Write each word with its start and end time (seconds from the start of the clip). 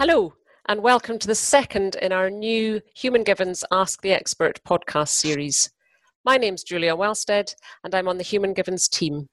Hello, 0.00 0.32
and 0.66 0.82
welcome 0.82 1.18
to 1.18 1.26
the 1.26 1.34
second 1.34 1.94
in 1.96 2.10
our 2.10 2.30
new 2.30 2.80
Human 2.96 3.22
Givens 3.22 3.62
Ask 3.70 4.00
the 4.00 4.12
Expert 4.12 4.58
podcast 4.66 5.08
series. 5.08 5.70
My 6.24 6.38
name's 6.38 6.62
Julia 6.62 6.96
Wellstead, 6.96 7.54
and 7.84 7.94
I'm 7.94 8.08
on 8.08 8.16
the 8.16 8.24
Human 8.24 8.54
Givens 8.54 8.88
team. 8.88 9.26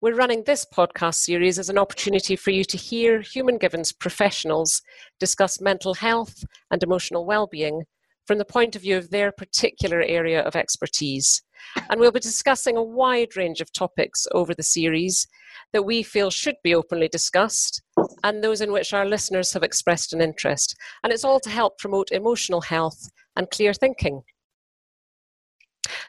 We're 0.00 0.14
running 0.14 0.44
this 0.44 0.64
podcast 0.64 1.16
series 1.16 1.58
as 1.58 1.68
an 1.68 1.76
opportunity 1.76 2.36
for 2.36 2.52
you 2.52 2.62
to 2.62 2.76
hear 2.76 3.20
Human 3.20 3.58
Givens 3.58 3.90
professionals 3.90 4.80
discuss 5.18 5.60
mental 5.60 5.94
health 5.94 6.44
and 6.70 6.80
emotional 6.80 7.26
well-being 7.26 7.82
from 8.28 8.38
the 8.38 8.44
point 8.44 8.76
of 8.76 8.82
view 8.82 8.96
of 8.96 9.10
their 9.10 9.32
particular 9.32 10.02
area 10.02 10.40
of 10.42 10.54
expertise. 10.54 11.42
And 11.90 11.98
we'll 11.98 12.12
be 12.12 12.20
discussing 12.20 12.76
a 12.76 12.82
wide 12.82 13.36
range 13.36 13.60
of 13.60 13.72
topics 13.72 14.24
over 14.30 14.54
the 14.54 14.62
series 14.62 15.26
that 15.72 15.84
we 15.84 16.04
feel 16.04 16.30
should 16.30 16.56
be 16.62 16.74
openly 16.74 17.08
discussed 17.08 17.82
and 18.22 18.42
those 18.42 18.60
in 18.60 18.72
which 18.72 18.92
our 18.92 19.06
listeners 19.06 19.52
have 19.52 19.62
expressed 19.62 20.12
an 20.12 20.20
interest. 20.20 20.76
And 21.02 21.12
it's 21.12 21.24
all 21.24 21.40
to 21.40 21.50
help 21.50 21.78
promote 21.78 22.12
emotional 22.12 22.60
health 22.60 23.08
and 23.36 23.50
clear 23.50 23.74
thinking. 23.74 24.22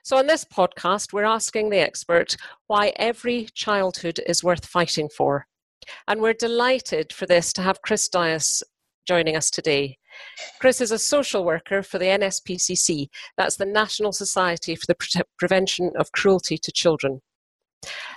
So, 0.03 0.17
on 0.17 0.27
this 0.27 0.45
podcast, 0.45 1.13
we're 1.13 1.23
asking 1.23 1.69
the 1.69 1.79
expert 1.79 2.35
why 2.67 2.93
every 2.97 3.47
childhood 3.53 4.19
is 4.27 4.43
worth 4.43 4.65
fighting 4.65 5.09
for. 5.09 5.47
And 6.07 6.21
we're 6.21 6.33
delighted 6.33 7.11
for 7.11 7.25
this 7.25 7.51
to 7.53 7.61
have 7.61 7.81
Chris 7.81 8.07
Dias 8.07 8.63
joining 9.07 9.35
us 9.35 9.49
today. 9.49 9.97
Chris 10.59 10.79
is 10.79 10.91
a 10.91 10.99
social 10.99 11.43
worker 11.43 11.81
for 11.81 11.97
the 11.97 12.05
NSPCC, 12.05 13.07
that's 13.35 13.57
the 13.57 13.65
National 13.65 14.11
Society 14.11 14.75
for 14.75 14.85
the 14.87 14.95
Pre- 14.95 15.21
Prevention 15.39 15.91
of 15.97 16.11
Cruelty 16.11 16.57
to 16.57 16.71
Children. 16.71 17.21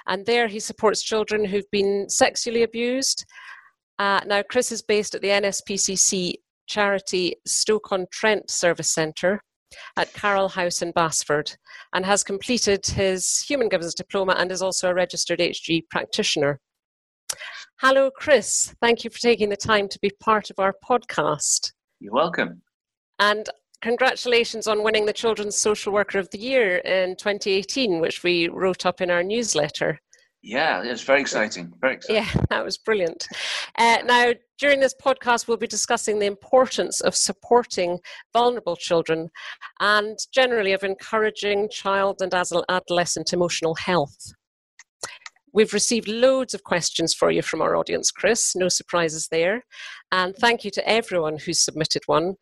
And 0.07 0.27
there 0.27 0.47
he 0.49 0.61
supports 0.61 1.03
children 1.03 1.45
who've 1.45 1.71
been 1.73 2.09
sexually 2.09 2.63
abused. 2.63 3.25
Uh, 3.99 4.21
now, 4.27 4.43
Chris 4.43 4.73
is 4.73 4.83
based 4.83 5.15
at 5.15 5.23
the 5.23 5.29
NSPCC 5.29 6.35
charity 6.67 7.37
Stoke-on-Trent 7.47 8.51
Service 8.51 8.93
Centre 8.93 9.41
at 9.97 10.13
Carroll 10.13 10.49
House 10.49 10.83
in 10.83 10.93
Basford 10.93 11.57
and 11.95 12.05
has 12.05 12.23
completed 12.23 12.85
his 12.87 13.45
Human 13.49 13.69
Givens 13.69 13.95
diploma 13.95 14.35
and 14.39 14.51
is 14.53 14.63
also 14.63 14.91
a 14.91 14.95
registered 14.95 15.39
HG 15.39 15.83
practitioner. 15.91 16.61
Hello, 17.81 18.11
Chris. 18.11 18.75
Thank 18.81 19.05
you 19.05 19.11
for 19.11 19.19
taking 19.19 19.49
the 19.49 19.57
time 19.57 19.89
to 19.89 19.99
be 20.01 20.11
part 20.21 20.51
of 20.51 20.59
our 20.59 20.75
podcast. 20.89 21.73
You're 22.01 22.15
welcome. 22.15 22.63
And 23.19 23.49
congratulations 23.83 24.67
on 24.67 24.83
winning 24.83 25.07
the 25.07 25.13
Children's 25.13 25.57
Social 25.57 25.93
Worker 25.93 26.19
of 26.19 26.31
the 26.31 26.39
Year 26.39 26.77
in 26.79 27.17
2018, 27.17 28.01
which 28.01 28.23
we 28.23 28.49
wrote 28.49 28.87
up 28.87 29.01
in 29.01 29.11
our 29.11 29.23
newsletter. 29.23 30.01
Yeah, 30.47 30.85
it's 30.85 31.03
very 31.03 31.21
exciting. 31.21 31.73
Very 31.81 31.95
exciting. 31.95 32.23
Yeah, 32.23 32.43
that 32.51 32.65
was 32.65 32.79
brilliant. 32.79 33.27
Uh, 33.77 33.99
now, 34.05 34.33
during 34.61 34.79
this 34.79 34.95
podcast, 34.95 35.49
we'll 35.49 35.57
be 35.57 35.67
discussing 35.67 36.21
the 36.21 36.27
importance 36.27 37.01
of 37.01 37.17
supporting 37.17 37.99
vulnerable 38.33 38.77
children 38.77 39.29
and 39.81 40.17
generally 40.33 40.73
of 40.73 40.85
encouraging 40.85 41.69
child 41.69 42.19
and 42.21 42.33
adolescent 42.33 43.33
emotional 43.33 43.75
health. 43.75 44.17
We've 45.53 45.73
received 45.73 46.07
loads 46.07 46.55
of 46.55 46.63
questions 46.63 47.13
for 47.13 47.33
you 47.33 47.43
from 47.43 47.61
our 47.61 47.75
audience, 47.75 48.13
Chris. 48.13 48.55
No 48.55 48.69
surprises 48.69 49.27
there. 49.33 49.65
And 50.13 50.37
thank 50.37 50.65
you 50.65 50.71
to 50.73 50.89
everyone 50.89 51.39
who's 51.39 51.65
submitted 51.65 52.03
one. 52.07 52.35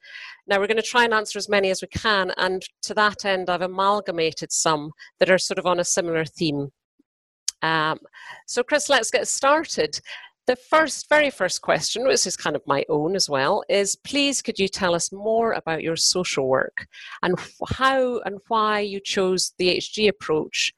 Now, 0.46 0.58
we're 0.58 0.66
going 0.66 0.76
to 0.76 0.82
try 0.82 1.04
and 1.04 1.14
answer 1.14 1.38
as 1.38 1.48
many 1.48 1.70
as 1.70 1.80
we 1.80 1.88
can. 1.88 2.32
And 2.36 2.62
to 2.82 2.92
that 2.94 3.24
end, 3.24 3.48
I've 3.48 3.62
amalgamated 3.62 4.52
some 4.52 4.90
that 5.20 5.30
are 5.30 5.38
sort 5.38 5.58
of 5.58 5.64
on 5.64 5.80
a 5.80 5.84
similar 5.84 6.26
theme. 6.26 6.68
Um, 7.64 7.98
so, 8.46 8.62
Chris, 8.62 8.90
let's 8.90 9.10
get 9.10 9.26
started. 9.26 9.98
The 10.46 10.56
first, 10.56 11.08
very 11.08 11.30
first 11.30 11.62
question, 11.62 12.06
which 12.06 12.26
is 12.26 12.36
kind 12.36 12.54
of 12.54 12.62
my 12.66 12.84
own 12.90 13.16
as 13.16 13.30
well, 13.30 13.64
is 13.70 13.96
please 13.96 14.42
could 14.42 14.58
you 14.58 14.68
tell 14.68 14.94
us 14.94 15.10
more 15.10 15.52
about 15.52 15.82
your 15.82 15.96
social 15.96 16.46
work 16.46 16.86
and 17.22 17.38
how 17.66 18.20
and 18.26 18.38
why 18.48 18.80
you 18.80 19.00
chose 19.00 19.54
the 19.56 19.78
HG 19.78 20.08
approach 20.08 20.74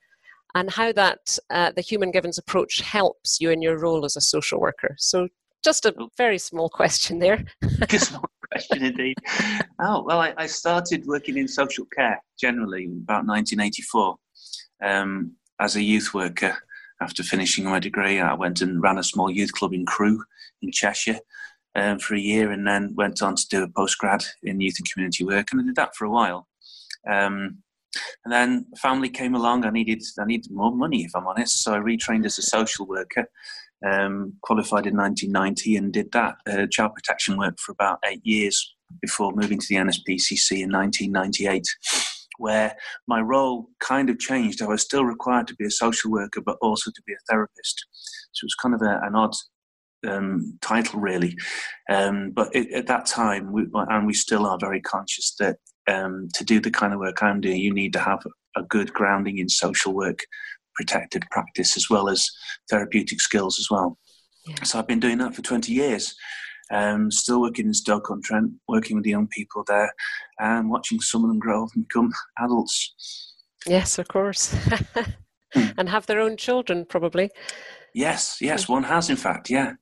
and 0.55 0.71
how 0.71 0.93
that 0.93 1.37
uh, 1.51 1.73
the 1.75 1.81
Human 1.81 2.13
Givens 2.13 2.39
approach 2.39 2.81
helps 2.81 3.41
you 3.41 3.51
in 3.51 3.61
your 3.61 3.79
role 3.81 4.05
as 4.05 4.15
a 4.17 4.21
social 4.21 4.61
worker? 4.61 4.95
So, 4.99 5.29
just 5.65 5.85
a 5.87 6.09
very 6.17 6.39
small 6.39 6.69
question 6.69 7.19
there. 7.19 7.45
small 7.99 8.31
question 8.53 8.85
indeed. 8.85 9.17
Oh, 9.81 10.05
well, 10.05 10.21
I, 10.21 10.33
I, 10.37 10.47
started 10.47 11.05
working 11.07 11.37
in 11.39 11.49
social 11.49 11.87
care 11.87 12.23
generally 12.39 12.85
about 12.85 13.27
1984 13.27 14.15
um, 14.85 15.33
as 15.59 15.75
a 15.75 15.83
youth 15.83 16.15
worker 16.15 16.57
after 17.01 17.23
finishing 17.23 17.65
my 17.65 17.79
degree, 17.79 18.21
I 18.21 18.35
went 18.35 18.61
and 18.61 18.83
ran 18.83 18.99
a 18.99 19.03
small 19.03 19.31
youth 19.31 19.53
club 19.53 19.73
in 19.73 19.85
Crewe 19.85 20.25
in 20.63 20.73
Cheshire 20.73 21.19
um, 21.75 21.99
for 21.99 22.15
a 22.15 22.21
year 22.21 22.51
and 22.51 22.67
then 22.67 22.95
went 22.97 23.23
on 23.23 23.37
to 23.37 23.49
do 23.49 23.63
a 23.63 23.69
postgrad 23.69 24.25
in 24.43 24.61
youth 24.61 24.77
and 24.79 24.91
community 24.91 25.25
work. 25.25 25.49
And 25.53 25.61
I 25.61 25.65
did 25.65 25.77
that 25.77 25.95
for 25.95 26.07
a 26.07 26.11
while. 26.11 26.49
Um, 27.09 27.59
and 28.25 28.33
then 28.33 28.67
family 28.79 29.09
came 29.09 29.35
along. 29.35 29.65
I 29.65 29.71
needed 29.71 30.03
I 30.19 30.25
needed 30.25 30.51
more 30.51 30.75
money, 30.75 31.05
if 31.05 31.13
I'm 31.15 31.27
honest. 31.27 31.63
So 31.63 31.75
I 31.75 31.79
retrained 31.79 32.27
as 32.27 32.39
a 32.39 32.43
social 32.43 32.87
worker, 32.87 33.27
um, 33.87 34.35
qualified 34.43 34.87
in 34.87 34.97
1990, 34.97 35.77
and 35.77 35.93
did 35.93 36.13
that 36.13 36.37
uh, 36.47 36.67
child 36.71 36.95
protection 36.95 37.39
work 37.39 37.59
for 37.59 37.73
about 37.73 37.99
eight 38.05 38.21
years 38.25 38.75
before 39.01 39.33
moving 39.33 39.59
to 39.59 39.67
the 39.69 39.77
NSPCC 39.77 40.63
in 40.63 40.73
1998 40.73 41.65
where 42.39 42.77
my 43.07 43.21
role 43.21 43.69
kind 43.81 44.11
of 44.11 44.19
changed. 44.19 44.63
I 44.63 44.67
was 44.67 44.83
still 44.83 45.05
required 45.05 45.47
to 45.49 45.57
be 45.57 45.67
a 45.67 45.71
social 45.71 46.11
worker, 46.11 46.41
but 46.45 46.57
also 46.61 46.91
to 46.91 47.03
be 47.07 47.13
a 47.13 47.25
therapist. 47.31 47.87
So 48.33 48.45
it 48.45 48.47
was 48.47 48.55
kind 48.55 48.75
of 48.75 48.83
a, 48.83 49.01
an 49.07 49.15
odd 49.15 49.35
um, 50.07 50.59
title, 50.61 51.01
really. 51.01 51.37
Um, 51.91 52.31
but 52.31 52.55
it, 52.55 52.73
at 52.73 52.87
that 52.87 53.07
time, 53.07 53.53
we, 53.53 53.67
and 53.73 54.07
we 54.07 54.15
still 54.15 54.47
are 54.47 54.59
very 54.59 54.81
conscious 54.81 55.35
that 55.39 55.57
um, 55.89 56.29
to 56.35 56.45
do 56.45 56.61
the 56.61 56.71
kind 56.71 56.93
of 56.93 57.01
work 57.01 57.23
I'm 57.23 57.41
doing, 57.41 57.61
you 57.61 57.73
need 57.73 57.93
to 57.95 58.01
have 58.01 58.23
a 58.57 58.63
good 58.63 58.93
grounding 58.93 59.39
in 59.39 59.49
social 59.49 59.95
work, 59.95 60.21
protected 60.75 61.25
practice, 61.31 61.77
as 61.77 61.89
well 61.91 62.09
as 62.09 62.29
therapeutic 62.71 63.21
skills 63.21 63.59
as 63.59 63.69
well. 63.71 63.99
Yeah. 64.47 64.63
So 64.65 64.79
I've 64.79 64.87
been 64.87 65.01
doing 65.01 65.19
that 65.19 65.35
for 65.35 65.43
20 65.43 65.73
years. 65.73 66.15
Um, 66.71 67.11
still 67.11 67.41
working 67.41 67.67
in 67.67 67.75
Stoke-on-Trent, 67.75 68.53
working 68.69 68.97
with 68.97 69.05
the 69.05 69.11
young 69.11 69.29
people 69.29 69.65
there, 69.67 69.93
and 70.41 70.69
watching 70.69 71.01
some 71.01 71.23
of 71.23 71.29
them 71.29 71.39
grow 71.39 71.65
up 71.65 71.71
and 71.75 71.87
become 71.87 72.13
adults. 72.39 73.35
Yes, 73.67 73.99
of 73.99 74.09
course. 74.09 74.55
Hmm. 75.55 75.67
and 75.79 75.89
have 75.89 76.07
their 76.07 76.21
own 76.21 76.37
children, 76.37 76.85
probably. 76.85 77.31
Yes, 77.95 78.39
yes, 78.41 78.69
one 78.69 78.83
has, 78.83 79.11
in 79.11 79.17
fact, 79.17 79.49
yeah. 79.49 79.73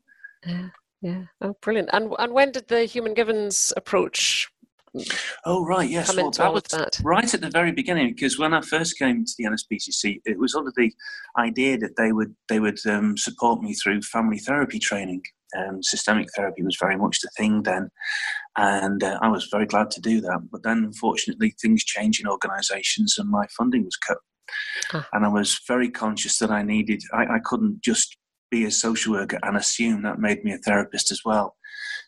Yeah, 0.46 0.68
yeah. 1.00 1.22
Oh, 1.40 1.56
brilliant. 1.62 1.90
And, 1.92 2.12
and 2.18 2.32
when 2.32 2.52
did 2.52 2.68
the 2.68 2.84
Human 2.84 3.14
Givens 3.14 3.72
approach 3.76 4.48
Oh 5.44 5.64
right, 5.64 5.88
yes. 5.88 6.14
Well, 6.14 6.30
that 6.30 6.52
was 6.52 6.62
that. 6.70 7.00
right 7.02 7.32
at 7.32 7.40
the 7.40 7.50
very 7.50 7.72
beginning 7.72 8.14
because 8.14 8.38
when 8.38 8.54
I 8.54 8.60
first 8.60 8.96
came 8.98 9.24
to 9.24 9.32
the 9.36 9.44
NSPCC, 9.44 10.20
it 10.24 10.38
was 10.38 10.54
under 10.54 10.72
the 10.76 10.92
idea 11.36 11.76
that 11.78 11.96
they 11.96 12.12
would 12.12 12.34
they 12.48 12.60
would 12.60 12.78
um, 12.86 13.16
support 13.16 13.60
me 13.60 13.74
through 13.74 14.02
family 14.02 14.38
therapy 14.38 14.78
training. 14.78 15.22
Um, 15.56 15.82
systemic 15.82 16.28
therapy 16.34 16.62
was 16.62 16.76
very 16.80 16.96
much 16.96 17.20
the 17.20 17.30
thing 17.36 17.62
then, 17.62 17.88
and 18.56 19.02
uh, 19.02 19.18
I 19.22 19.28
was 19.28 19.48
very 19.50 19.66
glad 19.66 19.90
to 19.92 20.00
do 20.00 20.20
that. 20.20 20.40
But 20.50 20.62
then, 20.62 20.78
unfortunately, 20.78 21.54
things 21.60 21.84
changed 21.84 22.20
in 22.20 22.26
organisations, 22.28 23.16
and 23.18 23.30
my 23.30 23.46
funding 23.56 23.84
was 23.84 23.96
cut. 23.96 24.18
Huh. 24.90 25.02
And 25.12 25.24
I 25.24 25.28
was 25.28 25.60
very 25.66 25.90
conscious 25.90 26.38
that 26.38 26.50
I 26.50 26.62
needed. 26.62 27.02
I, 27.12 27.36
I 27.36 27.38
couldn't 27.44 27.82
just 27.82 28.16
be 28.50 28.64
a 28.64 28.70
social 28.70 29.14
worker 29.14 29.38
and 29.42 29.56
assume 29.56 30.02
that 30.02 30.18
made 30.18 30.44
me 30.44 30.52
a 30.52 30.58
therapist 30.58 31.10
as 31.10 31.20
well. 31.24 31.56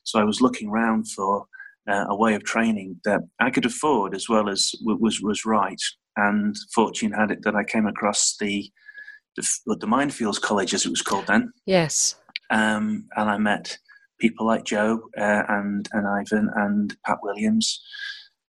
So 0.04 0.20
I 0.20 0.24
was 0.24 0.40
looking 0.40 0.68
around 0.68 1.10
for 1.10 1.46
uh, 1.88 2.04
a 2.08 2.16
way 2.16 2.34
of 2.34 2.44
training 2.44 3.00
that 3.04 3.20
I 3.40 3.50
could 3.50 3.66
afford 3.66 4.14
as 4.14 4.28
well 4.28 4.48
as 4.48 4.72
was 4.82 5.20
was 5.20 5.44
right. 5.44 5.80
And 6.16 6.56
fortune 6.74 7.12
had 7.12 7.30
it 7.30 7.42
that 7.42 7.56
I 7.56 7.64
came 7.64 7.86
across 7.86 8.36
the 8.38 8.70
the, 9.36 9.42
the 9.66 9.86
Mindfields 9.86 10.40
College, 10.40 10.72
as 10.72 10.86
it 10.86 10.90
was 10.90 11.02
called 11.02 11.26
then. 11.26 11.52
Yes. 11.66 12.16
Um, 12.50 13.06
and 13.16 13.30
I 13.30 13.38
met 13.38 13.78
people 14.20 14.46
like 14.46 14.64
Joe 14.64 15.00
uh, 15.18 15.42
and 15.48 15.88
and 15.92 16.06
Ivan 16.06 16.50
and 16.54 16.96
Pat 17.04 17.18
Williams 17.22 17.82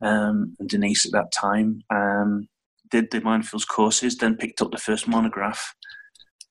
um, 0.03 0.57
and 0.59 0.69
Denise 0.69 1.07
at 1.07 1.13
that 1.13 1.33
time. 1.33 1.83
Um, 1.91 2.49
did 2.91 3.11
the 3.11 3.21
Mindfields 3.21 3.67
courses, 3.67 4.17
then 4.17 4.37
picked 4.37 4.61
up 4.63 4.71
the 4.71 4.79
first 4.79 5.09
monograph, 5.09 5.75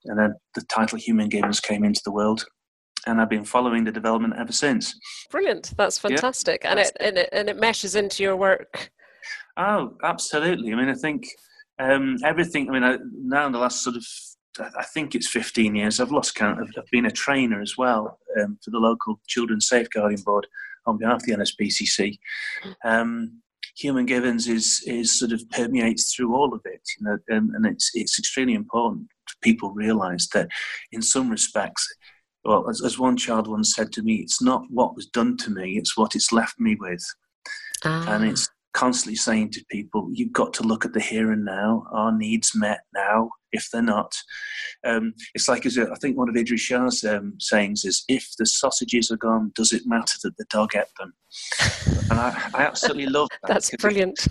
and 0.05 0.19
then 0.19 0.33
the 0.55 0.61
title 0.63 0.97
Human 0.97 1.29
Givens 1.29 1.59
came 1.59 1.83
into 1.83 2.01
the 2.03 2.11
world 2.11 2.45
and 3.05 3.19
I've 3.19 3.29
been 3.29 3.45
following 3.45 3.83
the 3.83 3.91
development 3.91 4.35
ever 4.37 4.51
since. 4.51 4.97
Brilliant! 5.29 5.73
That's 5.77 5.99
fantastic, 5.99 6.61
yeah, 6.63 6.71
and 6.71 6.79
it 6.79 6.97
and 6.99 7.17
it 7.17 7.29
and 7.31 7.49
it 7.49 7.59
meshes 7.59 7.95
into 7.95 8.23
your 8.23 8.37
work. 8.37 8.91
Oh, 9.57 9.93
absolutely. 10.03 10.73
I 10.73 10.75
mean, 10.75 10.89
I 10.89 10.95
think 10.95 11.27
um, 11.79 12.17
everything. 12.23 12.69
I 12.69 12.73
mean, 12.73 12.83
I, 12.83 12.97
now 13.13 13.45
in 13.45 13.51
the 13.51 13.59
last 13.59 13.83
sort 13.83 13.95
of, 13.95 14.05
I 14.59 14.83
think 14.93 15.15
it's 15.15 15.27
15 15.27 15.75
years. 15.75 15.99
I've 15.99 16.11
lost 16.11 16.35
count. 16.35 16.59
I've, 16.61 16.71
I've 16.77 16.89
been 16.91 17.05
a 17.05 17.11
trainer 17.11 17.61
as 17.61 17.77
well 17.77 18.19
um, 18.39 18.57
for 18.63 18.71
the 18.71 18.79
local 18.79 19.19
Children's 19.27 19.67
Safeguarding 19.67 20.21
Board 20.23 20.47
on 20.85 20.97
behalf 20.97 21.17
of 21.17 21.23
the 21.23 21.33
NSPCC. 21.33 22.17
Um, 22.85 23.41
human 23.75 24.05
givens 24.05 24.47
is 24.47 24.83
is 24.85 25.17
sort 25.17 25.31
of 25.31 25.49
permeates 25.49 26.13
through 26.13 26.35
all 26.35 26.53
of 26.53 26.61
it, 26.65 26.81
you 26.99 27.05
know, 27.05 27.17
and, 27.29 27.49
and 27.55 27.65
it's 27.65 27.91
it's 27.93 28.19
extremely 28.19 28.53
important 28.53 29.07
people 29.41 29.71
realise 29.71 30.27
that 30.29 30.47
in 30.91 31.01
some 31.01 31.29
respects 31.29 31.87
well, 32.45 32.69
as, 32.69 32.81
as 32.83 32.99
one 32.99 33.17
child 33.17 33.47
once 33.47 33.73
said 33.73 33.91
to 33.93 34.01
me, 34.01 34.15
it's 34.15 34.41
not 34.41 34.63
what 34.69 34.95
was 34.95 35.05
done 35.07 35.37
to 35.37 35.49
me, 35.49 35.77
it's 35.77 35.95
what 35.97 36.15
it's 36.15 36.31
left 36.31 36.59
me 36.59 36.75
with. 36.79 37.03
Ah. 37.85 38.13
And 38.13 38.25
it's 38.25 38.49
constantly 38.73 39.15
saying 39.15 39.51
to 39.51 39.65
people, 39.71 40.09
you've 40.11 40.33
got 40.33 40.53
to 40.55 40.63
look 40.63 40.85
at 40.85 40.93
the 40.93 40.99
here 40.99 41.31
and 41.31 41.45
now, 41.45 41.85
our 41.91 42.11
needs 42.11 42.51
met 42.55 42.81
now, 42.93 43.29
if 43.53 43.69
they're 43.71 43.81
not. 43.81 44.13
Um, 44.85 45.13
it's 45.33 45.47
like, 45.47 45.65
as 45.65 45.77
a, 45.77 45.89
I 45.91 45.95
think 45.95 46.17
one 46.17 46.27
of 46.27 46.35
Idries 46.35 46.59
Shah's 46.59 47.03
um, 47.03 47.35
sayings 47.39 47.85
is, 47.85 48.03
if 48.09 48.27
the 48.37 48.45
sausages 48.45 49.09
are 49.11 49.17
gone, 49.17 49.51
does 49.55 49.71
it 49.71 49.83
matter 49.85 50.17
that 50.23 50.35
the 50.37 50.45
dog 50.49 50.75
ate 50.75 50.83
them? 50.99 51.13
and 52.09 52.19
I, 52.19 52.49
I 52.53 52.63
absolutely 52.63 53.05
love 53.05 53.29
that. 53.43 53.47
That's 53.47 53.75
brilliant. 53.77 54.27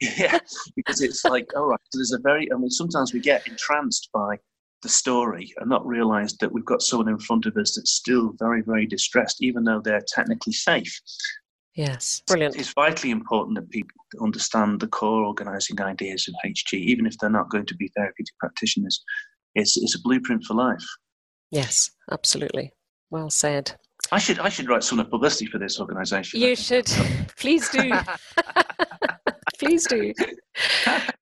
It, 0.00 0.18
yeah, 0.18 0.38
because 0.74 1.00
it's 1.00 1.24
like, 1.24 1.48
all 1.54 1.66
right, 1.66 1.80
so 1.90 1.98
there's 1.98 2.12
a 2.12 2.18
very, 2.18 2.50
I 2.52 2.56
mean, 2.56 2.70
sometimes 2.70 3.12
we 3.12 3.20
get 3.20 3.46
entranced 3.46 4.08
by 4.12 4.38
the 4.82 4.88
story 4.88 5.54
and 5.58 5.70
not 5.70 5.86
realize 5.86 6.36
that 6.38 6.50
we've 6.50 6.64
got 6.64 6.82
someone 6.82 7.08
in 7.08 7.18
front 7.18 7.46
of 7.46 7.56
us 7.56 7.76
that's 7.76 7.92
still 7.92 8.32
very, 8.38 8.62
very 8.62 8.84
distressed, 8.84 9.42
even 9.42 9.62
though 9.62 9.80
they're 9.80 10.02
technically 10.08 10.52
safe. 10.52 11.00
Yes, 11.74 12.22
brilliant. 12.26 12.56
It's 12.56 12.72
vitally 12.72 13.10
important 13.10 13.56
that 13.56 13.70
people 13.70 13.96
understand 14.20 14.80
the 14.80 14.88
core 14.88 15.24
organizing 15.24 15.80
ideas 15.80 16.28
of 16.28 16.34
HG, 16.44 16.74
even 16.74 17.06
if 17.06 17.16
they're 17.18 17.30
not 17.30 17.50
going 17.50 17.66
to 17.66 17.74
be 17.74 17.90
therapeutic 17.96 18.36
practitioners. 18.38 19.02
It's, 19.54 19.76
it's 19.76 19.94
a 19.94 20.02
blueprint 20.02 20.44
for 20.44 20.54
life. 20.54 20.84
Yes, 21.50 21.90
absolutely. 22.10 22.72
Well 23.10 23.30
said. 23.30 23.72
I 24.10 24.18
should 24.18 24.38
I 24.38 24.48
should 24.48 24.68
write 24.68 24.84
some 24.84 24.98
of 24.98 25.08
publicity 25.08 25.46
for 25.46 25.58
this 25.58 25.78
organisation. 25.78 26.40
You 26.40 26.56
should. 26.56 26.86
Please 27.38 27.68
do. 27.70 27.92
Please 29.58 29.86
do. 29.86 30.12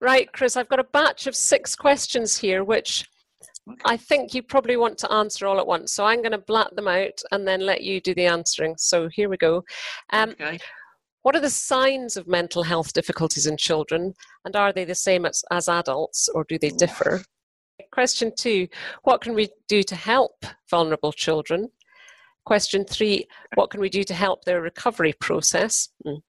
Right, 0.01 0.33
Chris, 0.33 0.57
I've 0.57 0.69
got 0.69 0.81
a 0.81 0.85
batch 0.85 1.27
of 1.27 1.37
six 1.37 1.77
questions 1.77 2.39
here, 2.39 2.65
which 2.65 3.07
I 3.85 3.97
think 3.97 4.35
you 4.35 4.43
probably 4.43 4.77
want 4.77 4.99
to 4.99 5.13
answer 5.13 5.47
all 5.47 5.59
at 5.59 5.67
once. 5.67 5.93
So 5.93 6.05
I'm 6.05 6.23
going 6.23 6.33
to 6.33 6.39
blat 6.39 6.75
them 6.77 6.89
out 6.89 7.21
and 7.31 7.47
then 7.47 7.61
let 7.61 7.83
you 7.83 8.01
do 8.01 8.15
the 8.15 8.27
answering. 8.27 8.75
So 8.79 9.09
here 9.09 9.29
we 9.29 9.37
go. 9.37 9.65
Um, 10.13 10.31
okay. 10.31 10.59
What 11.23 11.37
are 11.37 11.41
the 11.41 11.51
signs 11.51 12.17
of 12.17 12.27
mental 12.27 12.63
health 12.63 12.95
difficulties 12.95 13.47
in 13.47 13.59
children, 13.59 14.15
and 14.47 14.57
are 14.57 14.73
they 14.73 14.87
the 14.87 14.95
same 14.95 15.27
as, 15.27 15.45
as 15.51 15.69
adults, 15.69 16.31
or 16.35 16.45
do 16.49 16.59
they 16.59 16.71
differ? 16.71 17.23
Question 17.93 18.33
two 18.39 18.69
What 19.03 19.21
can 19.21 19.35
we 19.35 19.51
do 19.69 19.83
to 19.83 19.95
help 19.95 20.47
vulnerable 20.71 21.13
children? 21.13 21.69
Question 22.47 22.87
three 22.87 23.27
What 23.55 23.71
can 23.71 23.81
we 23.81 23.91
do 23.91 24.03
to 24.05 24.15
help 24.15 24.45
their 24.45 24.63
recovery 24.63 25.13
process? 25.21 25.89
Hmm. 26.05 26.21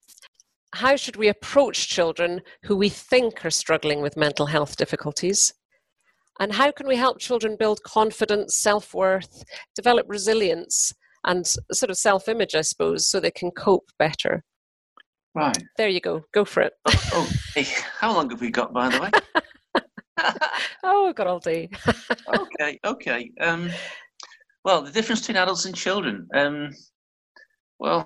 How 0.74 0.96
should 0.96 1.16
we 1.16 1.28
approach 1.28 1.90
children 1.90 2.42
who 2.64 2.76
we 2.76 2.90
think 2.90 3.46
are 3.46 3.52
struggling 3.52 4.02
with 4.02 4.18
mental 4.18 4.46
health 4.46 4.76
difficulties? 4.78 5.54
And 6.42 6.52
how 6.52 6.72
can 6.72 6.88
we 6.88 6.96
help 6.96 7.20
children 7.20 7.56
build 7.56 7.84
confidence, 7.84 8.58
self 8.58 8.96
worth, 8.96 9.44
develop 9.76 10.08
resilience, 10.10 10.92
and 11.24 11.46
sort 11.46 11.92
of 11.92 11.98
self 11.98 12.28
image, 12.28 12.56
I 12.56 12.62
suppose, 12.62 13.08
so 13.08 13.20
they 13.20 13.30
can 13.30 13.52
cope 13.52 13.92
better? 14.00 14.44
Right. 15.36 15.58
There 15.78 15.88
you 15.88 16.02
go. 16.02 16.24
Go 16.34 16.44
for 16.44 16.62
it. 16.62 16.74
Oh, 16.88 17.10
oh 17.14 17.30
hey, 17.54 17.68
how 18.00 18.12
long 18.12 18.32
have 18.32 18.42
we 18.42 18.50
got, 18.50 18.74
by 18.74 18.90
the 18.90 19.02
way? 19.02 19.12
oh, 20.84 21.06
we've 21.06 21.16
got 21.16 21.28
all 21.28 21.40
day. 21.40 21.70
okay, 22.36 22.80
okay. 22.86 23.32
Um, 23.40 23.70
well, 24.66 24.82
the 24.82 24.92
difference 24.92 25.22
between 25.22 25.38
adults 25.38 25.66
and 25.66 25.76
children. 25.76 26.28
Um, 26.34 26.72
well, 27.78 28.04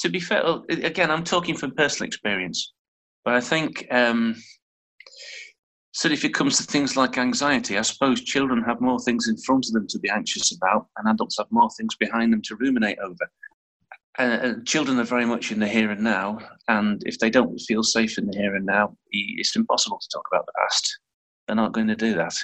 to 0.00 0.08
be 0.10 0.20
fair, 0.20 0.44
again, 0.68 1.10
I'm 1.10 1.24
talking 1.24 1.56
from 1.56 1.74
personal 1.74 2.06
experience, 2.06 2.74
but 3.24 3.32
I 3.32 3.40
think 3.40 3.86
um, 3.90 4.36
so 5.92 6.08
if 6.08 6.24
it 6.24 6.34
comes 6.34 6.56
to 6.56 6.62
things 6.62 6.96
like 6.96 7.18
anxiety, 7.18 7.76
I 7.76 7.82
suppose 7.82 8.22
children 8.22 8.62
have 8.64 8.80
more 8.80 9.00
things 9.00 9.28
in 9.28 9.36
front 9.38 9.66
of 9.66 9.72
them 9.72 9.86
to 9.88 9.98
be 9.98 10.08
anxious 10.08 10.54
about, 10.54 10.86
and 10.96 11.08
adults 11.08 11.38
have 11.38 11.48
more 11.50 11.70
things 11.76 11.96
behind 11.96 12.32
them 12.32 12.42
to 12.42 12.56
ruminate 12.56 12.98
over. 13.00 13.30
Uh, 14.18 14.54
children 14.66 14.98
are 14.98 15.04
very 15.04 15.24
much 15.24 15.50
in 15.50 15.60
the 15.60 15.68
here 15.68 15.90
and 15.90 16.02
now, 16.02 16.38
and 16.68 17.02
if 17.06 17.18
they 17.18 17.30
don't 17.30 17.58
feel 17.58 17.82
safe 17.82 18.18
in 18.18 18.26
the 18.26 18.36
here 18.36 18.54
and 18.54 18.66
now, 18.66 18.94
it's 19.10 19.56
impossible 19.56 19.98
to 19.98 20.08
talk 20.12 20.26
about 20.32 20.46
the 20.46 20.52
past. 20.60 20.98
They're 21.46 21.56
not 21.56 21.72
going 21.72 21.88
to 21.88 21.96
do 21.96 22.14
that. 22.14 22.34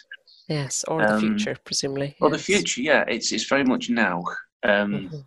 Yes, 0.49 0.85
or 0.89 1.03
um, 1.03 1.15
the 1.15 1.21
future, 1.21 1.57
presumably. 1.65 2.17
Or 2.21 2.31
yes. 2.31 2.39
the 2.39 2.45
future, 2.45 2.81
yeah. 2.81 3.05
It's 3.09 3.33
it's 3.33 3.49
very 3.49 3.65
much 3.65 3.91
now. 3.91 4.23
Um, 4.63 4.93
mm-hmm. 4.93 5.19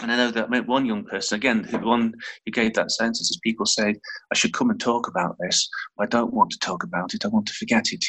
And 0.00 0.12
I 0.12 0.16
know 0.16 0.30
that 0.30 0.48
I 0.52 0.60
one 0.60 0.86
young 0.86 1.04
person, 1.04 1.36
again, 1.36 1.66
the 1.70 1.78
one 1.78 2.14
who 2.44 2.52
gave 2.52 2.74
that 2.74 2.92
sentence, 2.92 3.30
is 3.30 3.40
people 3.42 3.66
say, 3.66 3.94
I 4.30 4.34
should 4.34 4.52
come 4.52 4.70
and 4.70 4.78
talk 4.78 5.08
about 5.08 5.36
this. 5.40 5.68
I 5.98 6.06
don't 6.06 6.32
want 6.32 6.50
to 6.50 6.58
talk 6.58 6.84
about 6.84 7.14
it. 7.14 7.24
I 7.24 7.28
want 7.28 7.46
to 7.46 7.54
forget 7.54 7.86
it. 7.90 8.04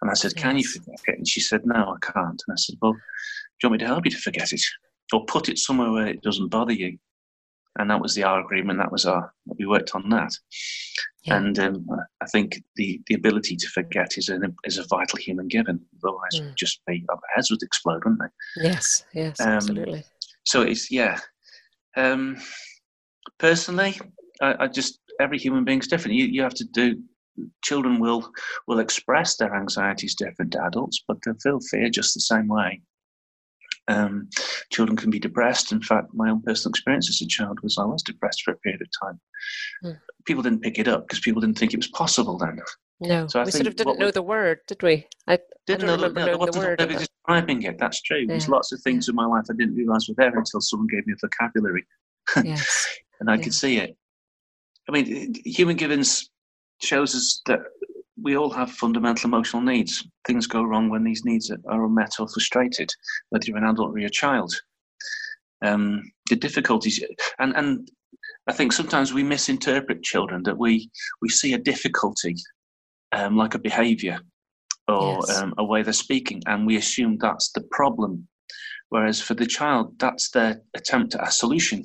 And 0.00 0.10
I 0.10 0.14
said, 0.14 0.32
yes. 0.36 0.42
Can 0.42 0.56
you 0.56 0.64
forget 0.64 1.00
it? 1.06 1.18
And 1.18 1.28
she 1.28 1.40
said, 1.40 1.62
No, 1.64 1.74
I 1.74 1.98
can't. 2.00 2.42
And 2.46 2.52
I 2.52 2.56
said, 2.56 2.76
Well, 2.80 2.92
do 2.92 2.98
you 3.62 3.68
want 3.68 3.80
me 3.80 3.86
to 3.86 3.92
help 3.92 4.04
you 4.04 4.10
to 4.12 4.18
forget 4.18 4.52
it? 4.52 4.62
Or 5.12 5.24
put 5.24 5.48
it 5.48 5.58
somewhere 5.58 5.90
where 5.90 6.06
it 6.06 6.22
doesn't 6.22 6.48
bother 6.50 6.72
you? 6.72 6.98
And 7.78 7.90
that 7.90 8.00
was 8.00 8.14
the 8.14 8.24
our 8.24 8.40
agreement. 8.40 8.78
That 8.78 8.92
was 8.92 9.04
our, 9.04 9.32
we 9.46 9.66
worked 9.66 9.94
on 9.94 10.08
that. 10.10 10.32
Yeah. 11.24 11.36
And 11.36 11.58
um, 11.58 11.86
I 12.20 12.26
think 12.26 12.62
the, 12.76 13.00
the 13.06 13.14
ability 13.14 13.56
to 13.56 13.68
forget 13.68 14.16
is, 14.16 14.28
an, 14.28 14.54
is 14.64 14.78
a 14.78 14.86
vital 14.86 15.18
human 15.18 15.48
given. 15.48 15.80
Otherwise, 16.02 16.40
mm. 16.40 16.54
just 16.56 16.80
be, 16.86 17.04
our 17.08 17.20
heads 17.34 17.50
would 17.50 17.62
explode, 17.62 18.04
wouldn't 18.04 18.20
they? 18.20 18.62
Yes, 18.64 19.04
yes, 19.12 19.40
um, 19.40 19.48
absolutely 19.48 20.04
so 20.48 20.62
it's 20.62 20.90
yeah. 20.90 21.18
Um, 21.94 22.38
personally, 23.38 24.00
I, 24.40 24.54
I, 24.60 24.66
just 24.68 24.98
every 25.20 25.38
human 25.38 25.62
being's 25.62 25.88
different. 25.88 26.16
You 26.16 26.24
you 26.24 26.42
have 26.42 26.54
to 26.54 26.64
do. 26.64 27.02
Children 27.62 28.00
will 28.00 28.32
will 28.66 28.78
express 28.78 29.36
their 29.36 29.54
anxieties 29.54 30.14
different 30.14 30.52
to 30.52 30.64
adults, 30.64 31.04
but 31.06 31.18
they'll 31.22 31.34
feel 31.34 31.60
fear 31.60 31.90
just 31.90 32.14
the 32.14 32.20
same 32.20 32.48
way. 32.48 32.80
Um, 33.88 34.28
children 34.72 34.96
can 34.96 35.10
be 35.10 35.18
depressed. 35.18 35.70
In 35.70 35.82
fact, 35.82 36.14
my 36.14 36.30
own 36.30 36.40
personal 36.42 36.70
experience 36.70 37.10
as 37.10 37.20
a 37.20 37.26
child 37.26 37.58
was 37.62 37.76
I 37.78 37.84
was 37.84 38.02
depressed 38.02 38.42
for 38.42 38.52
a 38.52 38.58
period 38.58 38.80
of 38.80 38.88
time. 39.02 39.20
Mm. 39.84 39.98
People 40.24 40.42
didn't 40.42 40.62
pick 40.62 40.78
it 40.78 40.88
up 40.88 41.06
because 41.06 41.20
people 41.20 41.42
didn't 41.42 41.58
think 41.58 41.74
it 41.74 41.78
was 41.78 41.88
possible 41.88 42.38
then. 42.38 42.58
No, 43.00 43.28
so 43.28 43.44
we 43.44 43.50
sort 43.52 43.68
of 43.68 43.76
didn't 43.76 43.98
know 43.98 44.10
the 44.10 44.22
word, 44.22 44.60
did 44.66 44.82
we? 44.82 45.06
I 45.28 45.38
didn't 45.66 45.84
I 45.84 45.86
know, 45.86 46.02
remember 46.02 46.36
no, 46.36 46.46
the 46.46 46.58
word. 46.58 46.78
describing 46.78 47.62
it. 47.62 47.78
That's 47.78 48.02
true. 48.02 48.20
Yeah. 48.20 48.26
There's 48.28 48.48
lots 48.48 48.72
of 48.72 48.80
things 48.80 49.06
yeah. 49.06 49.12
in 49.12 49.16
my 49.16 49.26
life 49.26 49.44
I 49.48 49.54
didn't 49.54 49.76
realise 49.76 50.08
were 50.08 50.14
there 50.16 50.36
until 50.36 50.60
someone 50.60 50.88
gave 50.88 51.06
me 51.06 51.12
a 51.12 51.16
vocabulary, 51.20 51.86
yes. 52.42 52.88
and 53.20 53.30
I 53.30 53.36
yeah. 53.36 53.42
could 53.42 53.54
see 53.54 53.78
it. 53.78 53.96
I 54.88 54.92
mean, 54.92 55.34
human 55.44 55.76
givens 55.76 56.30
shows 56.82 57.14
us 57.14 57.40
that 57.46 57.60
we 58.20 58.36
all 58.36 58.50
have 58.50 58.70
fundamental 58.72 59.28
emotional 59.28 59.62
needs. 59.62 60.04
Things 60.26 60.48
go 60.48 60.64
wrong 60.64 60.88
when 60.88 61.04
these 61.04 61.24
needs 61.24 61.50
are 61.50 61.84
unmet 61.84 62.14
or 62.18 62.26
frustrated, 62.28 62.90
whether 63.30 63.44
you're 63.46 63.58
an 63.58 63.64
adult 63.64 63.92
or 63.92 63.98
you're 63.98 64.08
a 64.08 64.10
child. 64.10 64.52
Um, 65.62 66.10
the 66.30 66.36
difficulties, 66.36 67.02
and 67.38 67.54
and 67.56 67.88
I 68.48 68.52
think 68.52 68.72
sometimes 68.72 69.12
we 69.12 69.22
misinterpret 69.22 70.02
children 70.02 70.42
that 70.44 70.58
we 70.58 70.90
we 71.20 71.28
see 71.28 71.54
a 71.54 71.58
difficulty 71.58 72.34
um, 73.12 73.36
like 73.36 73.54
a 73.54 73.58
behavior 73.58 74.20
or 74.86 75.20
yes. 75.26 75.38
um, 75.38 75.54
a 75.58 75.64
way 75.64 75.82
they're 75.82 75.92
speaking, 75.92 76.42
and 76.46 76.66
we 76.66 76.76
assume 76.76 77.18
that's 77.18 77.52
the 77.52 77.62
problem. 77.70 78.26
Whereas 78.88 79.20
for 79.20 79.34
the 79.34 79.46
child, 79.46 79.98
that's 79.98 80.30
their 80.30 80.62
attempt 80.74 81.14
at 81.14 81.28
a 81.28 81.30
solution. 81.30 81.84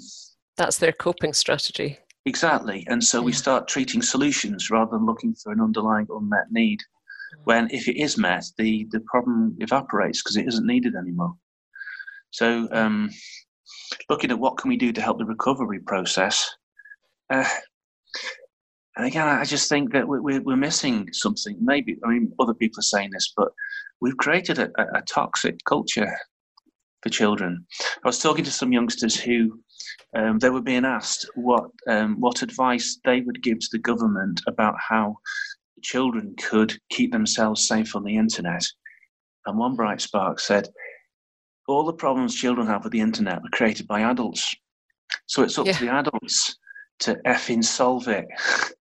That's 0.55 0.77
their 0.77 0.93
coping 0.93 1.33
strategy. 1.33 1.99
Exactly. 2.25 2.85
And 2.87 3.03
so 3.03 3.19
yeah. 3.19 3.25
we 3.25 3.33
start 3.33 3.67
treating 3.67 4.01
solutions 4.01 4.69
rather 4.69 4.91
than 4.91 5.05
looking 5.05 5.35
for 5.35 5.51
an 5.51 5.59
underlying 5.59 6.07
unmet 6.09 6.51
need. 6.51 6.79
When 7.43 7.69
if 7.71 7.89
it 7.89 7.99
is 7.99 8.17
met, 8.17 8.45
the, 8.57 8.87
the 8.91 9.01
problem 9.01 9.57
evaporates 9.59 10.21
because 10.21 10.37
it 10.37 10.47
isn't 10.47 10.65
needed 10.65 10.95
anymore. 10.95 11.35
So 12.31 12.69
um, 12.71 13.09
looking 14.09 14.31
at 14.31 14.39
what 14.39 14.57
can 14.57 14.69
we 14.69 14.77
do 14.77 14.93
to 14.93 15.01
help 15.01 15.17
the 15.17 15.25
recovery 15.25 15.79
process, 15.79 16.49
uh, 17.29 17.47
and 18.95 19.07
again, 19.07 19.27
I 19.27 19.43
just 19.43 19.69
think 19.69 19.91
that 19.93 20.07
we're, 20.07 20.41
we're 20.41 20.55
missing 20.55 21.09
something. 21.13 21.57
Maybe, 21.59 21.97
I 22.05 22.09
mean, 22.09 22.31
other 22.39 22.53
people 22.53 22.79
are 22.79 22.83
saying 22.83 23.09
this, 23.11 23.33
but 23.35 23.49
we've 24.01 24.17
created 24.17 24.59
a, 24.59 24.69
a 24.95 25.01
toxic 25.01 25.57
culture 25.65 26.15
for 27.01 27.09
children. 27.09 27.65
I 28.03 28.07
was 28.07 28.19
talking 28.19 28.45
to 28.45 28.51
some 28.51 28.71
youngsters 28.71 29.19
who 29.19 29.59
um, 30.15 30.37
they 30.37 30.51
were 30.51 30.61
being 30.61 30.85
asked 30.85 31.27
what 31.35 31.65
um, 31.87 32.19
what 32.19 32.43
advice 32.43 32.99
they 33.03 33.21
would 33.21 33.41
give 33.41 33.59
to 33.59 33.67
the 33.71 33.79
government 33.79 34.41
about 34.47 34.75
how 34.77 35.17
children 35.81 36.35
could 36.41 36.77
keep 36.89 37.11
themselves 37.11 37.67
safe 37.67 37.95
on 37.95 38.03
the 38.03 38.15
internet. 38.15 38.63
And 39.45 39.57
one 39.57 39.75
bright 39.75 40.01
spark 40.01 40.39
said, 40.39 40.69
"All 41.67 41.83
the 41.83 41.93
problems 41.93 42.35
children 42.35 42.67
have 42.67 42.83
with 42.83 42.93
the 42.93 43.01
internet 43.01 43.39
are 43.39 43.57
created 43.57 43.87
by 43.87 44.01
adults, 44.01 44.53
so 45.25 45.41
it's 45.41 45.57
up 45.57 45.65
yeah. 45.65 45.73
to 45.73 45.85
the 45.85 45.91
adults 45.91 46.55
to 46.99 47.15
effing 47.25 47.63
solve 47.63 48.07
it. 48.07 48.25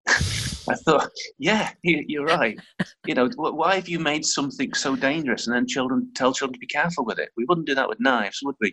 I 0.69 0.75
thought, 0.76 1.11
yeah, 1.38 1.71
you're 1.83 2.25
right. 2.25 2.59
You 3.07 3.14
know, 3.14 3.28
why 3.37 3.75
have 3.76 3.88
you 3.88 3.99
made 3.99 4.25
something 4.25 4.73
so 4.75 4.95
dangerous 4.95 5.47
and 5.47 5.57
then 5.57 5.66
children 5.66 6.11
tell 6.14 6.33
children 6.33 6.54
to 6.54 6.59
be 6.59 6.66
careful 6.66 7.04
with 7.04 7.19
it? 7.19 7.31
We 7.37 7.45
wouldn't 7.49 7.66
do 7.66 7.75
that 7.75 7.88
with 7.88 7.99
knives, 8.00 8.40
would 8.45 8.54
we? 8.61 8.73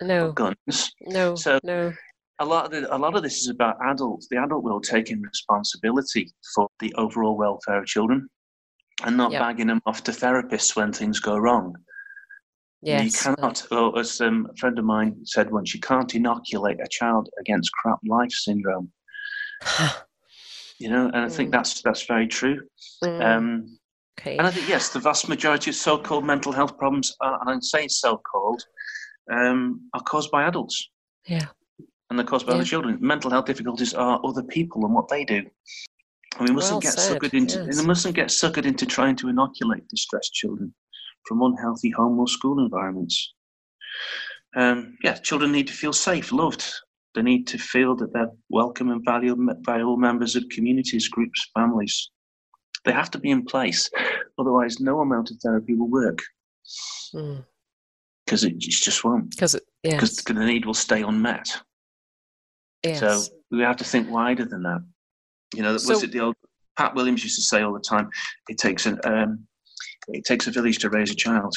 No. 0.00 0.28
Or 0.28 0.32
guns. 0.32 0.92
No. 1.02 1.34
So 1.34 1.58
no. 1.64 1.92
A 2.40 2.44
lot 2.44 2.66
of 2.66 2.70
the, 2.72 2.94
a 2.94 2.98
lot 2.98 3.16
of 3.16 3.22
this 3.22 3.38
is 3.38 3.48
about 3.48 3.76
adults. 3.84 4.26
The 4.30 4.38
adult 4.38 4.64
world 4.64 4.84
taking 4.84 5.22
responsibility 5.22 6.32
for 6.54 6.68
the 6.80 6.92
overall 6.94 7.36
welfare 7.36 7.78
of 7.78 7.86
children, 7.86 8.28
and 9.04 9.16
not 9.16 9.30
yep. 9.30 9.40
bagging 9.40 9.68
them 9.68 9.80
off 9.86 10.02
to 10.04 10.10
therapists 10.10 10.74
when 10.74 10.92
things 10.92 11.20
go 11.20 11.36
wrong. 11.36 11.74
Yes. 12.84 13.04
You 13.26 13.34
cannot, 13.34 13.66
well, 13.70 13.98
as 13.98 14.20
um, 14.20 14.46
a 14.52 14.56
friend 14.56 14.78
of 14.78 14.84
mine 14.84 15.16
said 15.24 15.50
once, 15.50 15.72
you 15.74 15.80
can't 15.80 16.14
inoculate 16.14 16.78
a 16.84 16.88
child 16.88 17.28
against 17.40 17.72
crap 17.72 17.98
life 18.06 18.30
syndrome. 18.30 18.92
you 20.78 20.88
know, 20.90 21.06
and 21.06 21.16
I 21.16 21.28
think 21.28 21.48
Mm. 21.48 21.52
that's 21.52 21.82
that's 21.82 22.04
very 22.06 22.26
true. 22.26 22.60
Mm, 23.02 23.24
Um, 23.24 23.78
okay. 24.20 24.36
and 24.36 24.46
I 24.46 24.50
think 24.50 24.68
yes, 24.68 24.90
the 24.90 24.98
vast 24.98 25.28
majority 25.28 25.70
of 25.70 25.76
so-called 25.76 26.24
mental 26.26 26.52
health 26.52 26.76
problems, 26.76 27.14
are, 27.20 27.40
and 27.40 27.50
I'm 27.50 27.62
saying 27.62 27.88
so-called, 27.88 28.62
um, 29.32 29.88
are 29.94 30.02
caused 30.02 30.30
by 30.30 30.42
adults. 30.44 30.90
Yeah. 31.26 31.46
And 32.10 32.18
they're 32.18 32.26
caused 32.26 32.46
by 32.46 32.52
Yeah. 32.52 32.58
other 32.58 32.66
children. 32.66 32.98
Mental 33.00 33.30
health 33.30 33.46
difficulties 33.46 33.94
are 33.94 34.20
other 34.24 34.42
people 34.42 34.84
and 34.84 34.94
what 34.94 35.08
they 35.08 35.24
do. 35.24 35.38
And 36.38 36.48
we 36.48 36.54
mustn't 36.54 36.72
Well 36.74 36.80
get 36.80 36.94
said, 36.94 37.18
suckered 37.20 37.32
into. 37.34 37.64
yes. 37.64 37.80
We 37.80 37.86
mustn't 37.86 38.14
get 38.14 38.28
suckered 38.28 38.66
into 38.66 38.84
trying 38.84 39.16
to 39.16 39.28
inoculate 39.28 39.88
distressed 39.88 40.34
children 40.34 40.74
from 41.26 41.42
unhealthy 41.42 41.90
home 41.90 42.18
or 42.18 42.28
school 42.28 42.58
environments. 42.58 43.34
Um, 44.56 44.96
yeah, 45.02 45.14
children 45.14 45.52
need 45.52 45.66
to 45.68 45.72
feel 45.72 45.92
safe, 45.92 46.32
loved. 46.32 46.64
They 47.14 47.22
need 47.22 47.46
to 47.48 47.58
feel 47.58 47.94
that 47.96 48.12
they're 48.12 48.30
welcome 48.50 48.90
and 48.90 49.04
valued 49.04 49.38
by 49.64 49.82
all 49.82 49.96
members 49.96 50.36
of 50.36 50.44
communities, 50.50 51.08
groups, 51.08 51.48
families. 51.54 52.10
They 52.84 52.92
have 52.92 53.10
to 53.12 53.18
be 53.18 53.30
in 53.30 53.44
place, 53.44 53.90
otherwise, 54.38 54.80
no 54.80 55.00
amount 55.00 55.30
of 55.30 55.38
therapy 55.42 55.74
will 55.74 55.88
work 55.90 56.20
because 58.26 58.44
it 58.44 58.58
just 58.58 59.04
won't. 59.04 59.30
Because 59.30 59.58
yes, 59.82 60.22
the 60.24 60.34
need 60.34 60.66
will 60.66 60.74
stay 60.74 61.02
unmet. 61.02 61.60
yes. 62.82 63.00
So 63.00 63.22
we 63.50 63.60
have 63.62 63.76
to 63.76 63.84
think 63.84 64.10
wider 64.10 64.44
than 64.44 64.62
that. 64.64 64.80
You 65.54 65.62
know, 65.62 65.68
that 65.72 65.86
was 65.86 66.00
So- 66.00 66.04
it 66.04 66.12
the 66.12 66.20
old 66.20 66.34
Pat 66.76 66.94
Williams 66.94 67.22
used 67.22 67.36
to 67.36 67.42
say 67.42 67.62
all 67.62 67.72
the 67.72 67.80
time? 67.80 68.10
It 68.48 68.58
takes 68.58 68.86
an 68.86 68.98
um, 69.04 69.46
it 70.08 70.24
takes 70.24 70.46
a 70.46 70.50
village 70.50 70.78
to 70.78 70.90
raise 70.90 71.10
a 71.10 71.14
child. 71.14 71.56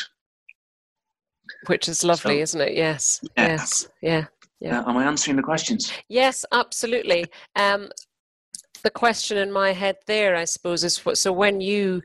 which 1.68 1.88
is 1.88 2.04
lovely, 2.04 2.38
so- 2.38 2.42
isn't 2.44 2.62
it? 2.62 2.74
Yes, 2.76 3.22
Yeah. 3.38 3.48
yes, 3.48 3.88
yeah, 4.02 4.26
Yeah. 4.60 4.82
Uh, 4.82 4.90
am 4.90 4.98
I 4.98 5.06
answering 5.06 5.38
the 5.38 5.44
questions? 5.44 5.92
yes, 6.10 6.44
absolutely. 6.52 7.26
Um, 7.56 7.90
the 8.84 8.90
question 8.92 9.38
in 9.38 9.52
my 9.52 9.72
head 9.72 9.96
there, 10.08 10.36
I 10.36 10.44
suppose, 10.46 10.84
is 10.84 11.06
what, 11.06 11.18
so 11.18 11.32
when 11.32 11.62
you 11.62 12.02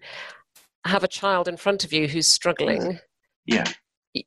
have 0.87 1.03
a 1.05 1.09
child 1.09 1.49
in 1.49 1.57
front 1.57 1.85
of 1.85 1.93
you 1.93 2.07
who's 2.09 2.29
struggling, 2.29 3.01
Yeah, 3.47 3.65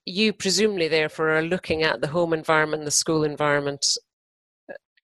you 0.05 0.33
presumably 0.33 0.89
therefore 0.89 1.29
are 1.29 1.41
looking 1.41 1.83
at 1.83 2.01
the 2.01 2.07
home 2.07 2.33
environment, 2.33 2.83
the 2.83 2.91
school 2.91 3.23
environment. 3.23 3.97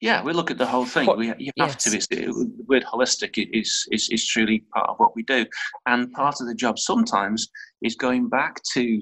Yeah. 0.01 0.21
We 0.23 0.33
look 0.33 0.51
at 0.51 0.57
the 0.57 0.65
whole 0.65 0.85
thing. 0.85 1.05
What- 1.07 1.17
we 1.17 1.33
you 1.37 1.51
have 1.59 1.77
to. 1.77 1.95
It's, 1.95 2.07
it, 2.11 2.25
the 2.27 2.65
word 2.67 2.83
holistic 2.83 3.33
is, 3.37 3.87
is 3.91 4.09
is 4.09 4.27
truly 4.27 4.65
part 4.73 4.89
of 4.89 4.97
what 4.97 5.15
we 5.15 5.23
do, 5.23 5.45
and 5.85 6.11
part 6.11 6.41
of 6.41 6.47
the 6.47 6.55
job 6.55 6.77
sometimes 6.79 7.47
is 7.81 7.95
going 7.95 8.27
back 8.27 8.61
to 8.73 9.01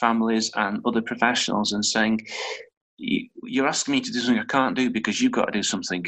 families 0.00 0.50
and 0.56 0.80
other 0.84 1.02
professionals 1.02 1.72
and 1.72 1.84
saying, 1.84 2.20
"You- 2.98 3.28
"You're 3.44 3.68
asking 3.68 3.92
me 3.92 4.00
to 4.02 4.12
do 4.12 4.20
something 4.20 4.40
I 4.42 4.44
can't 4.46 4.76
do 4.76 4.90
because 4.90 5.20
you've 5.20 5.32
got 5.32 5.46
to 5.46 5.52
do 5.52 5.62
something." 5.62 6.04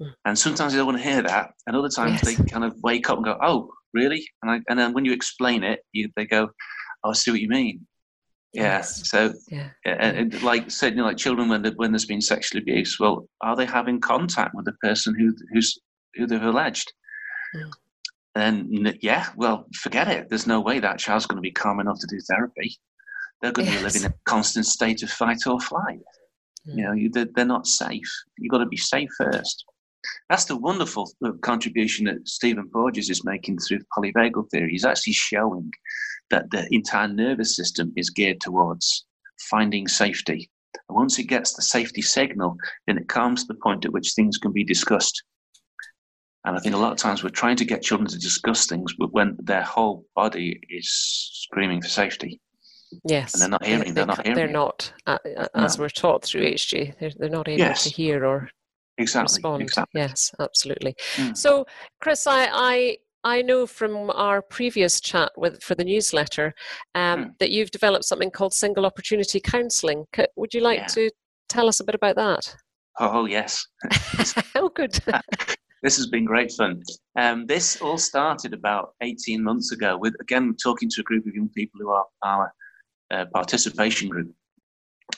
Mm. 0.00 0.14
And 0.24 0.38
sometimes 0.38 0.72
they 0.72 0.78
don't 0.78 0.86
want 0.86 0.98
to 0.98 1.04
hear 1.04 1.22
that, 1.22 1.50
and 1.66 1.76
other 1.76 1.88
times 1.88 2.20
Yes. 2.22 2.36
they 2.36 2.44
kind 2.44 2.64
of 2.64 2.74
wake 2.82 3.10
up 3.10 3.16
and 3.18 3.24
go, 3.24 3.36
"Oh, 3.42 3.70
really?" 3.92 4.24
And 4.42 4.50
I, 4.50 4.60
and 4.68 4.78
then 4.78 4.92
when 4.94 5.04
you 5.04 5.12
explain 5.12 5.64
it, 5.64 5.80
you, 5.92 6.08
they 6.16 6.24
go, 6.26 6.50
"Oh, 7.04 7.10
I 7.10 7.12
see 7.14 7.30
what 7.32 7.40
you 7.40 7.48
mean." 7.48 7.86
Yeah. 8.52 8.62
Yes. 8.62 9.08
So 9.08 9.34
Yeah. 9.50 9.70
and, 9.84 10.42
like 10.42 10.70
certainly, 10.70 11.04
like 11.04 11.16
children 11.16 11.48
when 11.48 11.62
the, 11.62 11.72
when 11.76 11.92
there's 11.92 12.06
been 12.06 12.20
sexual 12.20 12.60
abuse, 12.60 12.98
well, 12.98 13.28
are 13.42 13.56
they 13.56 13.66
having 13.66 14.00
contact 14.00 14.54
with 14.54 14.64
the 14.64 14.72
person 14.82 15.14
who 15.18 15.34
who's 15.52 15.78
who 16.14 16.26
they've 16.26 16.42
alleged? 16.42 16.92
Mm. 17.54 17.72
Then 18.34 18.96
yeah, 19.00 19.26
well, 19.36 19.66
forget 19.74 20.08
it. 20.08 20.28
There's 20.28 20.46
no 20.46 20.60
way 20.60 20.80
that 20.80 20.98
child's 20.98 21.26
going 21.26 21.36
to 21.36 21.42
be 21.42 21.50
calm 21.50 21.80
enough 21.80 21.98
to 22.00 22.06
do 22.06 22.20
therapy. 22.28 22.76
They're 23.40 23.52
going 23.52 23.68
to 23.68 23.76
be 23.76 23.82
living 23.82 24.02
in 24.02 24.10
a 24.10 24.14
constant 24.24 24.66
state 24.66 25.02
of 25.02 25.10
fight 25.10 25.46
or 25.46 25.60
flight. 25.60 26.00
You 26.64 26.84
know, 26.84 26.92
you, 26.92 27.08
they're, 27.08 27.28
they're 27.34 27.44
not 27.46 27.66
safe. 27.66 28.10
You've 28.36 28.50
got 28.50 28.58
to 28.58 28.66
be 28.66 28.76
safe 28.76 29.08
first. 29.16 29.64
That's 30.28 30.44
the 30.44 30.56
wonderful 30.56 31.10
contribution 31.42 32.04
that 32.06 32.26
Stephen 32.28 32.68
Porges 32.70 33.10
is 33.10 33.24
making 33.24 33.58
through 33.58 33.80
polyvagal 33.96 34.50
theory. 34.50 34.70
He's 34.70 34.84
actually 34.84 35.14
showing 35.14 35.70
that 36.30 36.50
the 36.50 36.66
entire 36.70 37.08
nervous 37.08 37.56
system 37.56 37.92
is 37.96 38.10
geared 38.10 38.40
towards 38.40 39.06
finding 39.50 39.88
safety. 39.88 40.50
And 40.88 40.96
once 40.96 41.18
it 41.18 41.24
gets 41.24 41.54
the 41.54 41.62
safety 41.62 42.02
signal, 42.02 42.56
then 42.86 42.98
it 42.98 43.08
comes 43.08 43.42
to 43.42 43.48
the 43.52 43.58
point 43.60 43.84
at 43.84 43.92
which 43.92 44.12
things 44.14 44.38
can 44.38 44.52
be 44.52 44.64
discussed. 44.64 45.22
And 46.44 46.56
I 46.56 46.60
think 46.60 46.74
a 46.74 46.78
lot 46.78 46.92
of 46.92 46.98
times 46.98 47.22
we're 47.22 47.30
trying 47.30 47.56
to 47.56 47.64
get 47.64 47.82
children 47.82 48.08
to 48.08 48.18
discuss 48.18 48.66
things, 48.66 48.94
but 48.98 49.12
when 49.12 49.36
their 49.42 49.62
whole 49.62 50.06
body 50.14 50.60
is 50.70 50.88
screaming 50.90 51.82
for 51.82 51.88
safety, 51.88 52.40
Yes. 53.04 53.34
and 53.34 53.42
they're 53.42 53.48
not 53.50 53.64
hearing, 53.64 53.88
they 53.88 53.90
they're 53.92 54.06
not 54.06 54.22
hearing. 54.22 54.36
They're 54.36 54.48
it. 54.48 54.52
not, 54.52 54.92
uh, 55.06 55.18
uh, 55.36 55.48
as 55.54 55.76
No. 55.76 55.82
we're 55.82 55.88
taught 55.90 56.24
through 56.24 56.42
HG, 56.42 56.94
they're, 56.98 57.12
they're 57.18 57.28
not 57.28 57.48
able 57.48 57.58
Yes. 57.58 57.84
to 57.84 57.90
hear 57.90 58.24
or 58.24 58.50
exactly, 58.98 59.34
respond. 59.36 59.62
exactly. 59.62 60.00
Yes, 60.00 60.30
absolutely. 60.40 60.94
Mm. 61.16 61.36
So, 61.36 61.64
Chris, 62.00 62.26
I, 62.26 62.48
I 62.52 62.96
I 63.24 63.42
know 63.42 63.66
from 63.66 64.10
our 64.10 64.40
previous 64.42 65.00
chat 65.00 65.32
with 65.36 65.62
for 65.62 65.74
the 65.74 65.84
newsletter 65.84 66.54
um, 66.94 67.18
Mm. 67.24 67.38
that 67.40 67.50
you've 67.50 67.70
developed 67.70 68.04
something 68.04 68.30
called 68.30 68.54
single 68.54 68.86
opportunity 68.86 69.40
counselling. 69.40 70.04
Would 70.36 70.54
you 70.54 70.60
like 70.60 70.80
Yeah. 70.80 70.86
to 70.86 71.10
tell 71.48 71.68
us 71.68 71.80
a 71.80 71.84
bit 71.84 71.94
about 71.94 72.16
that? 72.16 72.54
Oh 73.00 73.26
yes, 73.26 73.66
oh, 74.54 74.68
good. 74.74 74.92
this 75.82 75.96
has 75.96 76.06
been 76.08 76.24
great 76.24 76.52
fun. 76.52 76.82
Um, 77.16 77.46
this 77.46 77.80
all 77.80 77.98
started 77.98 78.52
about 78.54 78.94
18 79.02 79.42
months 79.42 79.72
ago 79.72 79.96
with, 79.96 80.14
again, 80.20 80.54
talking 80.62 80.88
to 80.90 81.00
a 81.00 81.04
group 81.04 81.24
of 81.26 81.34
young 81.34 81.48
people 81.54 81.80
who 81.80 81.90
are 81.90 82.06
our 82.24 82.52
uh, 83.12 83.24
participation 83.32 84.08
group. 84.08 84.32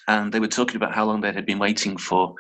And 0.09 0.33
they 0.33 0.41
were 0.41 0.49
talking 0.49 0.77
about 0.77 0.95
how 0.95 1.05
long 1.05 1.21
they 1.21 1.33
had 1.33 1.47
been 1.47 1.59
waiting 1.59 1.97
for 1.97 2.35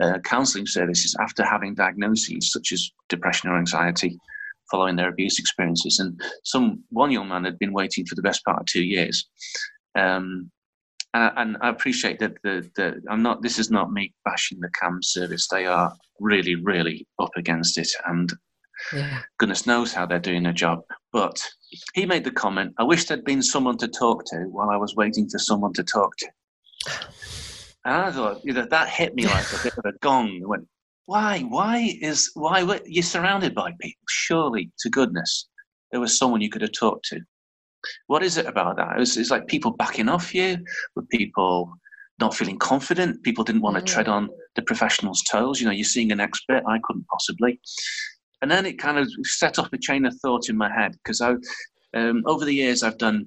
uh, 0.00 0.18
counselling 0.24 0.66
services 0.66 1.16
after 1.20 1.44
having 1.44 1.74
diagnoses 1.74 2.52
such 2.52 2.72
as 2.72 2.90
depression 3.08 3.50
or 3.50 3.58
anxiety 3.58 4.18
following 4.70 4.96
their 4.96 5.08
abuse 5.08 5.38
experiences. 5.38 5.98
And 5.98 6.20
some 6.44 6.82
one 6.90 7.10
young 7.10 7.28
man 7.28 7.44
had 7.44 7.58
been 7.58 7.72
waiting 7.72 8.06
for 8.06 8.14
the 8.14 8.22
best 8.22 8.44
part 8.44 8.60
of 8.60 8.66
two 8.66 8.84
years. 8.84 9.28
Um, 9.94 10.50
and, 11.14 11.32
and 11.36 11.56
I 11.60 11.70
appreciate 11.70 12.18
that 12.18 12.34
the, 12.42 12.68
the 12.76 13.00
I'm 13.08 13.22
not. 13.22 13.42
This 13.42 13.58
is 13.58 13.70
not 13.70 13.92
me 13.92 14.12
bashing 14.24 14.60
the 14.60 14.68
CAMHS 14.68 15.04
service. 15.04 15.48
They 15.48 15.66
are 15.66 15.94
really, 16.20 16.56
really 16.56 17.06
up 17.18 17.30
against 17.36 17.78
it, 17.78 17.88
and 18.06 18.30
yeah. 18.92 19.20
goodness 19.38 19.66
knows 19.66 19.92
how 19.92 20.04
they're 20.04 20.18
doing 20.18 20.42
their 20.42 20.52
job. 20.52 20.82
But 21.12 21.42
he 21.94 22.06
made 22.06 22.24
the 22.24 22.30
comment, 22.30 22.74
I 22.78 22.84
wish 22.84 23.04
there'd 23.04 23.24
been 23.24 23.42
someone 23.42 23.78
to 23.78 23.88
talk 23.88 24.24
to 24.26 24.44
while 24.50 24.70
I 24.70 24.76
was 24.76 24.94
waiting 24.96 25.28
for 25.28 25.38
someone 25.38 25.72
to 25.74 25.82
talk 25.82 26.16
to. 26.18 26.26
And 27.84 27.94
I 27.94 28.10
thought, 28.10 28.40
you 28.44 28.52
know, 28.52 28.66
that 28.70 28.88
hit 28.88 29.14
me 29.14 29.26
like 29.26 29.44
a 29.52 29.62
bit 29.62 29.74
of 29.76 29.84
a 29.84 29.92
gong. 30.00 30.40
I 30.42 30.46
went, 30.46 30.66
why? 31.06 31.40
Why 31.40 31.96
is, 32.00 32.30
why? 32.34 32.62
were- 32.64 32.80
You're 32.84 33.02
surrounded 33.02 33.54
by 33.54 33.70
people. 33.80 34.02
Surely, 34.08 34.72
to 34.80 34.90
goodness, 34.90 35.48
there 35.92 36.00
was 36.00 36.18
someone 36.18 36.40
you 36.40 36.50
could 36.50 36.62
have 36.62 36.72
talked 36.72 37.04
to. 37.10 37.20
What 38.08 38.24
is 38.24 38.38
it 38.38 38.46
about 38.46 38.76
that? 38.78 38.96
It 38.96 38.98
was, 38.98 39.16
it's 39.16 39.30
like 39.30 39.46
people 39.46 39.70
backing 39.70 40.08
off 40.08 40.34
you, 40.34 40.58
with 40.96 41.08
people 41.10 41.72
not 42.18 42.34
feeling 42.34 42.58
confident. 42.58 43.22
People 43.22 43.44
didn't 43.44 43.60
want 43.62 43.76
to 43.76 43.82
Mm. 43.82 43.86
tread 43.86 44.08
on 44.08 44.28
the 44.56 44.62
professional's 44.62 45.22
toes. 45.22 45.60
You 45.60 45.66
know, 45.66 45.72
you're 45.72 45.84
seeing 45.84 46.10
an 46.10 46.18
expert. 46.18 46.64
I 46.66 46.78
couldn't 46.82 47.06
possibly 47.06 47.60
and 48.42 48.50
then 48.50 48.66
it 48.66 48.78
kind 48.78 48.98
of 48.98 49.08
set 49.22 49.58
off 49.58 49.72
a 49.72 49.78
chain 49.78 50.04
of 50.04 50.14
thought 50.20 50.48
in 50.50 50.56
my 50.58 50.70
head 50.70 50.92
because 50.92 51.20
I, 51.22 51.34
um, 51.94 52.22
over 52.26 52.44
the 52.44 52.54
years, 52.54 52.82
I've 52.82 52.98
done, 52.98 53.26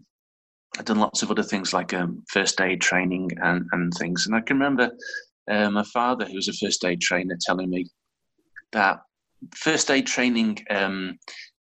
I've 0.79 0.85
done 0.85 0.99
lots 0.99 1.21
of 1.21 1.29
other 1.29 1.43
things 1.43 1.73
like 1.73 1.93
um, 1.93 2.23
first 2.29 2.61
aid 2.61 2.79
training 2.79 3.31
and, 3.43 3.67
and 3.73 3.93
things. 3.93 4.25
And 4.25 4.35
I 4.35 4.39
can 4.39 4.57
remember 4.57 4.89
uh, 5.51 5.69
my 5.69 5.83
father, 5.83 6.23
who 6.23 6.35
was 6.35 6.47
a 6.47 6.53
first 6.53 6.85
aid 6.85 7.01
trainer, 7.01 7.37
telling 7.39 7.69
me 7.69 7.87
that 8.71 9.01
first 9.53 9.91
aid 9.91 10.07
training 10.07 10.57
um, 10.69 11.19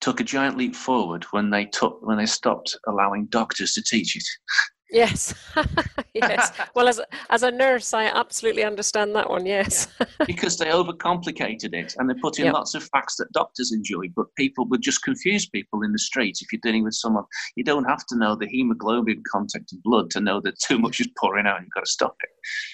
took 0.01 0.19
a 0.19 0.25
giant 0.25 0.57
leap 0.57 0.75
forward 0.75 1.23
when 1.31 1.49
they 1.49 1.65
took 1.65 2.05
when 2.05 2.17
they 2.17 2.25
stopped 2.25 2.77
allowing 2.85 3.27
doctors 3.27 3.71
to 3.73 3.81
teach 3.81 4.17
it. 4.17 4.23
Yes. 4.89 5.33
yes. 6.13 6.51
Well, 6.75 6.87
as 6.87 6.99
a, 6.99 7.05
as 7.29 7.43
a 7.43 7.51
nurse, 7.51 7.93
I 7.93 8.05
absolutely 8.05 8.63
understand 8.63 9.15
that 9.15 9.29
one. 9.29 9.45
Yes. 9.45 9.87
because 10.25 10.57
they 10.57 10.67
overcomplicated 10.67 11.73
it 11.73 11.95
and 11.97 12.09
they 12.09 12.13
put 12.21 12.39
in 12.39 12.45
Yep. 12.45 12.53
lots 12.53 12.75
of 12.75 12.83
facts 12.93 13.15
that 13.17 13.31
doctors 13.33 13.71
enjoy, 13.71 14.03
but 14.15 14.27
people 14.35 14.65
would 14.69 14.81
just 14.81 15.03
confuse 15.03 15.47
people 15.49 15.81
in 15.83 15.91
the 15.91 15.99
street. 15.99 16.37
If 16.41 16.51
you're 16.53 16.61
dealing 16.63 16.83
with 16.83 16.93
someone, 16.93 17.23
you 17.55 17.63
don't 17.63 17.85
have 17.85 18.05
to 18.07 18.17
know 18.17 18.35
the 18.35 18.47
hemoglobin 18.47 19.23
content 19.31 19.69
of 19.73 19.81
blood 19.83 20.09
to 20.11 20.21
know 20.21 20.39
that 20.41 20.59
too 20.59 20.77
much 20.79 20.99
is 20.99 21.07
pouring 21.19 21.47
out 21.47 21.57
and 21.57 21.65
you've 21.65 21.73
got 21.73 21.85
to 21.85 21.91
stop 21.91 22.15
it. 22.21 22.29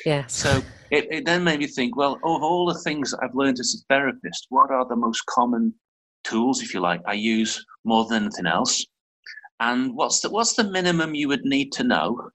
yes. 0.05 0.33
So 0.33 0.61
it, 0.91 1.07
it 1.11 1.25
then 1.25 1.43
made 1.43 1.59
me 1.59 1.67
think, 1.67 1.95
well, 1.95 2.15
of 2.15 2.43
all 2.43 2.65
the 2.65 2.79
things 2.79 3.11
that 3.11 3.19
I've 3.23 3.35
learned 3.35 3.59
as 3.59 3.73
a 3.75 3.93
therapist, 3.93 4.47
what 4.49 4.69
are 4.71 4.87
the 4.87 4.95
most 4.95 5.25
common 5.27 5.73
tools, 6.23 6.61
if 6.61 6.73
you 6.73 6.79
like, 6.79 7.01
I 7.05 7.13
use 7.13 7.65
more 7.85 8.05
than 8.05 8.23
anything 8.23 8.45
else? 8.47 8.85
And 9.59 9.95
what's 9.95 10.19
the, 10.21 10.29
what's 10.29 10.53
the 10.53 10.63
minimum 10.63 11.15
you 11.15 11.27
would 11.27 11.45
need 11.45 11.71
to 11.73 11.83
know 11.83 12.29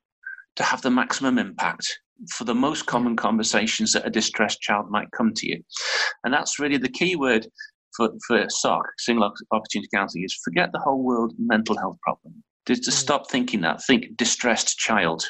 to 0.56 0.62
have 0.62 0.82
the 0.82 0.90
maximum 0.90 1.38
impact 1.38 2.00
for 2.36 2.44
the 2.44 2.54
most 2.54 2.86
common 2.86 3.16
conversations 3.16 3.92
that 3.92 4.06
a 4.06 4.10
distressed 4.10 4.60
child 4.60 4.90
might 4.90 5.10
come 5.16 5.32
to 5.34 5.48
you? 5.48 5.62
And 6.24 6.32
that's 6.32 6.58
really 6.58 6.78
the 6.78 6.88
key 6.88 7.16
word 7.16 7.46
for, 7.96 8.10
for 8.26 8.48
SOC, 8.48 8.82
single 8.98 9.32
opportunity 9.50 9.88
counselling, 9.92 10.24
is 10.24 10.40
forget 10.44 10.70
the 10.72 10.78
whole 10.78 11.02
world 11.02 11.34
mental 11.38 11.76
health 11.76 11.98
problem. 12.02 12.42
To, 12.66 12.74
to 12.74 12.90
mm. 12.90 12.92
stop 12.92 13.30
thinking 13.30 13.60
that, 13.62 13.82
think 13.84 14.16
distressed 14.16 14.78
child. 14.78 15.24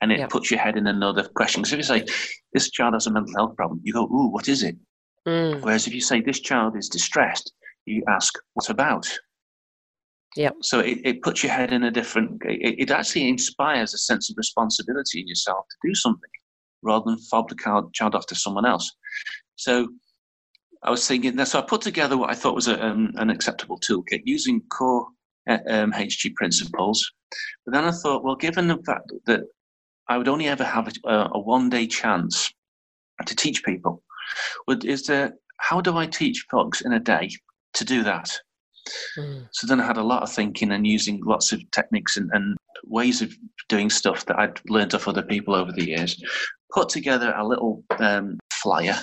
And 0.00 0.12
it 0.12 0.18
yep. 0.18 0.30
puts 0.30 0.50
your 0.50 0.60
head 0.60 0.76
in 0.76 0.86
another 0.86 1.26
question. 1.34 1.62
Because 1.62 1.72
if 1.72 1.78
you 1.78 1.82
say, 1.84 2.04
this 2.52 2.70
child 2.70 2.94
has 2.94 3.06
a 3.06 3.10
mental 3.10 3.32
health 3.36 3.56
problem, 3.56 3.80
you 3.84 3.92
go, 3.92 4.04
ooh, 4.04 4.28
what 4.28 4.48
is 4.48 4.62
it? 4.62 4.76
Mm. 5.26 5.62
Whereas 5.62 5.86
if 5.86 5.94
you 5.94 6.00
say, 6.00 6.20
this 6.20 6.40
child 6.40 6.76
is 6.76 6.88
distressed, 6.88 7.52
you 7.86 8.02
ask, 8.08 8.34
what 8.54 8.68
about? 8.68 9.06
Yeah. 10.36 10.50
So 10.62 10.80
it, 10.80 10.98
it 11.04 11.22
puts 11.22 11.42
your 11.42 11.52
head 11.52 11.72
in 11.72 11.84
a 11.84 11.90
different, 11.90 12.42
it, 12.44 12.74
it 12.78 12.90
actually 12.90 13.28
inspires 13.28 13.94
a 13.94 13.98
sense 13.98 14.30
of 14.30 14.36
responsibility 14.36 15.20
in 15.20 15.28
yourself 15.28 15.64
to 15.70 15.88
do 15.88 15.94
something 15.94 16.30
rather 16.82 17.04
than 17.06 17.18
fob 17.30 17.48
the 17.48 17.88
child 17.92 18.14
off 18.14 18.26
to 18.26 18.34
someone 18.34 18.66
else. 18.66 18.90
So 19.56 19.88
I 20.82 20.90
was 20.90 21.06
thinking, 21.06 21.36
that. 21.36 21.48
so 21.48 21.60
I 21.60 21.62
put 21.62 21.80
together 21.80 22.18
what 22.18 22.30
I 22.30 22.34
thought 22.34 22.54
was 22.54 22.68
a, 22.68 22.84
um, 22.84 23.12
an 23.16 23.30
acceptable 23.30 23.78
toolkit 23.80 24.22
using 24.24 24.60
core 24.70 25.06
uh, 25.48 25.58
um, 25.68 25.92
HG 25.92 26.34
principles. 26.34 27.12
But 27.64 27.74
then 27.74 27.84
I 27.84 27.90
thought, 27.90 28.24
well, 28.24 28.36
given 28.36 28.68
the 28.68 28.82
fact 28.84 29.10
that 29.26 29.42
I 30.08 30.18
would 30.18 30.28
only 30.28 30.48
ever 30.48 30.64
have 30.64 30.92
a, 31.04 31.28
a 31.32 31.40
one 31.40 31.70
day 31.70 31.86
chance 31.86 32.52
to 33.24 33.34
teach 33.34 33.64
people, 33.64 34.02
would, 34.66 34.84
is 34.84 35.04
there, 35.04 35.34
how 35.58 35.80
do 35.80 35.96
I 35.96 36.06
teach 36.06 36.44
folks 36.50 36.82
in 36.82 36.92
a 36.92 37.00
day 37.00 37.30
to 37.74 37.84
do 37.84 38.02
that? 38.02 38.30
Mm. 39.18 39.48
So 39.52 39.66
then 39.66 39.80
I 39.80 39.86
had 39.86 39.96
a 39.96 40.02
lot 40.02 40.22
of 40.22 40.32
thinking 40.32 40.72
and 40.72 40.86
using 40.86 41.20
lots 41.24 41.52
of 41.52 41.60
techniques 41.70 42.16
and, 42.16 42.30
and 42.32 42.56
ways 42.84 43.22
of 43.22 43.34
doing 43.68 43.90
stuff 43.90 44.26
that 44.26 44.38
I'd 44.38 44.60
learned 44.68 44.94
off 44.94 45.08
other 45.08 45.22
people 45.22 45.54
over 45.54 45.72
the 45.72 45.86
years. 45.86 46.22
Put 46.72 46.88
together 46.88 47.32
a 47.36 47.46
little 47.46 47.84
um, 47.98 48.38
flyer 48.52 48.96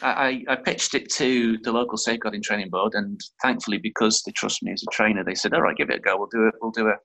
I, 0.00 0.44
I, 0.48 0.56
pitched 0.56 0.94
it 0.94 1.10
to 1.14 1.58
the 1.58 1.72
local 1.72 1.98
safeguarding 1.98 2.42
training 2.42 2.70
board, 2.70 2.94
and 2.94 3.20
thankfully, 3.42 3.78
because 3.78 4.22
they 4.22 4.32
trust 4.32 4.62
me 4.62 4.72
as 4.72 4.82
a 4.82 4.92
trainer, 4.92 5.24
they 5.24 5.34
said, 5.34 5.52
"All 5.54 5.62
right, 5.62 5.76
give 5.76 5.90
it 5.90 5.96
a 5.96 6.00
go. 6.00 6.16
We'll 6.16 6.28
do 6.28 6.46
it. 6.46 6.54
We'll 6.60 6.70
do 6.70 6.88
a 6.88 6.96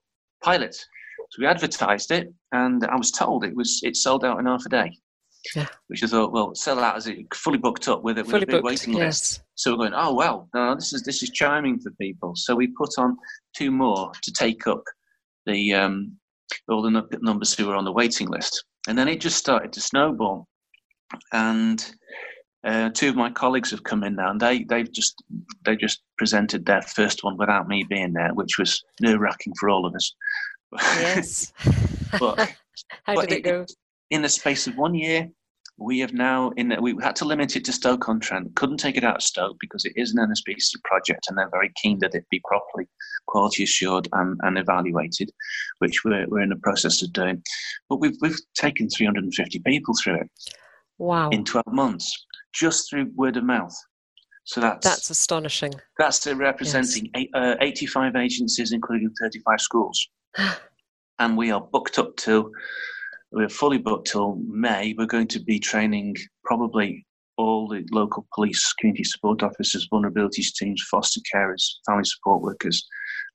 pilot." 0.43 0.75
So 0.75 1.39
we 1.39 1.47
advertised 1.47 2.11
it, 2.11 2.31
and 2.51 2.85
I 2.85 2.95
was 2.95 3.09
told 3.09 3.45
it 3.45 3.55
was 3.55 3.79
it 3.83 3.95
sold 3.95 4.23
out 4.23 4.39
in 4.39 4.45
half 4.45 4.65
a 4.65 4.69
day. 4.69 4.91
Yeah. 5.55 5.67
Which 5.87 6.03
I 6.03 6.07
thought, 6.07 6.31
well, 6.31 6.55
sell 6.55 6.79
out 6.79 6.95
as 6.95 7.07
it 7.07 7.33
fully 7.33 7.57
booked 7.57 7.87
up 7.87 8.03
with 8.03 8.17
it 8.17 8.25
with 8.25 8.35
a 8.35 8.39
big 8.39 8.49
booked, 8.49 8.63
waiting 8.63 8.93
yes. 8.93 8.99
list. 8.99 9.43
So 9.55 9.71
we're 9.71 9.77
going, 9.77 9.93
oh 9.93 10.13
well, 10.13 10.49
no, 10.53 10.75
this 10.75 10.93
is 10.93 11.03
this 11.03 11.21
is 11.21 11.29
charming 11.31 11.79
for 11.79 11.91
people. 11.99 12.33
So 12.35 12.55
we 12.55 12.67
put 12.67 12.91
on 12.97 13.17
two 13.55 13.71
more 13.71 14.11
to 14.21 14.31
take 14.31 14.67
up 14.67 14.83
the 15.45 15.73
um, 15.73 16.17
all 16.69 16.81
the 16.81 17.03
numbers 17.21 17.53
who 17.53 17.67
were 17.67 17.75
on 17.75 17.85
the 17.85 17.91
waiting 17.91 18.29
list, 18.29 18.63
and 18.87 18.97
then 18.97 19.07
it 19.07 19.19
just 19.19 19.37
started 19.37 19.73
to 19.73 19.81
snowball, 19.81 20.47
and 21.33 21.93
uh, 22.63 22.89
two 22.91 23.09
of 23.09 23.15
my 23.15 23.29
colleagues 23.29 23.71
have 23.71 23.83
come 23.83 24.03
in 24.03 24.15
now, 24.15 24.31
and 24.31 24.39
they 24.39 24.63
they've 24.63 24.91
just 24.91 25.21
they 25.65 25.75
just 25.75 26.01
presented 26.17 26.65
their 26.65 26.81
first 26.81 27.23
one 27.23 27.37
without 27.37 27.67
me 27.67 27.85
being 27.89 28.13
there, 28.13 28.33
which 28.33 28.57
was 28.57 28.81
nerve 29.01 29.19
wracking 29.19 29.53
for 29.59 29.69
all 29.69 29.85
of 29.85 29.93
us. 29.93 30.15
Yes. 30.97 31.53
but 32.19 32.39
how 33.03 33.15
but 33.15 33.29
did 33.29 33.39
it, 33.39 33.45
it 33.45 33.49
go? 33.49 33.65
In 34.09 34.21
the 34.21 34.29
space 34.29 34.67
of 34.67 34.77
one 34.77 34.93
year, 34.93 35.29
we 35.77 35.99
have 35.99 36.13
now 36.13 36.51
in 36.55 36.75
we 36.81 36.95
had 37.01 37.15
to 37.17 37.25
limit 37.25 37.55
it 37.55 37.65
to 37.65 37.73
Stoke 37.73 38.07
on 38.07 38.19
Trent. 38.19 38.55
Couldn't 38.55 38.77
take 38.77 38.95
it 38.95 39.03
out 39.03 39.17
of 39.17 39.23
Stoke 39.23 39.57
because 39.59 39.85
it 39.85 39.93
is 39.95 40.13
an 40.13 40.19
NSPCC 40.19 40.83
project, 40.83 41.25
and 41.27 41.37
they're 41.37 41.49
very 41.49 41.71
keen 41.81 41.97
that 41.99 42.13
it 42.13 42.25
be 42.29 42.41
properly 42.45 42.87
quality 43.27 43.63
assured 43.63 44.07
and, 44.13 44.39
and 44.43 44.57
evaluated, 44.57 45.31
which 45.79 46.03
we're 46.05 46.27
we're 46.27 46.41
in 46.41 46.49
the 46.49 46.55
process 46.57 47.01
of 47.01 47.11
doing. 47.11 47.41
But 47.89 47.99
we've 47.99 48.17
we've 48.21 48.39
taken 48.55 48.87
350 48.89 49.59
people 49.59 49.95
through 50.01 50.21
it. 50.21 50.29
Wow! 50.99 51.29
In 51.29 51.43
12 51.43 51.65
months 51.67 52.13
just 52.53 52.89
through 52.89 53.11
word 53.15 53.35
of 53.35 53.43
mouth. 53.43 53.75
So 54.45 54.61
that's 54.61 54.85
that's 54.85 55.09
astonishing. 55.09 55.73
That's 55.97 56.27
representing 56.27 57.09
yes. 57.15 57.23
eight, 57.23 57.29
uh, 57.33 57.55
85 57.61 58.15
agencies, 58.15 58.73
including 58.73 59.11
35 59.21 59.61
schools, 59.61 60.07
and 61.19 61.37
we 61.37 61.51
are 61.51 61.61
booked 61.61 61.97
up 61.97 62.15
till 62.17 62.51
we're 63.33 63.49
fully 63.49 63.79
booked 63.79 64.07
till 64.07 64.35
May. 64.47 64.93
We're 64.97 65.05
going 65.05 65.27
to 65.29 65.39
be 65.39 65.59
training 65.59 66.15
probably 66.43 67.05
all 67.37 67.67
the 67.67 67.83
local 67.91 68.27
police, 68.33 68.73
community 68.73 69.03
support 69.03 69.41
officers, 69.41 69.87
vulnerabilities 69.91 70.53
teams, 70.53 70.85
foster 70.89 71.19
carers, 71.33 71.63
family 71.85 72.05
support 72.05 72.43
workers. 72.43 72.87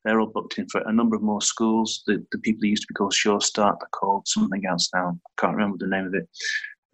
They're 0.04 0.20
all 0.20 0.28
booked 0.32 0.58
in 0.58 0.68
for 0.68 0.82
a 0.82 0.92
number 0.92 1.16
of 1.16 1.22
more 1.22 1.42
schools. 1.42 2.02
The, 2.06 2.24
the 2.30 2.38
people 2.38 2.60
who 2.62 2.68
used 2.68 2.82
to 2.82 2.88
be 2.88 2.94
called 2.94 3.12
Sure 3.12 3.40
Start, 3.40 3.76
they're 3.80 3.88
called 3.88 4.28
something 4.28 4.64
else 4.66 4.88
now. 4.94 5.18
I 5.26 5.40
can't 5.40 5.56
remember 5.56 5.78
the 5.78 5.90
name 5.90 6.06
of 6.06 6.14
it. 6.14 6.28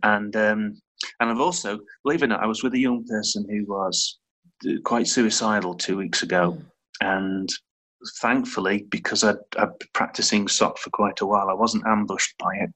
And 0.02 0.34
um, 0.34 0.80
and 1.20 1.30
I've 1.30 1.40
also, 1.40 1.80
believe 2.04 2.22
it 2.22 2.26
or 2.26 2.28
not, 2.28 2.42
I 2.42 2.46
was 2.46 2.62
with 2.62 2.72
a 2.72 2.78
young 2.78 3.04
person 3.04 3.46
who 3.50 3.64
was 3.70 4.18
quite 4.84 5.06
suicidal 5.06 5.74
two 5.74 5.98
weeks 5.98 6.22
ago. 6.22 6.56
And 7.02 7.48
thankfully, 8.20 8.86
because 8.90 9.24
I'd, 9.24 9.36
I'd 9.56 9.78
been 9.78 9.88
practicing 9.92 10.48
SOC 10.48 10.78
for 10.78 10.90
quite 10.90 11.20
a 11.20 11.26
while, 11.26 11.48
I 11.48 11.54
wasn't 11.54 11.86
ambushed 11.86 12.36
by 12.38 12.54
it. 12.60 12.70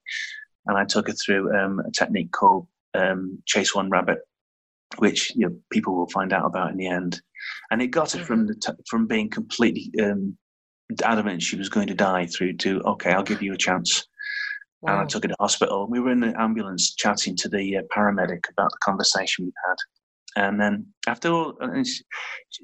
And 0.66 0.76
I 0.76 0.84
took 0.84 1.08
her 1.08 1.14
through 1.14 1.56
um, 1.56 1.80
a 1.80 1.90
technique 1.90 2.32
called 2.32 2.66
um, 2.94 3.42
Chase 3.46 3.74
One 3.74 3.90
Rabbit, 3.90 4.18
which 4.98 5.34
you 5.34 5.48
know, 5.48 5.56
people 5.70 5.94
will 5.96 6.08
find 6.08 6.32
out 6.32 6.46
about 6.46 6.70
in 6.70 6.76
the 6.76 6.88
end. 6.88 7.20
And 7.70 7.80
it 7.80 7.88
got 7.88 8.12
her 8.12 8.24
from 8.24 8.40
mm-hmm. 8.40 8.48
the 8.48 8.54
t- 8.54 8.82
from 8.88 9.06
being 9.06 9.30
completely 9.30 9.90
um, 10.02 10.36
adamant 11.02 11.42
she 11.42 11.56
was 11.56 11.68
going 11.68 11.86
to 11.88 11.94
die 11.94 12.26
through 12.26 12.54
to 12.54 12.80
okay, 12.82 13.12
I'll 13.12 13.22
give 13.22 13.42
you 13.42 13.52
a 13.52 13.58
chance. 13.58 14.06
Wow. 14.80 14.92
And 14.92 15.00
I 15.02 15.04
took 15.06 15.24
her 15.24 15.28
to 15.28 15.36
hospital. 15.40 15.88
We 15.88 16.00
were 16.00 16.12
in 16.12 16.20
the 16.20 16.38
ambulance 16.40 16.94
chatting 16.94 17.36
to 17.36 17.48
the 17.48 17.78
uh, 17.78 17.82
paramedic 17.94 18.44
about 18.50 18.70
the 18.70 18.78
conversation 18.82 19.46
we'd 19.46 19.54
had. 19.66 19.76
And 20.36 20.60
then 20.60 20.86
after 21.06 21.30
all, 21.32 21.58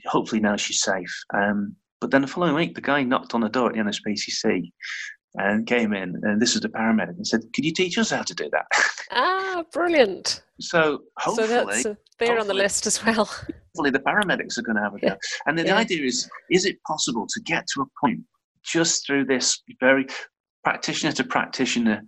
hopefully 0.06 0.40
now 0.40 0.56
she's 0.56 0.80
safe. 0.80 1.12
Um, 1.34 1.74
but 2.04 2.10
then 2.10 2.20
the 2.20 2.28
following 2.28 2.54
week, 2.54 2.74
the 2.74 2.82
guy 2.82 3.02
knocked 3.02 3.32
on 3.32 3.40
the 3.40 3.48
door 3.48 3.70
at 3.70 3.76
the 3.76 3.80
NSPCC 3.80 4.70
and 5.36 5.66
came 5.66 5.94
in, 5.94 6.20
and 6.22 6.38
this 6.38 6.54
is 6.54 6.60
the 6.60 6.68
paramedic, 6.68 7.16
and 7.16 7.26
said, 7.26 7.40
"Could 7.54 7.64
you 7.64 7.72
teach 7.72 7.96
us 7.96 8.10
how 8.10 8.20
to 8.20 8.34
do 8.34 8.50
that?" 8.52 8.66
Ah, 9.10 9.64
brilliant! 9.72 10.42
So 10.60 11.04
hopefully, 11.18 11.46
so 11.46 11.64
that's 11.64 11.86
uh, 11.86 11.94
there 12.18 12.38
on 12.38 12.46
the 12.46 12.52
list 12.52 12.86
as 12.86 13.02
well. 13.02 13.24
hopefully, 13.74 13.88
the 13.88 14.00
paramedics 14.00 14.58
are 14.58 14.62
going 14.62 14.76
to 14.76 14.82
have 14.82 14.94
a 14.94 14.98
go. 14.98 15.16
And 15.46 15.58
the, 15.58 15.62
yeah. 15.62 15.72
the 15.72 15.78
idea 15.78 16.04
is: 16.04 16.28
is 16.50 16.66
it 16.66 16.76
possible 16.86 17.26
to 17.26 17.40
get 17.40 17.66
to 17.68 17.80
a 17.80 17.86
point 17.98 18.20
just 18.62 19.06
through 19.06 19.24
this 19.24 19.62
very 19.80 20.06
practitioner 20.62 21.12
to 21.12 21.24
practitioner 21.24 22.02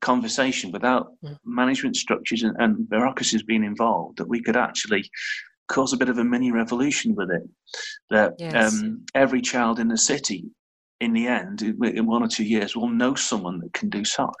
conversation 0.00 0.70
without 0.70 1.08
mm. 1.24 1.36
management 1.44 1.96
structures 1.96 2.44
and, 2.44 2.54
and, 2.60 2.88
bureaucracies 2.88 3.42
being 3.42 3.64
involved 3.64 4.16
that 4.16 4.28
we 4.28 4.40
could 4.40 4.56
actually 4.56 5.04
cause 5.68 5.92
a 5.92 5.96
bit 5.96 6.08
of 6.08 6.18
a 6.18 6.24
mini 6.24 6.52
revolution 6.52 7.14
with 7.14 7.30
it 7.30 7.42
that 8.10 8.34
yes. 8.38 8.82
um, 8.82 9.04
every 9.14 9.40
child 9.40 9.78
in 9.78 9.88
the 9.88 9.96
city 9.98 10.44
in 11.00 11.12
the 11.12 11.26
end 11.26 11.62
in 11.62 12.06
one 12.06 12.22
or 12.22 12.28
two 12.28 12.44
years 12.44 12.76
will 12.76 12.88
know 12.88 13.14
someone 13.14 13.58
that 13.60 13.72
can 13.72 13.88
do 13.88 14.04
SOC 14.04 14.34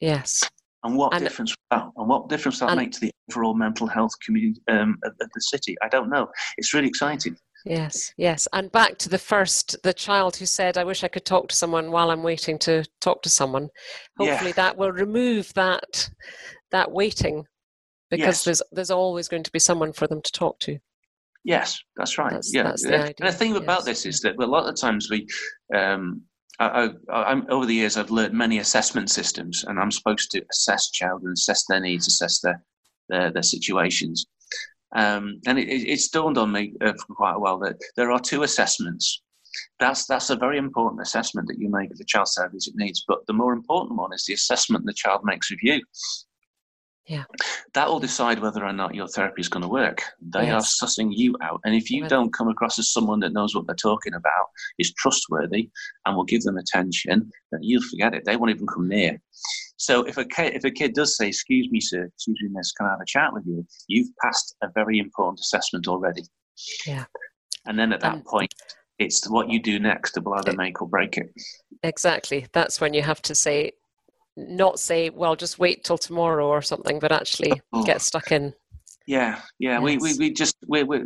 yes 0.00 0.48
and 0.82 0.96
what 0.96 1.12
and, 1.14 1.22
difference 1.22 1.54
that 1.70 1.84
and 1.96 2.08
what 2.08 2.28
difference 2.28 2.60
that 2.60 2.74
make 2.76 2.90
to 2.92 3.00
the 3.00 3.10
overall 3.30 3.54
mental 3.54 3.86
health 3.86 4.12
community 4.24 4.60
um, 4.68 4.96
of, 5.04 5.12
of 5.20 5.28
the 5.34 5.40
city 5.40 5.76
i 5.82 5.88
don't 5.88 6.08
know 6.08 6.26
it's 6.56 6.72
really 6.72 6.88
exciting 6.88 7.36
Yes, 7.64 8.14
yes. 8.16 8.48
And 8.52 8.72
back 8.72 8.96
to 8.98 9.08
the 9.08 9.18
first, 9.18 9.76
the 9.82 9.92
child 9.92 10.36
who 10.36 10.46
said, 10.46 10.78
I 10.78 10.84
wish 10.84 11.04
I 11.04 11.08
could 11.08 11.24
talk 11.24 11.48
to 11.48 11.54
someone 11.54 11.90
while 11.90 12.10
I'm 12.10 12.22
waiting 12.22 12.58
to 12.60 12.84
talk 13.00 13.22
to 13.22 13.28
someone. 13.28 13.68
Hopefully 14.18 14.50
yeah. 14.50 14.56
that 14.56 14.78
will 14.78 14.92
remove 14.92 15.52
that 15.54 16.08
that 16.70 16.90
waiting 16.90 17.44
because 18.10 18.26
yes. 18.26 18.44
there's 18.44 18.62
there's 18.72 18.90
always 18.90 19.28
going 19.28 19.42
to 19.44 19.52
be 19.52 19.58
someone 19.58 19.92
for 19.92 20.06
them 20.06 20.22
to 20.22 20.32
talk 20.32 20.58
to. 20.60 20.78
Yes, 21.44 21.80
that's 21.96 22.18
right. 22.18 22.32
That's, 22.32 22.52
yeah. 22.52 22.64
That's 22.64 22.82
the 22.82 23.14
and 23.18 23.28
the 23.28 23.32
thing 23.32 23.54
yes. 23.54 23.62
about 23.62 23.84
this 23.84 24.04
is 24.04 24.20
that 24.20 24.36
a 24.36 24.46
lot 24.46 24.68
of 24.68 24.78
times 24.78 25.08
we 25.10 25.26
um, 25.74 26.22
I, 26.60 26.90
I, 27.08 27.40
over 27.48 27.64
the 27.64 27.74
years, 27.74 27.96
I've 27.96 28.10
learned 28.10 28.34
many 28.34 28.58
assessment 28.58 29.10
systems, 29.10 29.64
and 29.64 29.80
I'm 29.80 29.90
supposed 29.90 30.30
to 30.32 30.44
assess 30.50 30.90
child 30.90 31.22
and 31.22 31.32
assess 31.32 31.64
their 31.66 31.80
needs, 31.80 32.06
assess 32.06 32.40
their 32.40 32.62
their, 33.08 33.32
their 33.32 33.42
situations. 33.42 34.26
Um, 34.94 35.40
and 35.46 35.58
it, 35.58 35.68
it's 35.68 36.08
dawned 36.08 36.36
on 36.36 36.52
me 36.52 36.74
uh, 36.80 36.92
for 36.92 37.14
quite 37.14 37.36
a 37.36 37.38
while 37.38 37.58
that 37.60 37.76
there 37.96 38.10
are 38.10 38.20
two 38.20 38.42
assessments. 38.42 39.22
That's 39.78 40.06
that's 40.06 40.30
a 40.30 40.36
very 40.36 40.58
important 40.58 41.00
assessment 41.00 41.48
that 41.48 41.58
you 41.58 41.70
make 41.70 41.90
of 41.90 41.98
the 41.98 42.04
child's 42.04 42.34
therapeutic 42.36 42.74
needs. 42.76 43.04
But 43.08 43.26
the 43.26 43.32
more 43.32 43.52
important 43.52 43.98
one 43.98 44.12
is 44.12 44.24
the 44.26 44.34
assessment 44.34 44.84
the 44.84 44.92
child 44.92 45.22
makes 45.24 45.50
of 45.50 45.58
you. 45.62 45.80
Yeah. 47.06 47.24
That 47.74 47.88
will 47.88 47.98
decide 47.98 48.38
whether 48.40 48.64
or 48.64 48.72
not 48.72 48.94
your 48.94 49.08
therapy 49.08 49.40
is 49.40 49.48
going 49.48 49.62
to 49.62 49.68
work. 49.68 50.02
They 50.20 50.46
yes. 50.46 50.80
are 50.80 50.86
sussing 50.86 51.08
you 51.10 51.36
out. 51.42 51.60
And 51.64 51.74
if 51.74 51.90
you 51.90 52.06
don't 52.06 52.32
come 52.32 52.48
across 52.48 52.78
as 52.78 52.92
someone 52.92 53.20
that 53.20 53.32
knows 53.32 53.54
what 53.54 53.66
they're 53.66 53.74
talking 53.74 54.14
about, 54.14 54.46
is 54.78 54.92
trustworthy, 54.94 55.70
and 56.04 56.16
will 56.16 56.24
give 56.24 56.42
them 56.42 56.56
attention, 56.56 57.30
then 57.50 57.62
you'll 57.62 57.82
forget 57.82 58.14
it. 58.14 58.24
They 58.24 58.36
won't 58.36 58.52
even 58.52 58.66
come 58.66 58.88
near. 58.88 59.20
So 59.76 60.02
if 60.02 60.18
a 60.18 60.24
kid, 60.24 60.54
if 60.54 60.64
a 60.64 60.70
kid 60.70 60.92
does 60.92 61.16
say, 61.16 61.28
"Excuse 61.28 61.68
me, 61.70 61.80
sir, 61.80 62.04
excuse 62.04 62.38
me, 62.42 62.50
miss, 62.52 62.72
can 62.72 62.86
I 62.86 62.90
have 62.90 63.00
a 63.00 63.06
chat 63.06 63.32
with 63.32 63.44
you?" 63.46 63.66
You've 63.88 64.14
passed 64.22 64.54
a 64.62 64.68
very 64.74 64.98
important 64.98 65.40
assessment 65.40 65.88
already. 65.88 66.22
Yeah. 66.86 67.06
And 67.66 67.78
then 67.78 67.92
at 67.92 68.00
that 68.00 68.14
um, 68.14 68.22
point, 68.22 68.54
it's 68.98 69.28
what 69.28 69.48
you 69.48 69.60
do 69.60 69.78
next 69.78 70.12
that 70.12 70.24
will 70.24 70.34
either 70.34 70.52
make 70.52 70.82
or 70.82 70.88
break 70.88 71.16
it. 71.16 71.32
Exactly. 71.82 72.46
That's 72.52 72.80
when 72.80 72.94
you 72.94 73.02
have 73.02 73.22
to 73.22 73.34
say, 73.34 73.72
not 74.36 74.80
say, 74.80 75.10
well, 75.10 75.36
just 75.36 75.58
wait 75.58 75.84
till 75.84 75.98
tomorrow 75.98 76.46
or 76.46 76.62
something, 76.62 76.98
but 76.98 77.12
actually 77.12 77.60
oh. 77.72 77.84
get 77.84 78.00
stuck 78.00 78.32
in. 78.32 78.54
Yeah, 79.06 79.40
yeah. 79.58 79.80
Yes. 79.80 79.82
We, 79.82 79.96
we, 79.96 80.18
we 80.18 80.32
just, 80.32 80.56
we, 80.68 80.84
we, 80.84 80.98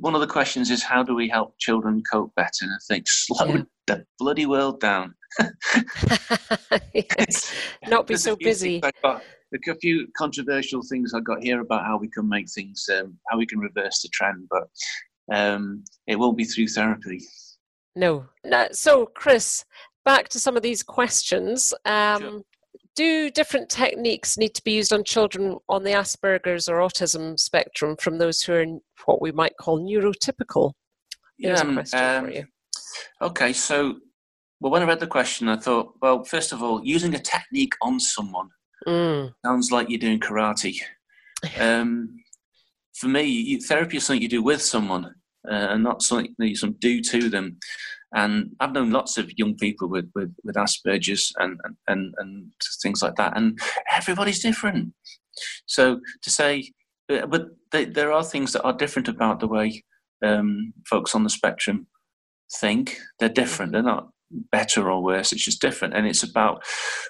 one 0.00 0.14
of 0.14 0.20
the 0.20 0.26
questions 0.26 0.70
is 0.70 0.82
how 0.82 1.02
do 1.02 1.14
we 1.14 1.28
help 1.28 1.54
children 1.58 2.02
cope 2.10 2.34
better? 2.34 2.62
And 2.62 2.72
I 2.72 2.78
think 2.88 3.04
slow, 3.08 3.46
yeah. 3.46 3.62
the 3.86 4.06
bloody 4.18 4.46
world 4.46 4.80
down. 4.80 5.14
yes. 6.94 7.52
Not 7.88 8.06
be 8.06 8.16
so 8.16 8.36
busy. 8.36 8.80
Got, 9.02 9.22
a 9.68 9.74
few 9.74 10.08
controversial 10.16 10.80
things 10.88 11.12
I 11.12 11.20
got 11.20 11.42
here 11.42 11.60
about 11.60 11.84
how 11.84 11.98
we 11.98 12.08
can 12.08 12.26
make 12.26 12.50
things, 12.50 12.88
um, 12.90 13.18
how 13.28 13.36
we 13.36 13.44
can 13.44 13.58
reverse 13.58 14.00
the 14.00 14.08
trend, 14.08 14.48
but 14.48 14.64
um, 15.30 15.84
it 16.06 16.18
won't 16.18 16.38
be 16.38 16.44
through 16.44 16.68
therapy. 16.68 17.20
No. 17.94 18.24
no. 18.44 18.68
So, 18.72 19.04
Chris, 19.04 19.64
back 20.06 20.28
to 20.30 20.38
some 20.38 20.56
of 20.56 20.62
these 20.62 20.82
questions. 20.82 21.74
Um, 21.84 22.20
sure. 22.20 22.42
Do 22.94 23.30
different 23.30 23.70
techniques 23.70 24.36
need 24.36 24.54
to 24.54 24.62
be 24.64 24.72
used 24.72 24.92
on 24.92 25.04
children 25.04 25.58
on 25.68 25.82
the 25.82 25.92
Asperger's 25.92 26.68
or 26.68 26.76
autism 26.76 27.38
spectrum 27.40 27.96
from 27.96 28.18
those 28.18 28.42
who 28.42 28.52
are 28.52 28.66
what 29.06 29.22
we 29.22 29.32
might 29.32 29.56
call 29.58 29.80
neurotypical? 29.80 30.72
Here's 31.38 31.62
yeah, 31.62 31.70
a 31.70 31.72
question 31.72 31.98
um, 31.98 32.24
for 32.24 32.30
you. 32.30 32.44
Okay, 33.22 33.52
so 33.52 33.96
well, 34.60 34.70
when 34.70 34.82
I 34.82 34.86
read 34.86 35.00
the 35.00 35.06
question, 35.06 35.48
I 35.48 35.56
thought, 35.56 35.94
well, 36.00 36.22
first 36.22 36.52
of 36.52 36.62
all, 36.62 36.84
using 36.84 37.14
a 37.14 37.18
technique 37.18 37.72
on 37.82 37.98
someone 37.98 38.48
mm. 38.86 39.32
sounds 39.44 39.72
like 39.72 39.88
you're 39.88 39.98
doing 39.98 40.20
karate. 40.20 40.76
Um, 41.58 42.16
for 42.94 43.08
me, 43.08 43.58
therapy 43.58 43.96
is 43.96 44.06
something 44.06 44.22
you 44.22 44.28
do 44.28 44.42
with 44.42 44.62
someone, 44.62 45.06
uh, 45.50 45.66
and 45.70 45.82
not 45.82 46.02
something 46.02 46.34
that 46.38 46.48
you 46.48 46.74
do 46.78 47.00
to 47.00 47.28
them. 47.28 47.58
And 48.14 48.50
I've 48.60 48.72
known 48.72 48.90
lots 48.90 49.16
of 49.18 49.30
young 49.38 49.56
people 49.56 49.88
with, 49.88 50.10
with, 50.14 50.34
with 50.44 50.56
Asperger's 50.56 51.32
and, 51.38 51.58
and, 51.88 52.14
and 52.18 52.52
things 52.82 53.02
like 53.02 53.16
that, 53.16 53.36
and 53.36 53.58
everybody's 53.90 54.40
different. 54.40 54.92
So 55.66 56.00
to 56.22 56.30
say, 56.30 56.72
uh, 57.10 57.26
but 57.26 57.46
they, 57.70 57.84
there 57.86 58.12
are 58.12 58.24
things 58.24 58.52
that 58.52 58.62
are 58.62 58.72
different 58.72 59.08
about 59.08 59.40
the 59.40 59.48
way 59.48 59.82
um, 60.24 60.72
folks 60.88 61.14
on 61.14 61.24
the 61.24 61.30
spectrum 61.30 61.86
think. 62.60 62.98
They're 63.18 63.28
different. 63.28 63.72
They're 63.72 63.82
not 63.82 64.08
better 64.50 64.90
or 64.90 65.02
worse. 65.02 65.32
It's 65.32 65.44
just 65.44 65.60
different. 65.60 65.94
And 65.94 66.06
it's 66.06 66.22
about 66.22 66.62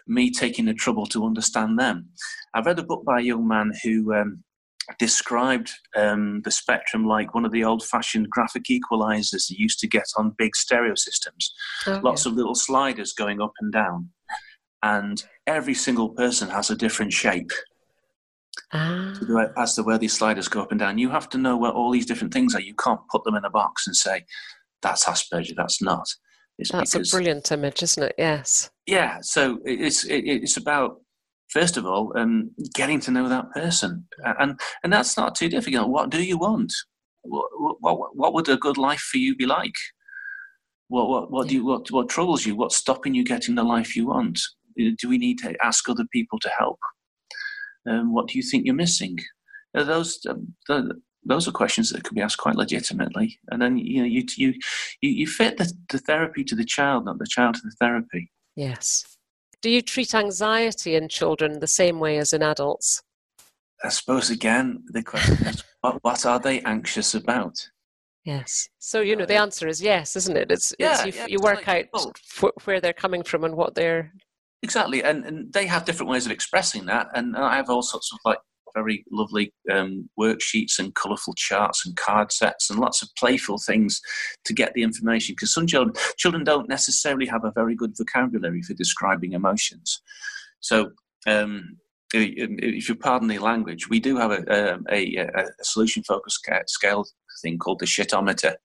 me 0.07 0.31
taking 0.31 0.67
the 0.67 0.75
trouble 0.75 1.07
to 1.07 1.25
understand 1.25 1.79
them. 1.79 2.09
I 2.55 2.61
read 2.61 2.79
a 2.79 2.85
book 2.85 3.05
by 3.05 3.21
a 3.21 3.25
young 3.25 3.47
man 3.47 3.73
who 3.83 4.15
um, 4.15 4.43
described 4.99 5.71
um, 5.97 6.43
the 6.43 6.51
spectrum 6.51 7.07
like 7.07 7.35
one 7.35 7.45
of 7.45 7.53
the 7.53 7.65
old 7.65 7.85
fashioned 7.85 8.29
graphic 8.31 8.65
equalizers 8.65 9.51
you 9.51 9.57
used 9.59 9.79
to 9.81 9.87
get 9.87 10.07
on 10.17 10.35
big 10.37 10.57
stereo 10.57 10.95
systems. 10.95 11.55
Oh, 11.87 12.01
Lots 12.03 12.27
of 12.27 12.35
little 12.35 12.55
sliders 12.55 13.13
going 13.13 13.41
up 13.41 13.53
and 13.61 13.73
down. 13.73 14.11
And 14.83 15.23
every 15.47 15.75
single 15.75 16.11
person 16.11 16.49
has 16.49 16.71
a 16.71 16.77
different 16.77 17.13
shape. 17.13 17.51
Ah. 18.73 19.15
As 19.57 19.77
to 19.77 19.83
where 19.83 19.99
these 19.99 20.15
sliders 20.15 20.49
go 20.49 20.63
up 20.63 20.73
and 20.73 20.81
down, 20.81 20.99
you 20.99 21.11
have 21.11 21.29
to 21.31 21.39
know 21.39 21.57
where 21.57 21.71
all 21.71 21.91
these 21.91 22.07
different 22.07 22.33
things 22.33 22.55
are. 22.55 22.61
You 22.61 22.75
can't 22.75 23.01
put 23.11 23.23
them 23.25 23.37
in 23.37 23.45
a 23.45 23.51
box 23.51 23.87
and 23.87 23.95
say, 23.95 24.25
that's 24.83 25.05
Asperger, 25.05 25.55
that's 25.57 25.81
not. 25.81 26.07
It's 26.59 26.73
that's 26.73 26.93
because, 26.93 27.13
a 27.13 27.17
brilliant 27.17 27.53
image, 27.53 27.83
isn't 27.83 28.03
it? 28.03 28.15
Yes. 28.19 28.71
Yeah. 28.87 29.19
So 29.23 29.59
it's 29.65 30.05
it's 30.09 30.57
about 30.57 31.02
first 31.53 31.77
of 31.77 31.87
all 31.87 32.13
um, 32.17 32.51
getting 32.75 33.01
to 33.01 33.11
know 33.11 33.29
that 33.29 33.51
person, 33.53 34.07
and 34.25 34.59
and 34.83 34.93
that's 34.93 35.17
not 35.17 35.35
too 35.35 35.49
difficult. 35.49 35.89
What 35.89 36.11
do 36.11 36.23
you 36.23 36.39
want? 36.39 36.73
What 37.23 37.47
what, 37.81 38.17
what 38.17 38.35
would 38.35 38.49
a 38.49 38.57
good 38.57 38.79
life 38.79 39.01
for 39.01 39.19
you 39.19 39.37
be 39.37 39.47
like? 39.47 39.75
What 40.89 41.09
what 41.09 41.31
what 41.31 41.49
do 41.49 41.55
you 41.55 41.65
what 41.65 41.91
what 41.91 42.09
troubles 42.09 42.47
you? 42.47 42.57
What's 42.57 42.77
stopping 42.77 43.15
you 43.15 43.25
getting 43.25 43.55
the 43.55 43.65
life 43.65 43.97
you 43.97 44.07
want? 44.07 44.41
Do 44.77 45.09
we 45.09 45.19
need 45.19 45.39
to 45.39 45.55
ask 45.65 45.89
other 45.89 46.07
people 46.13 46.39
to 46.41 46.51
help? 46.59 46.79
Um, 47.89 48.13
what 48.13 48.29
do 48.29 48.39
you 48.39 48.43
think 48.43 48.65
you're 48.65 48.75
missing? 48.75 49.19
Those 49.75 50.21
um, 50.29 50.55
the, 50.69 51.01
those 51.25 51.47
are 51.47 51.53
questions 51.53 51.91
that 51.91 52.05
could 52.05 52.15
be 52.15 52.21
asked 52.21 52.39
quite 52.39 52.57
legitimately. 52.57 53.39
And 53.51 53.61
then 53.63 53.77
you 53.77 54.01
know 54.01 54.09
you 54.09 54.25
you 54.37 54.55
you 55.01 55.27
fit 55.27 55.57
the, 55.59 55.73
the 55.91 55.99
therapy 55.99 56.45
to 56.45 56.55
the 56.55 56.65
child, 56.65 57.05
not 57.05 57.19
the 57.19 57.27
child 57.27 57.55
to 57.57 57.61
the 57.65 57.77
therapy. 57.81 58.31
Yes. 58.57 59.05
Do 59.63 59.71
you 59.71 59.81
treat 59.81 60.15
anxiety 60.15 60.97
in 60.97 61.09
children 61.09 61.61
the 61.61 61.69
same 61.69 62.01
way 62.01 62.19
as 62.19 62.33
in 62.33 62.43
adults? 62.43 63.03
I 63.83 63.89
suppose 63.89 64.31
again 64.31 64.85
the 64.89 65.03
question 65.03 65.47
is 65.47 65.65
what, 65.81 65.99
what 66.03 66.27
are 66.27 66.39
they 66.39 66.61
anxious 66.63 67.15
about? 67.15 67.57
Yes. 68.25 68.69
So 68.79 69.01
you 69.01 69.17
know 69.17 69.27
the 69.27 69.37
answer 69.37 69.67
is 69.67 69.81
yes, 69.81 70.17
isn't 70.17 70.37
it? 70.37 70.51
It's, 70.51 70.75
yeah, 70.79 70.93
it's 70.93 71.07
you, 71.07 71.23
yeah, 71.23 71.27
you 71.29 71.39
work 71.41 71.67
like, 71.67 71.91
out 71.95 72.13
well, 72.41 72.53
where 72.65 72.81
they're 72.81 72.93
coming 72.93 73.23
from 73.23 73.45
and 73.45 73.57
what 73.57 73.75
they're 73.75 74.13
exactly, 74.63 75.03
and, 75.03 75.25
and 75.25 75.53
they 75.53 75.67
have 75.67 75.85
different 75.85 76.11
ways 76.11 76.27
of 76.27 76.33
expressing 76.33 76.87
that, 76.87 77.09
and 77.15 77.37
I 77.37 77.57
have 77.57 77.71
all 77.71 77.83
sorts 77.83 78.13
of 78.13 78.19
like 78.25 78.39
very 78.75 79.05
lovely 79.11 79.53
um, 79.71 80.09
worksheets 80.19 80.79
and 80.79 80.95
colourful 80.95 81.35
charts 81.35 81.87
and 81.87 81.97
card 81.97 82.33
sets 82.33 82.71
and 82.71 82.79
lots 82.79 83.03
of 83.03 83.09
playful 83.19 83.59
things 83.59 84.01
to 84.45 84.53
get 84.53 84.73
the 84.75 84.83
information. 84.83 85.35
Because 85.35 85.55
some 85.55 85.67
children, 85.67 85.95
children 86.17 86.45
don't 86.45 86.69
necessarily 86.69 87.27
have 87.27 87.45
a 87.45 87.53
very 87.53 87.75
good 87.75 87.95
vocabulary 87.97 88.63
for 88.63 88.75
describing 88.75 89.33
emotions. 89.33 90.01
So, 90.61 90.91
um, 91.27 91.77
if 92.15 92.91
you 92.91 92.95
pardon 92.95 93.29
the 93.29 93.39
language, 93.39 93.89
we 93.89 93.99
do 93.99 94.17
have 94.19 94.33
a, 94.33 94.75
um, 94.75 94.85
a, 94.91 95.17
a, 95.17 95.27
a 95.29 95.65
solution 95.65 96.03
focused 96.03 96.47
scale 96.67 97.07
thing 97.41 97.59
called 97.59 97.79
the 97.81 97.87
shitometer. 97.87 98.55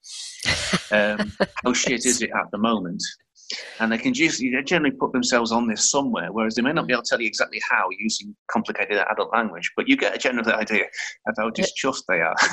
Um, 0.90 1.34
how 1.66 1.74
shit 1.74 2.06
is 2.06 2.22
it 2.22 2.30
at 2.30 2.50
the 2.52 2.58
moment? 2.58 3.04
And 3.80 3.92
they 3.92 3.98
can 3.98 4.14
they 4.14 4.64
generally 4.64 4.96
put 4.96 5.14
themselves 5.14 5.52
on 5.52 5.68
this 5.68 5.90
somewhere, 5.90 6.32
whereas 6.32 6.56
they 6.56 6.62
may 6.62 6.74
not 6.74 6.88
be 6.88 6.94
able 6.94 7.04
to 7.04 7.10
tell 7.10 7.22
you 7.22 7.28
exactly 7.28 7.62
how 7.70 7.88
using 7.98 8.36
complicated 8.52 8.98
adult 9.10 9.34
language, 9.34 9.72
but 9.76 9.88
you 9.88 9.96
get 9.96 10.16
a 10.16 10.18
general 10.18 10.48
idea 10.52 10.86
of 11.28 11.36
how 11.38 11.50
just 11.50 11.78
chuffed 11.78 12.04
they 12.08 12.22
are. 12.22 12.36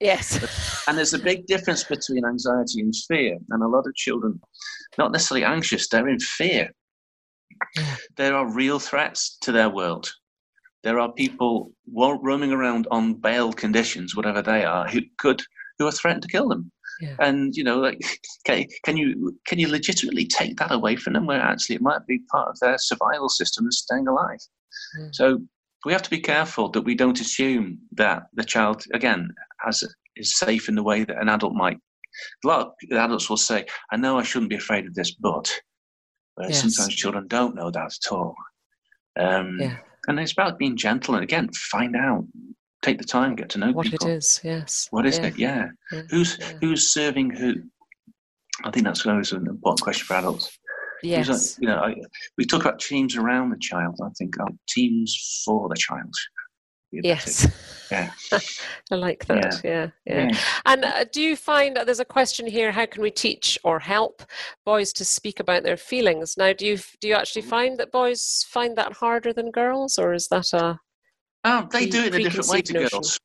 Yes. 0.00 0.82
and 0.88 0.96
there's 0.96 1.12
a 1.12 1.18
big 1.18 1.46
difference 1.46 1.84
between 1.84 2.24
anxiety 2.24 2.80
and 2.80 2.94
fear, 3.06 3.36
and 3.50 3.62
a 3.62 3.68
lot 3.68 3.86
of 3.86 3.94
children, 3.94 4.40
not 4.96 5.12
necessarily 5.12 5.44
anxious, 5.44 5.88
they're 5.88 6.08
in 6.08 6.18
fear. 6.18 6.70
There 8.16 8.34
are 8.34 8.50
real 8.50 8.78
threats 8.78 9.36
to 9.42 9.52
their 9.52 9.68
world. 9.68 10.10
There 10.82 10.98
are 10.98 11.12
people 11.12 11.72
roaming 11.86 12.52
around 12.52 12.86
on 12.90 13.14
bail 13.14 13.52
conditions, 13.52 14.16
whatever 14.16 14.40
they 14.40 14.64
are, 14.64 14.88
who 14.88 15.02
could 15.18 15.42
who 15.78 15.86
are 15.86 15.92
threatened 15.92 16.22
to 16.22 16.28
kill 16.28 16.48
them. 16.48 16.70
Yeah. 17.00 17.16
And 17.18 17.56
you 17.56 17.64
know, 17.64 17.78
like, 17.78 18.00
can, 18.44 18.66
can 18.84 18.96
you 18.96 19.38
can 19.46 19.58
you 19.58 19.68
legitimately 19.68 20.26
take 20.26 20.56
that 20.58 20.72
away 20.72 20.96
from 20.96 21.14
them, 21.14 21.26
where 21.26 21.40
actually 21.40 21.76
it 21.76 21.82
might 21.82 22.06
be 22.06 22.20
part 22.30 22.48
of 22.48 22.58
their 22.60 22.78
survival 22.78 23.28
system 23.28 23.64
and 23.64 23.74
staying 23.74 24.08
alive? 24.08 24.40
Mm. 24.98 25.14
So 25.14 25.38
we 25.84 25.92
have 25.92 26.02
to 26.02 26.10
be 26.10 26.20
careful 26.20 26.68
that 26.70 26.82
we 26.82 26.94
don't 26.94 27.20
assume 27.20 27.78
that 27.92 28.24
the 28.34 28.44
child 28.44 28.84
again 28.92 29.30
has 29.64 29.82
is 30.16 30.38
safe 30.38 30.68
in 30.68 30.74
the 30.74 30.82
way 30.82 31.04
that 31.04 31.20
an 31.20 31.28
adult 31.28 31.54
might. 31.54 31.78
A 32.44 32.48
lot 32.48 32.60
of 32.90 32.96
adults 32.96 33.30
will 33.30 33.36
say, 33.36 33.66
"I 33.92 33.96
know 33.96 34.18
I 34.18 34.22
shouldn't 34.22 34.50
be 34.50 34.56
afraid 34.56 34.86
of 34.86 34.94
this, 34.94 35.12
but." 35.12 35.50
Yes. 36.38 36.62
sometimes 36.62 36.94
children 36.94 37.26
don't 37.28 37.54
know 37.54 37.70
that 37.70 37.92
at 37.92 38.12
all. 38.12 38.34
Um, 39.18 39.58
yeah. 39.60 39.76
And 40.08 40.18
it's 40.18 40.32
about 40.32 40.58
being 40.58 40.76
gentle 40.76 41.14
and 41.14 41.22
again, 41.22 41.50
find 41.70 41.94
out 41.94 42.24
take 42.82 42.98
the 42.98 43.04
time, 43.04 43.36
get 43.36 43.50
to 43.50 43.58
know 43.58 43.72
what 43.72 43.86
people. 43.86 44.08
it 44.08 44.14
is. 44.14 44.40
Yes. 44.42 44.88
What 44.90 45.06
is 45.06 45.18
yeah. 45.18 45.26
it? 45.26 45.38
Yeah. 45.38 45.68
yeah. 45.92 46.02
Who's 46.10 46.38
yeah. 46.38 46.52
who's 46.60 46.92
serving 46.92 47.30
who? 47.30 47.54
I 48.64 48.70
think 48.70 48.84
that's 48.84 49.06
always 49.06 49.32
an 49.32 49.46
important 49.46 49.82
question 49.82 50.06
for 50.06 50.14
adults. 50.14 50.58
Yes. 51.02 51.28
Like, 51.28 51.62
you 51.62 51.68
know, 51.68 51.78
I, 51.78 51.94
we 52.36 52.44
talk 52.44 52.60
about 52.60 52.78
teams 52.78 53.16
around 53.16 53.50
the 53.50 53.58
child. 53.58 53.98
I 54.02 54.10
think 54.18 54.38
uh, 54.38 54.46
teams 54.68 55.42
for 55.44 55.68
the 55.68 55.76
child. 55.76 56.12
Yes. 56.92 57.46
Yeah. 57.90 58.10
I 58.90 58.94
like 58.96 59.26
that. 59.26 59.60
Yeah. 59.64 59.88
Yeah. 60.04 60.28
yeah. 60.28 60.38
And 60.66 60.84
uh, 60.84 61.04
do 61.12 61.22
you 61.22 61.36
find 61.36 61.78
uh, 61.78 61.84
there's 61.84 62.00
a 62.00 62.04
question 62.04 62.46
here? 62.46 62.72
How 62.72 62.86
can 62.86 63.02
we 63.02 63.10
teach 63.10 63.58
or 63.64 63.78
help 63.78 64.22
boys 64.64 64.92
to 64.94 65.04
speak 65.04 65.40
about 65.40 65.62
their 65.62 65.76
feelings? 65.76 66.36
Now, 66.36 66.52
do 66.52 66.66
you 66.66 66.78
do 67.00 67.08
you 67.08 67.14
actually 67.14 67.42
mm-hmm. 67.42 67.50
find 67.50 67.78
that 67.78 67.92
boys 67.92 68.44
find 68.48 68.76
that 68.76 68.94
harder 68.94 69.32
than 69.32 69.50
girls, 69.50 69.98
or 69.98 70.12
is 70.12 70.28
that 70.28 70.52
a 70.52 70.80
um, 71.44 71.68
they 71.72 71.86
do 71.86 72.04
it 72.04 72.14
in 72.14 72.20
a 72.20 72.24
different 72.24 72.48
way 72.48 72.62
to 72.62 72.72
notion. 72.72 72.88
girls. 72.90 73.18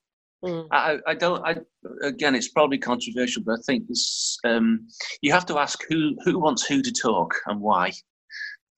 Mm. 0.43 0.67
I, 0.71 0.97
I, 1.08 1.15
don't. 1.15 1.43
I 1.45 1.56
again, 2.04 2.36
it's 2.36 2.49
probably 2.49 2.78
controversial, 2.78 3.43
but 3.43 3.54
I 3.54 3.62
think 3.65 3.88
this. 3.88 4.38
Um, 4.43 4.88
you 5.21 5.32
have 5.32 5.45
to 5.47 5.58
ask 5.58 5.80
who 5.89 6.15
who 6.23 6.39
wants 6.39 6.65
who 6.65 6.82
to 6.82 6.91
talk 6.91 7.34
and 7.47 7.60
why. 7.60 7.91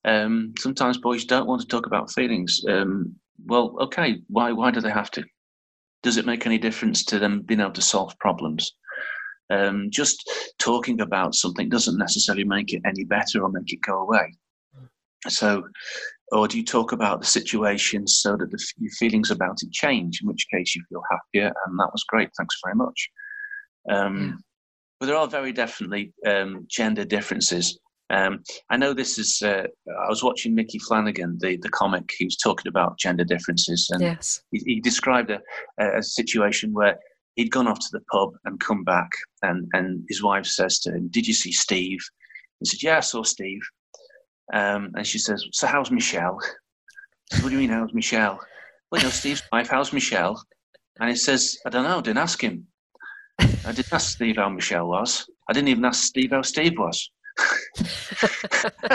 Um, 0.05 0.53
sometimes 0.57 0.97
boys 0.97 1.25
don't 1.25 1.47
want 1.47 1.61
to 1.61 1.67
talk 1.67 1.85
about 1.85 2.11
feelings. 2.11 2.63
Um, 2.67 3.15
well, 3.45 3.75
okay, 3.81 4.21
why 4.27 4.51
why 4.51 4.71
do 4.71 4.81
they 4.81 4.91
have 4.91 5.11
to? 5.11 5.23
Does 6.03 6.17
it 6.17 6.25
make 6.25 6.45
any 6.45 6.57
difference 6.57 7.03
to 7.05 7.19
them 7.19 7.41
being 7.41 7.59
able 7.59 7.71
to 7.71 7.81
solve 7.81 8.17
problems? 8.19 8.71
Um, 9.49 9.87
just 9.89 10.29
talking 10.59 11.01
about 11.01 11.35
something 11.35 11.69
doesn't 11.69 11.97
necessarily 11.97 12.43
make 12.43 12.73
it 12.73 12.81
any 12.85 13.03
better 13.03 13.43
or 13.43 13.49
make 13.49 13.71
it 13.73 13.81
go 13.81 14.01
away. 14.01 14.33
So 15.27 15.63
or 16.31 16.47
do 16.47 16.57
you 16.57 16.63
talk 16.63 16.91
about 16.91 17.21
the 17.21 17.25
situation 17.25 18.05
so 18.07 18.35
that 18.35 18.51
the, 18.51 18.65
your 18.77 18.91
feelings 18.91 19.31
about 19.31 19.57
it 19.61 19.71
change, 19.71 20.21
in 20.21 20.27
which 20.27 20.47
case 20.53 20.75
you 20.75 20.83
feel 20.89 21.01
happier 21.09 21.53
and 21.65 21.79
that 21.79 21.89
was 21.93 22.03
great, 22.07 22.29
thanks 22.37 22.55
very 22.63 22.75
much. 22.75 23.09
Um, 23.89 24.17
yeah. 24.17 24.33
But 24.99 25.05
there 25.05 25.15
are 25.15 25.27
very 25.27 25.53
definitely 25.53 26.13
um, 26.25 26.65
gender 26.69 27.05
differences. 27.05 27.79
Um, 28.09 28.41
I 28.69 28.77
know 28.77 28.93
this 28.93 29.17
is, 29.17 29.41
uh, 29.41 29.67
I 29.87 30.09
was 30.09 30.23
watching 30.23 30.55
Micky 30.55 30.79
Flanagan, 30.79 31.37
the, 31.39 31.57
the 31.57 31.69
comic, 31.69 32.09
he 32.17 32.25
was 32.25 32.37
talking 32.37 32.67
about 32.67 32.97
gender 32.97 33.23
differences. 33.23 33.89
And 33.91 34.01
yes. 34.01 34.41
he, 34.51 34.59
he 34.65 34.79
described 34.81 35.29
a, 35.29 35.39
a 35.79 36.01
situation 36.01 36.73
where 36.73 36.97
he'd 37.35 37.51
gone 37.51 37.67
off 37.67 37.79
to 37.79 37.89
the 37.91 38.01
pub 38.11 38.31
and 38.45 38.59
come 38.59 38.83
back, 38.83 39.09
and, 39.43 39.67
and 39.73 40.03
his 40.09 40.23
wife 40.23 40.45
says 40.45 40.79
to 40.79 40.91
him, 40.91 41.09
Did 41.09 41.27
you 41.27 41.33
see 41.33 41.51
Steve? 41.51 41.99
He 42.59 42.65
said, 42.65 42.81
Yeah, 42.81 42.97
I 42.97 43.01
saw 43.01 43.23
Steve. 43.23 43.61
Um, 44.53 44.91
and 44.95 45.05
she 45.05 45.19
says, 45.19 45.45
So 45.51 45.67
how's 45.67 45.91
Michelle? 45.91 46.39
Said, 47.31 47.43
what 47.43 47.49
do 47.49 47.55
you 47.55 47.59
mean, 47.59 47.69
how's 47.69 47.93
Michelle? 47.93 48.39
Well, 48.91 49.01
you 49.01 49.07
know, 49.07 49.11
Steve's 49.11 49.43
wife, 49.51 49.69
how's 49.69 49.91
Michelle? 49.91 50.41
And 50.99 51.09
he 51.09 51.15
says, 51.15 51.57
I 51.65 51.69
don't 51.69 51.83
know, 51.83 52.01
didn't 52.01 52.19
ask 52.19 52.41
him. 52.41 52.67
I 53.39 53.71
didn't 53.73 53.91
ask 53.91 54.15
Steve 54.15 54.37
how 54.37 54.49
Michelle 54.49 54.87
was. 54.87 55.29
I 55.49 55.53
didn't 55.53 55.67
even 55.69 55.85
ask 55.85 56.03
Steve 56.03 56.31
how 56.31 56.41
Steve 56.41 56.77
was. 56.77 57.11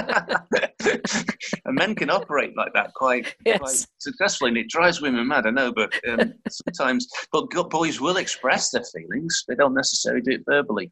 and 1.65 1.75
men 1.75 1.95
can 1.95 2.11
operate 2.11 2.57
like 2.57 2.73
that 2.75 2.93
quite, 2.95 3.35
yes. 3.45 3.59
quite 3.59 3.87
successfully, 3.99 4.49
and 4.49 4.59
it 4.59 4.69
drives 4.69 5.01
women 5.01 5.29
mad. 5.29 5.47
I 5.47 5.51
know, 5.51 5.73
but 5.73 5.93
um, 6.09 6.33
sometimes, 6.49 7.07
but 7.31 7.51
boys 7.71 8.01
will 8.01 8.17
express 8.17 8.71
their 8.71 8.83
feelings. 8.85 9.45
They 9.47 9.55
don't 9.55 9.75
necessarily 9.75 10.23
do 10.23 10.33
it 10.33 10.43
verbally. 10.49 10.91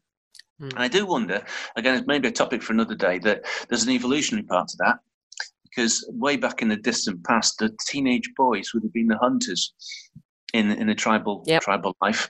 Mm. 0.61 0.73
And 0.73 0.79
I 0.79 0.87
do 0.87 1.05
wonder, 1.05 1.43
again, 1.75 1.97
it's 1.97 2.07
maybe 2.07 2.27
a 2.27 2.31
topic 2.31 2.61
for 2.61 2.73
another 2.73 2.95
day, 2.95 3.19
that 3.19 3.45
there's 3.67 3.83
an 3.83 3.89
evolutionary 3.89 4.45
part 4.45 4.67
to 4.69 4.77
that. 4.79 4.99
Because 5.63 6.05
way 6.09 6.35
back 6.35 6.61
in 6.61 6.67
the 6.67 6.75
distant 6.75 7.23
past, 7.23 7.57
the 7.57 7.75
teenage 7.87 8.29
boys 8.35 8.73
would 8.73 8.83
have 8.83 8.93
been 8.93 9.07
the 9.07 9.17
hunters 9.17 9.73
in 10.53 10.69
in 10.71 10.89
a 10.89 10.95
tribal 10.95 11.43
yep. 11.47 11.61
tribal 11.61 11.95
life. 12.01 12.29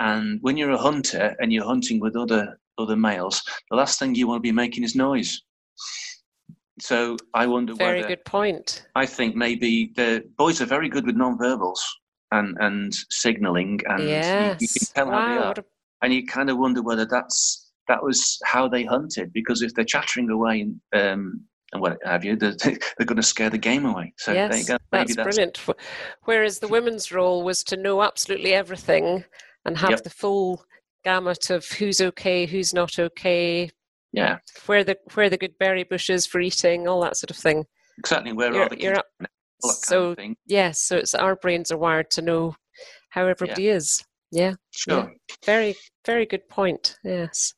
And 0.00 0.38
when 0.40 0.56
you're 0.56 0.70
a 0.70 0.78
hunter 0.78 1.36
and 1.38 1.52
you're 1.52 1.66
hunting 1.66 2.00
with 2.00 2.16
other 2.16 2.58
other 2.78 2.96
males, 2.96 3.42
the 3.70 3.76
last 3.76 3.98
thing 3.98 4.14
you 4.14 4.26
want 4.26 4.38
to 4.38 4.48
be 4.48 4.52
making 4.52 4.84
is 4.84 4.94
noise. 4.94 5.42
So 6.80 7.16
I 7.34 7.46
wonder 7.46 7.74
very 7.74 7.98
whether, 7.98 8.08
good 8.08 8.24
point. 8.24 8.86
I 8.94 9.04
think 9.04 9.34
maybe 9.34 9.92
the 9.96 10.24
boys 10.36 10.60
are 10.60 10.66
very 10.66 10.88
good 10.88 11.06
with 11.06 11.16
non-verbals 11.16 11.84
and 12.32 12.56
and 12.60 12.94
signalling, 13.10 13.80
and 13.86 14.08
yes. 14.08 14.60
you, 14.60 14.66
you, 14.66 14.68
can 14.78 14.86
tell 14.94 15.06
wow, 15.06 15.12
how 15.12 15.34
they 15.34 15.44
are. 15.44 15.54
A... 15.58 15.64
And 16.00 16.14
you 16.14 16.26
kind 16.26 16.48
of 16.48 16.58
wonder 16.58 16.80
whether 16.80 17.04
that's 17.04 17.67
that 17.88 18.02
was 18.02 18.38
how 18.44 18.68
they 18.68 18.84
hunted, 18.84 19.32
because 19.32 19.62
if 19.62 19.74
they're 19.74 19.84
chattering 19.84 20.30
away 20.30 20.60
and 20.60 20.80
um, 20.92 21.44
and 21.72 21.82
what 21.82 21.98
have 22.04 22.24
you, 22.24 22.36
they're, 22.36 22.52
they're 22.64 23.06
going 23.06 23.16
to 23.16 23.22
scare 23.22 23.50
the 23.50 23.58
game 23.58 23.84
away. 23.84 24.12
So 24.16 24.32
yes, 24.32 24.66
that's, 24.66 24.84
that's, 24.90 25.16
brilliant. 25.16 25.60
Whereas 26.24 26.58
the 26.58 26.68
women's 26.68 27.12
role 27.12 27.42
was 27.42 27.62
to 27.64 27.76
know 27.76 28.02
absolutely 28.02 28.54
everything 28.54 29.24
and 29.64 29.76
have 29.76 29.90
yep. 29.90 30.02
the 30.02 30.10
full 30.10 30.64
gamut 31.04 31.50
of 31.50 31.66
who's 31.66 32.00
okay, 32.00 32.46
who's 32.46 32.72
not 32.72 32.98
okay. 32.98 33.70
Yeah. 34.12 34.38
Where 34.66 34.84
the 34.84 34.96
where 35.14 35.28
the 35.28 35.36
good 35.36 35.58
berry 35.58 35.84
bush 35.84 36.08
is 36.08 36.26
for 36.26 36.40
eating, 36.40 36.88
all 36.88 37.02
that 37.02 37.16
sort 37.16 37.30
of 37.30 37.36
thing. 37.36 37.66
Exactly. 37.98 38.32
Where 38.32 38.52
you're, 38.52 38.62
are 38.62 38.68
the 38.68 38.76
kids? 38.76 39.00
so 39.62 40.14
yes, 40.18 40.36
yeah, 40.46 40.70
so 40.70 40.96
it's 40.96 41.14
our 41.14 41.36
brains 41.36 41.70
are 41.70 41.78
wired 41.78 42.10
to 42.12 42.22
know 42.22 42.54
how 43.10 43.26
everybody 43.26 43.64
yeah. 43.64 43.74
is. 43.74 44.04
Yeah. 44.30 44.54
Sure. 44.70 45.10
Yeah. 45.10 45.34
Very 45.44 45.76
very 46.06 46.24
good 46.24 46.48
point. 46.48 46.96
Yes. 47.04 47.52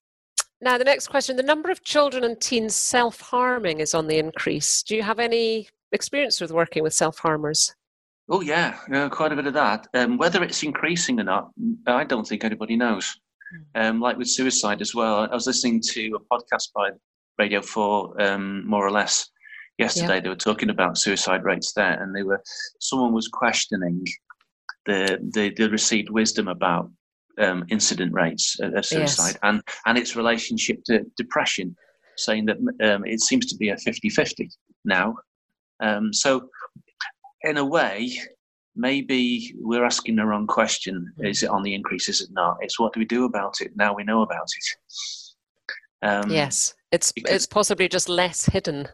Now, 0.63 0.77
the 0.77 0.85
next 0.85 1.09
question 1.09 1.37
the 1.37 1.43
number 1.43 1.71
of 1.71 1.83
children 1.85 2.23
and 2.25 2.39
teens 2.41 2.77
self 2.77 3.21
harming 3.21 3.81
is 3.81 3.95
on 3.95 4.07
the 4.07 4.19
increase. 4.19 4.83
Do 4.83 4.95
you 4.95 5.03
have 5.03 5.19
any 5.19 5.69
experience 5.93 6.41
with 6.41 6.53
working 6.53 6.83
with 6.83 6.93
self 6.93 7.19
harmers? 7.19 7.75
Oh, 8.29 8.43
yeah, 8.43 8.79
yeah, 8.91 9.09
quite 9.09 9.33
a 9.33 9.37
bit 9.37 9.47
of 9.47 9.55
that. 9.55 9.89
Um, 9.95 10.17
whether 10.17 10.43
it's 10.45 10.63
increasing 10.63 11.19
or 11.19 11.25
not, 11.25 11.51
I 11.87 12.05
don't 12.05 12.27
think 12.27 12.45
anybody 12.45 12.77
knows. 12.77 13.17
Hmm. 13.51 13.83
Um, 13.83 14.01
like 14.01 14.17
with 14.19 14.29
suicide 14.29 14.81
as 14.81 14.95
well. 14.95 15.29
I 15.31 15.35
was 15.35 15.47
listening 15.47 15.81
to 15.93 16.17
a 16.17 16.35
podcast 16.35 16.69
by 16.75 16.91
Radio 17.39 17.61
4, 17.61 18.23
um, 18.23 18.69
more 18.69 18.87
or 18.87 18.91
less, 18.91 19.29
yesterday. 19.79 20.17
Yep. 20.17 20.23
They 20.23 20.29
were 20.29 20.37
talking 20.37 20.71
about 20.71 20.99
suicide 20.99 21.43
rates 21.43 21.73
there, 21.73 22.01
and 22.01 22.15
they 22.15 22.23
were 22.23 22.41
someone 22.81 23.13
was 23.13 23.27
questioning 23.27 24.05
the, 24.87 25.19
the, 25.33 25.53
the 25.57 25.69
received 25.71 26.11
wisdom 26.11 26.47
about 26.47 26.91
um, 27.39 27.65
incident 27.71 28.13
rates 28.13 28.59
of 28.61 28.85
suicide 28.85 29.33
yes. 29.33 29.39
and, 29.43 29.63
and 29.87 29.99
its 29.99 30.17
relationship 30.17 30.83
to 30.85 31.05
depression, 31.17 31.77
saying 32.17 32.47
that 32.47 32.57
um, 32.83 33.05
it 33.05 33.21
seems 33.21 33.47
to 33.47 33.57
be 33.57 33.71
a 33.71 33.77
50 33.77 34.09
50 34.09 34.51
now. 34.85 35.15
Um, 35.83 36.13
so, 36.13 36.49
in 37.43 37.57
a 37.57 37.65
way, 37.65 38.13
maybe 38.77 39.55
we're 39.59 39.85
asking 39.85 40.17
the 40.17 40.25
wrong 40.25 40.47
question. 40.47 41.13
Is 41.19 41.43
it 41.43 41.51
on 41.51 41.63
the 41.63 41.75
increase? 41.75 42.09
Is 42.09 42.21
it 42.21 42.31
not? 42.33 42.59
It's 42.61 42.79
what 42.79 42.93
do 42.93 43.01
we 43.01 43.07
do 43.07 43.25
about 43.25 43.61
it 43.61 43.73
now 43.77 43.95
we 43.95 44.05
know 44.05 44.23
about 44.23 44.49
it? 44.57 46.07
Um, 46.07 46.31
yes, 46.31 46.75
it's 46.93 47.13
it's 47.17 47.47
possibly 47.47 47.89
just 47.89 48.09
less 48.09 48.47
hidden. 48.47 48.89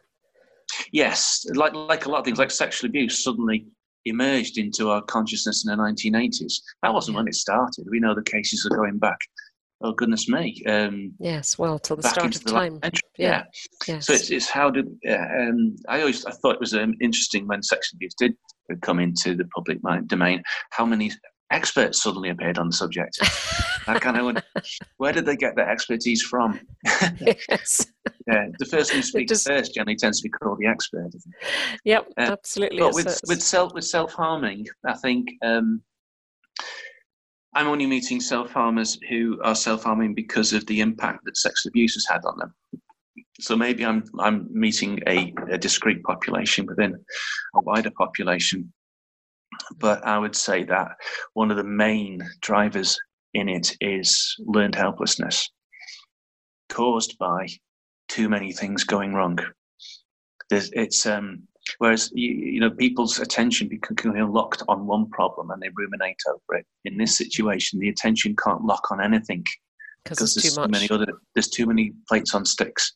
Yes, 0.92 1.46
like 1.54 1.74
like 1.74 2.06
a 2.06 2.08
lot 2.08 2.18
of 2.18 2.24
things, 2.24 2.38
like 2.38 2.50
sexual 2.50 2.88
abuse. 2.88 3.22
Suddenly, 3.22 3.66
emerged 4.06 4.58
into 4.58 4.90
our 4.90 5.02
consciousness 5.02 5.64
in 5.64 5.76
the 5.76 5.82
1980s. 5.82 6.54
That 6.82 6.94
wasn't 6.94 7.16
when 7.16 7.28
it 7.28 7.34
started. 7.34 7.86
We 7.90 8.00
know 8.00 8.14
the 8.14 8.22
cases 8.22 8.66
are 8.66 8.76
going 8.76 8.98
back. 8.98 9.18
Oh 9.82 9.92
goodness 9.92 10.26
me! 10.26 10.62
Um, 10.66 11.12
yes, 11.18 11.58
well, 11.58 11.78
till 11.78 11.96
the 11.96 12.08
start 12.08 12.34
of 12.34 12.42
the 12.42 12.50
time. 12.50 12.80
Yeah. 12.82 12.90
yeah. 13.18 13.42
Yes. 13.86 14.06
So 14.06 14.14
it's, 14.14 14.30
it's 14.30 14.48
how 14.48 14.70
did 14.70 14.86
um, 15.10 15.76
I 15.86 16.00
always 16.00 16.24
I 16.24 16.30
thought 16.30 16.54
it 16.54 16.60
was 16.60 16.72
um, 16.72 16.94
interesting 17.02 17.46
when 17.46 17.62
sex 17.62 17.92
abuse 17.92 18.14
did 18.14 18.34
come 18.80 19.00
into 19.00 19.34
the 19.34 19.44
public 19.54 19.82
mind 19.82 20.08
domain. 20.08 20.42
How 20.70 20.86
many 20.86 21.12
experts 21.50 22.02
suddenly 22.02 22.30
appeared 22.30 22.58
on 22.58 22.68
the 22.68 22.76
subject. 22.76 23.18
I 23.86 23.98
kind 23.98 24.16
of 24.16 24.24
wonder, 24.24 24.42
where 24.96 25.12
did 25.12 25.26
they 25.26 25.36
get 25.36 25.54
their 25.56 25.70
expertise 25.70 26.22
from? 26.22 26.60
yes. 27.20 27.86
yeah, 28.26 28.46
the 28.58 28.66
person 28.66 28.96
who 28.96 29.02
speaks 29.02 29.30
just, 29.30 29.46
first 29.46 29.74
generally 29.74 29.96
tends 29.96 30.20
to 30.20 30.24
be 30.24 30.30
called 30.30 30.58
the 30.58 30.66
expert. 30.66 31.10
Yep, 31.84 32.08
uh, 32.18 32.20
absolutely. 32.32 32.80
But 32.80 32.94
with, 32.94 33.20
with 33.28 33.42
self 33.42 33.74
with 33.74 33.84
self 33.84 34.12
harming, 34.12 34.66
I 34.84 34.94
think 34.94 35.28
um, 35.44 35.82
I'm 37.54 37.68
only 37.68 37.86
meeting 37.86 38.20
self 38.20 38.52
harmers 38.52 38.98
who 39.08 39.40
are 39.42 39.54
self 39.54 39.84
harming 39.84 40.14
because 40.14 40.52
of 40.52 40.66
the 40.66 40.80
impact 40.80 41.24
that 41.24 41.36
sexual 41.36 41.70
abuse 41.70 41.94
has 41.94 42.06
had 42.06 42.24
on 42.24 42.38
them. 42.38 42.54
So 43.40 43.56
maybe 43.56 43.84
I'm 43.84 44.04
I'm 44.18 44.48
meeting 44.50 45.00
a, 45.06 45.32
a 45.50 45.58
discrete 45.58 46.02
population 46.02 46.66
within 46.66 46.94
a 47.54 47.60
wider 47.60 47.90
population 47.96 48.72
but 49.78 50.04
I 50.06 50.18
would 50.18 50.36
say 50.36 50.64
that 50.64 50.92
one 51.34 51.50
of 51.50 51.56
the 51.56 51.64
main 51.64 52.22
drivers 52.40 52.98
in 53.34 53.48
it 53.48 53.76
is 53.80 54.34
learned 54.38 54.74
helplessness 54.74 55.50
caused 56.68 57.16
by 57.18 57.46
too 58.08 58.28
many 58.28 58.52
things 58.52 58.84
going 58.84 59.14
wrong. 59.14 59.38
There's, 60.50 60.70
it's 60.72 61.06
um, 61.06 61.42
whereas 61.78 62.10
you, 62.14 62.32
you, 62.32 62.60
know 62.60 62.70
people's 62.70 63.18
attention 63.18 63.68
become 63.68 64.14
locked 64.32 64.62
on 64.68 64.86
one 64.86 65.08
problem 65.10 65.50
and 65.50 65.60
they 65.60 65.70
ruminate 65.74 66.20
over 66.28 66.60
it. 66.60 66.66
In 66.84 66.96
this 66.96 67.16
situation, 67.16 67.80
the 67.80 67.88
attention 67.88 68.36
can't 68.36 68.64
lock 68.64 68.90
on 68.90 69.02
anything 69.02 69.44
because 70.04 70.18
there's 70.18 70.54
too, 70.54 70.62
too 70.62 70.68
many 70.68 70.88
other 70.90 71.06
there's 71.34 71.48
too 71.48 71.66
many 71.66 71.92
plates 72.08 72.34
on 72.34 72.44
sticks. 72.44 72.92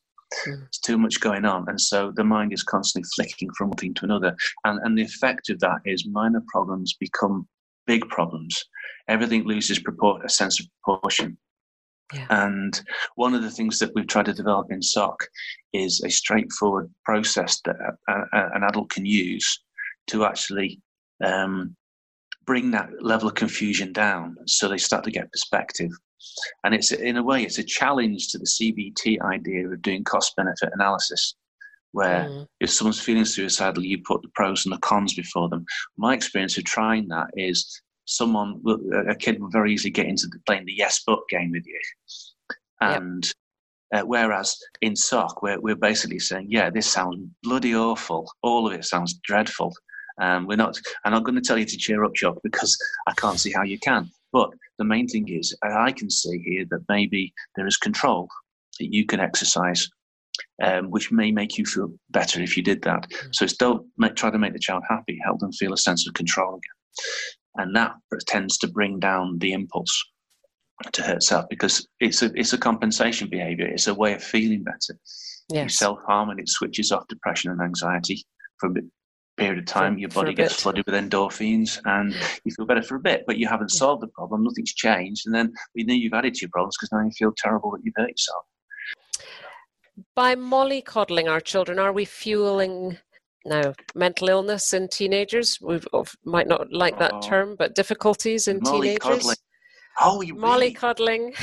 Mm. 0.46 0.58
There's 0.60 0.78
too 0.78 0.98
much 0.98 1.20
going 1.20 1.44
on. 1.44 1.68
And 1.68 1.80
so 1.80 2.12
the 2.14 2.24
mind 2.24 2.52
is 2.52 2.62
constantly 2.62 3.08
flicking 3.14 3.50
from 3.56 3.70
one 3.70 3.76
thing 3.76 3.94
to 3.94 4.04
another. 4.04 4.36
And, 4.64 4.80
and 4.84 4.96
the 4.96 5.02
effect 5.02 5.50
of 5.50 5.60
that 5.60 5.80
is 5.84 6.06
minor 6.06 6.42
problems 6.48 6.94
become 6.94 7.48
big 7.86 8.08
problems. 8.08 8.64
Everything 9.08 9.44
loses 9.44 9.80
propor- 9.80 10.24
a 10.24 10.28
sense 10.28 10.60
of 10.60 10.66
proportion. 10.84 11.36
Yeah. 12.12 12.26
And 12.30 12.80
one 13.14 13.34
of 13.34 13.42
the 13.42 13.50
things 13.50 13.78
that 13.78 13.92
we've 13.94 14.06
tried 14.06 14.26
to 14.26 14.32
develop 14.32 14.68
in 14.70 14.82
SOC 14.82 15.16
is 15.72 16.02
a 16.02 16.10
straightforward 16.10 16.92
process 17.04 17.60
that 17.64 17.76
a, 18.08 18.12
a, 18.12 18.50
an 18.54 18.64
adult 18.64 18.90
can 18.90 19.06
use 19.06 19.62
to 20.08 20.24
actually 20.24 20.80
um, 21.24 21.76
bring 22.50 22.72
that 22.72 22.90
level 23.00 23.28
of 23.28 23.36
confusion 23.36 23.92
down 23.92 24.36
so 24.44 24.66
they 24.66 24.76
start 24.76 25.04
to 25.04 25.10
get 25.12 25.30
perspective. 25.30 25.92
And 26.64 26.74
it's 26.74 26.90
in 26.90 27.16
a 27.16 27.22
way, 27.22 27.44
it's 27.44 27.58
a 27.58 27.62
challenge 27.62 28.26
to 28.30 28.38
the 28.38 28.44
CBT 28.44 29.20
idea 29.20 29.68
of 29.68 29.80
doing 29.82 30.02
cost 30.02 30.34
benefit 30.34 30.70
analysis, 30.72 31.36
where 31.92 32.24
mm. 32.24 32.44
if 32.58 32.70
someone's 32.70 33.00
feeling 33.00 33.24
suicidal, 33.24 33.84
you 33.84 33.98
put 34.04 34.22
the 34.22 34.30
pros 34.34 34.66
and 34.66 34.74
the 34.74 34.78
cons 34.78 35.14
before 35.14 35.48
them. 35.48 35.64
My 35.96 36.12
experience 36.12 36.58
of 36.58 36.64
trying 36.64 37.06
that 37.10 37.28
is 37.34 37.80
someone, 38.06 38.60
a 39.08 39.14
kid 39.14 39.40
will 39.40 39.50
very 39.50 39.72
easily 39.72 39.92
get 39.92 40.06
into 40.06 40.26
playing 40.44 40.64
the 40.64 40.74
yes 40.74 41.04
but 41.06 41.20
game 41.28 41.52
with 41.52 41.64
you. 41.68 41.80
And 42.80 43.30
yep. 43.92 44.02
uh, 44.02 44.06
whereas 44.08 44.58
in 44.80 44.96
SOC, 44.96 45.40
we're, 45.40 45.60
we're 45.60 45.76
basically 45.76 46.18
saying, 46.18 46.48
yeah, 46.50 46.68
this 46.68 46.88
sounds 46.88 47.28
bloody 47.44 47.76
awful. 47.76 48.28
All 48.42 48.66
of 48.66 48.72
it 48.72 48.84
sounds 48.84 49.14
dreadful. 49.22 49.72
Um, 50.20 50.46
we're 50.46 50.56
not. 50.56 50.78
I'm 51.04 51.12
not 51.12 51.24
going 51.24 51.36
to 51.36 51.40
tell 51.40 51.58
you 51.58 51.64
to 51.64 51.76
cheer 51.76 52.04
up, 52.04 52.14
Chuck, 52.14 52.36
because 52.42 52.76
I 53.06 53.12
can't 53.12 53.38
see 53.38 53.52
how 53.52 53.62
you 53.62 53.78
can. 53.78 54.10
But 54.32 54.50
the 54.78 54.84
main 54.84 55.08
thing 55.08 55.28
is, 55.28 55.56
I 55.62 55.92
can 55.92 56.10
see 56.10 56.38
here 56.44 56.64
that 56.70 56.84
maybe 56.88 57.32
there 57.56 57.66
is 57.66 57.76
control 57.76 58.28
that 58.78 58.92
you 58.92 59.04
can 59.04 59.20
exercise, 59.20 59.88
um, 60.62 60.90
which 60.90 61.10
may 61.10 61.30
make 61.30 61.58
you 61.58 61.64
feel 61.64 61.92
better 62.10 62.40
if 62.40 62.56
you 62.56 62.62
did 62.62 62.82
that. 62.82 63.08
Mm. 63.10 63.28
So 63.32 63.44
it's 63.44 63.56
don't 63.56 63.86
make, 63.98 64.14
try 64.14 64.30
to 64.30 64.38
make 64.38 64.52
the 64.52 64.58
child 64.58 64.84
happy, 64.88 65.18
help 65.24 65.40
them 65.40 65.52
feel 65.52 65.72
a 65.72 65.78
sense 65.78 66.06
of 66.06 66.14
control 66.14 66.54
again, 66.56 67.64
and 67.64 67.76
that 67.76 67.92
tends 68.26 68.56
to 68.58 68.68
bring 68.68 69.00
down 69.00 69.38
the 69.38 69.52
impulse 69.52 70.04
to 70.92 71.02
hurt 71.02 71.22
self 71.22 71.46
because 71.50 71.86
it's 72.00 72.22
a 72.22 72.30
it's 72.34 72.52
a 72.52 72.58
compensation 72.58 73.28
behavior. 73.28 73.66
It's 73.66 73.86
a 73.86 73.94
way 73.94 74.14
of 74.14 74.22
feeling 74.22 74.62
better. 74.62 74.98
Yes. 75.50 75.64
You 75.64 75.68
self 75.68 75.98
harm 76.06 76.30
and 76.30 76.40
it 76.40 76.48
switches 76.48 76.92
off 76.92 77.08
depression 77.08 77.50
and 77.50 77.60
anxiety 77.60 78.24
for 78.58 78.70
period 79.40 79.58
of 79.58 79.66
time, 79.66 79.94
for, 79.94 80.00
your 80.00 80.08
body 80.10 80.34
gets 80.34 80.54
bit. 80.54 80.60
flooded 80.60 80.86
with 80.86 80.94
endorphins 80.94 81.80
and 81.84 82.14
you 82.44 82.52
feel 82.52 82.66
better 82.66 82.82
for 82.82 82.96
a 82.96 83.00
bit, 83.00 83.24
but 83.26 83.38
you 83.38 83.48
haven't 83.48 83.72
yeah. 83.72 83.78
solved 83.78 84.02
the 84.02 84.08
problem, 84.08 84.44
nothing's 84.44 84.74
changed, 84.74 85.26
and 85.26 85.34
then 85.34 85.52
we 85.74 85.82
know 85.84 85.94
you've 85.94 86.12
added 86.12 86.34
to 86.34 86.42
your 86.42 86.50
problems 86.50 86.76
because 86.76 86.92
now 86.92 87.04
you 87.04 87.10
feel 87.12 87.32
terrible 87.36 87.70
that 87.72 87.80
you've 87.82 87.94
hurt 87.96 88.10
yourself. 88.10 88.44
by 90.14 90.34
mollycoddling 90.34 91.30
our 91.30 91.40
children, 91.40 91.78
are 91.78 91.92
we 91.92 92.04
fueling 92.04 92.98
now 93.44 93.72
mental 93.94 94.28
illness 94.28 94.72
in 94.72 94.88
teenagers? 94.88 95.58
We 95.60 95.80
might 96.24 96.46
not 96.46 96.72
like 96.72 96.98
that 96.98 97.12
oh, 97.14 97.20
term, 97.20 97.56
but 97.58 97.74
difficulties 97.74 98.48
in 98.48 98.60
teenagers. 98.60 99.36
Are 100.00 100.18
we 100.18 100.32
oh, 100.32 100.36
really? 100.36 100.74
mollycoddling? 100.74 101.34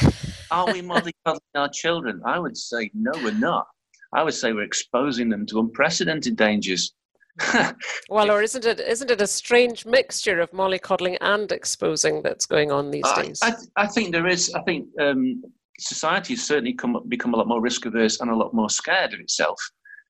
are 0.51 0.65
we 0.71 0.81
mollycoddling 0.93 1.39
our 1.55 1.69
children? 1.69 2.21
I 2.25 2.39
would 2.39 2.57
say 2.57 2.91
no, 2.93 3.11
we're 3.23 3.31
not. 3.31 3.67
I 4.13 4.23
would 4.23 4.33
say 4.33 4.53
we're 4.53 4.63
exposing 4.63 5.29
them 5.29 5.45
to 5.47 5.59
unprecedented 5.59 6.37
dangers. 6.37 6.93
well, 8.09 8.31
or 8.31 8.41
isn't 8.41 8.65
it 8.65 8.79
isn't 8.79 9.11
it 9.11 9.21
a 9.21 9.27
strange 9.27 9.85
mixture 9.85 10.39
of 10.39 10.51
mollycoddling 10.51 11.17
and 11.21 11.51
exposing 11.51 12.21
that's 12.21 12.45
going 12.45 12.71
on 12.71 12.91
these 12.91 13.11
days? 13.13 13.39
I, 13.43 13.49
I, 13.49 13.83
I 13.83 13.87
think 13.87 14.11
there 14.11 14.27
is. 14.27 14.53
I 14.53 14.61
think 14.61 14.87
um, 14.99 15.43
society 15.79 16.33
has 16.33 16.43
certainly 16.43 16.73
come, 16.73 16.97
become 17.07 17.33
a 17.33 17.37
lot 17.37 17.47
more 17.47 17.61
risk 17.61 17.85
averse 17.85 18.19
and 18.19 18.29
a 18.29 18.35
lot 18.35 18.53
more 18.53 18.69
scared 18.69 19.13
of 19.13 19.19
itself. 19.19 19.59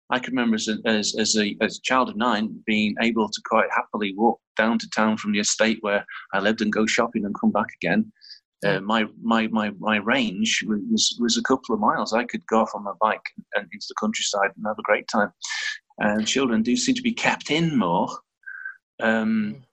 I 0.10 0.20
can 0.20 0.34
remember 0.34 0.56
as 0.56 0.70
a, 0.70 0.78
as, 0.86 1.16
as, 1.20 1.36
a, 1.36 1.58
as 1.62 1.78
a 1.78 1.82
child 1.82 2.10
of 2.10 2.16
nine 2.16 2.62
being 2.66 2.96
able 3.02 3.28
to 3.28 3.42
quite 3.46 3.68
happily 3.76 4.14
walk 4.16 4.40
down 4.56 4.80
to 4.80 4.90
town 4.90 5.18
from 5.18 5.34
the 5.34 5.40
estate 5.40 5.80
where 5.82 6.06
I 6.34 6.40
lived 6.40 6.62
and 6.62 6.72
go 6.72 6.86
shopping 6.86 7.26
and 7.26 7.36
come 7.40 7.52
back 7.52 7.68
again. 7.82 8.12
Uh, 8.66 8.80
my, 8.80 9.06
my, 9.22 9.48
my, 9.48 9.72
my 9.78 9.98
range 9.98 10.64
was, 10.66 11.18
was 11.20 11.38
a 11.38 11.44
couple 11.44 11.76
of 11.76 11.82
miles. 11.82 12.14
I 12.14 12.24
could 12.24 12.46
go 12.48 12.62
off 12.62 12.72
on 12.74 12.84
my 12.84 12.94
bike 13.00 13.22
and 13.54 13.68
into 13.72 13.86
the 13.90 13.96
countryside 14.00 14.50
and 14.56 14.66
have 14.66 14.80
a 14.80 14.84
great 14.84 15.08
time. 15.10 15.32
And 16.00 16.28
children 16.28 16.62
do 16.62 16.76
seem 16.76 16.96
to 16.96 17.02
be 17.02 17.14
kept 17.14 17.50
in 17.50 17.78
more. 17.78 18.08
Um, 19.00 19.64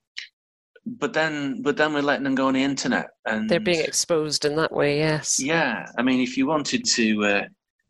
but 0.86 1.12
then 1.12 1.62
but 1.62 1.76
then 1.76 1.94
we're 1.94 2.02
letting 2.02 2.24
them 2.24 2.34
go 2.34 2.48
on 2.48 2.54
the 2.54 2.62
internet 2.62 3.08
and 3.24 3.48
they're 3.48 3.60
being 3.60 3.80
exposed 3.80 4.44
in 4.44 4.54
that 4.56 4.72
way 4.72 4.98
yes. 4.98 5.40
Yeah 5.40 5.86
i 5.96 6.02
mean 6.02 6.20
if 6.20 6.36
you 6.36 6.46
wanted 6.46 6.84
to 6.84 7.24
uh, 7.24 7.42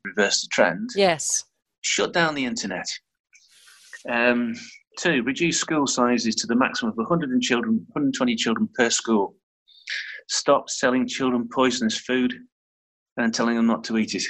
reverse 0.04 0.42
the 0.42 0.48
trend 0.52 0.90
yes. 0.94 1.44
shut 1.80 2.12
down 2.12 2.34
the 2.34 2.44
internet. 2.44 2.86
Um, 4.08 4.54
two 4.98 5.22
reduce 5.22 5.58
school 5.58 5.86
sizes 5.86 6.34
to 6.36 6.46
the 6.46 6.54
maximum 6.54 6.92
of 6.92 6.96
100 6.98 7.40
children 7.40 7.84
120 7.88 8.36
children 8.36 8.68
per 8.74 8.90
school. 8.90 9.34
Stop 10.28 10.70
selling 10.70 11.06
children 11.06 11.48
poisonous 11.52 11.98
food 11.98 12.34
and 13.16 13.34
telling 13.34 13.56
them 13.56 13.66
not 13.66 13.84
to 13.84 13.98
eat 13.98 14.14
it 14.14 14.24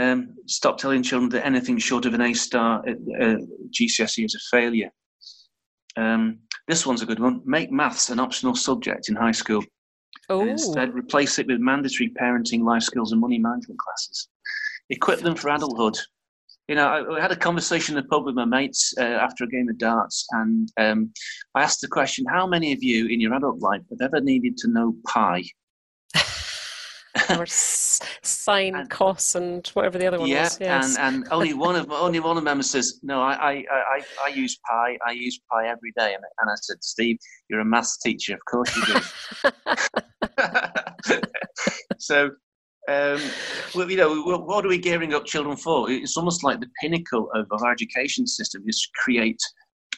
um, 0.00 0.34
stop 0.46 0.78
telling 0.78 1.02
children 1.02 1.30
that 1.30 1.46
anything 1.46 1.78
short 1.78 2.06
of 2.06 2.14
an 2.14 2.20
a 2.20 2.32
star 2.34 2.82
at 2.86 2.96
uh, 3.20 3.36
gcse 3.70 4.24
is 4.24 4.34
a 4.34 4.56
failure 4.56 4.90
um, 5.96 6.38
this 6.68 6.86
one's 6.86 7.02
a 7.02 7.06
good 7.06 7.18
one. 7.18 7.42
Make 7.44 7.72
maths 7.72 8.10
an 8.10 8.20
optional 8.20 8.54
subject 8.54 9.08
in 9.08 9.16
high 9.16 9.32
school. 9.32 9.62
Oh. 10.28 10.46
Instead, 10.46 10.94
replace 10.94 11.38
it 11.38 11.46
with 11.46 11.58
mandatory 11.58 12.12
parenting, 12.20 12.62
life 12.62 12.82
skills, 12.82 13.12
and 13.12 13.20
money 13.20 13.38
management 13.38 13.80
classes. 13.80 14.28
Equip 14.90 15.20
them 15.20 15.34
for 15.34 15.50
adulthood. 15.50 15.98
You 16.68 16.76
know, 16.76 16.86
I, 16.86 17.16
I 17.16 17.20
had 17.20 17.32
a 17.32 17.36
conversation 17.36 17.96
in 17.96 18.02
the 18.02 18.08
pub 18.08 18.24
with 18.24 18.36
my 18.36 18.44
mates 18.44 18.94
uh, 18.98 19.02
after 19.02 19.44
a 19.44 19.48
game 19.48 19.68
of 19.68 19.78
darts, 19.78 20.24
and 20.30 20.70
um, 20.76 21.12
I 21.56 21.62
asked 21.62 21.80
the 21.80 21.88
question: 21.88 22.24
How 22.28 22.46
many 22.46 22.72
of 22.72 22.82
you 22.82 23.06
in 23.06 23.20
your 23.20 23.34
adult 23.34 23.58
life 23.58 23.82
have 23.90 24.00
ever 24.00 24.20
needed 24.20 24.56
to 24.58 24.68
know 24.68 24.94
pi? 25.06 25.42
or 27.38 27.46
sine, 27.46 28.74
and, 28.74 28.90
cos, 28.90 29.34
and 29.34 29.66
whatever 29.68 29.98
the 29.98 30.06
other 30.06 30.18
one 30.18 30.28
yeah, 30.28 30.44
was. 30.44 30.60
Yes, 30.60 30.96
and, 30.96 31.16
and 31.16 31.28
only 31.32 31.54
one 31.54 31.76
of 31.76 31.90
only 31.90 32.20
one 32.20 32.36
of 32.36 32.44
them 32.44 32.62
says, 32.62 33.00
"No, 33.02 33.20
I, 33.20 33.32
I, 33.32 33.64
I, 33.70 34.00
I 34.24 34.28
use 34.28 34.58
pi. 34.68 34.98
I 35.06 35.12
use 35.12 35.40
pi 35.50 35.68
every 35.68 35.92
day." 35.96 36.14
And, 36.14 36.24
and 36.40 36.50
I 36.50 36.54
said, 36.56 36.82
"Steve, 36.82 37.18
you're 37.48 37.60
a 37.60 37.64
maths 37.64 37.98
teacher. 37.98 38.34
Of 38.34 38.40
course 38.50 38.76
you 38.76 38.84
do." 38.86 39.00
so, 41.98 42.30
um, 42.88 43.20
well, 43.74 43.90
you 43.90 43.96
know, 43.96 44.22
what 44.22 44.64
are 44.64 44.68
we 44.68 44.78
gearing 44.78 45.14
up 45.14 45.26
children 45.26 45.56
for? 45.56 45.90
It's 45.90 46.16
almost 46.16 46.42
like 46.42 46.60
the 46.60 46.70
pinnacle 46.80 47.30
of, 47.34 47.46
of 47.50 47.62
our 47.62 47.72
education 47.72 48.26
system 48.26 48.64
is 48.66 48.80
to 48.80 48.88
create 49.02 49.40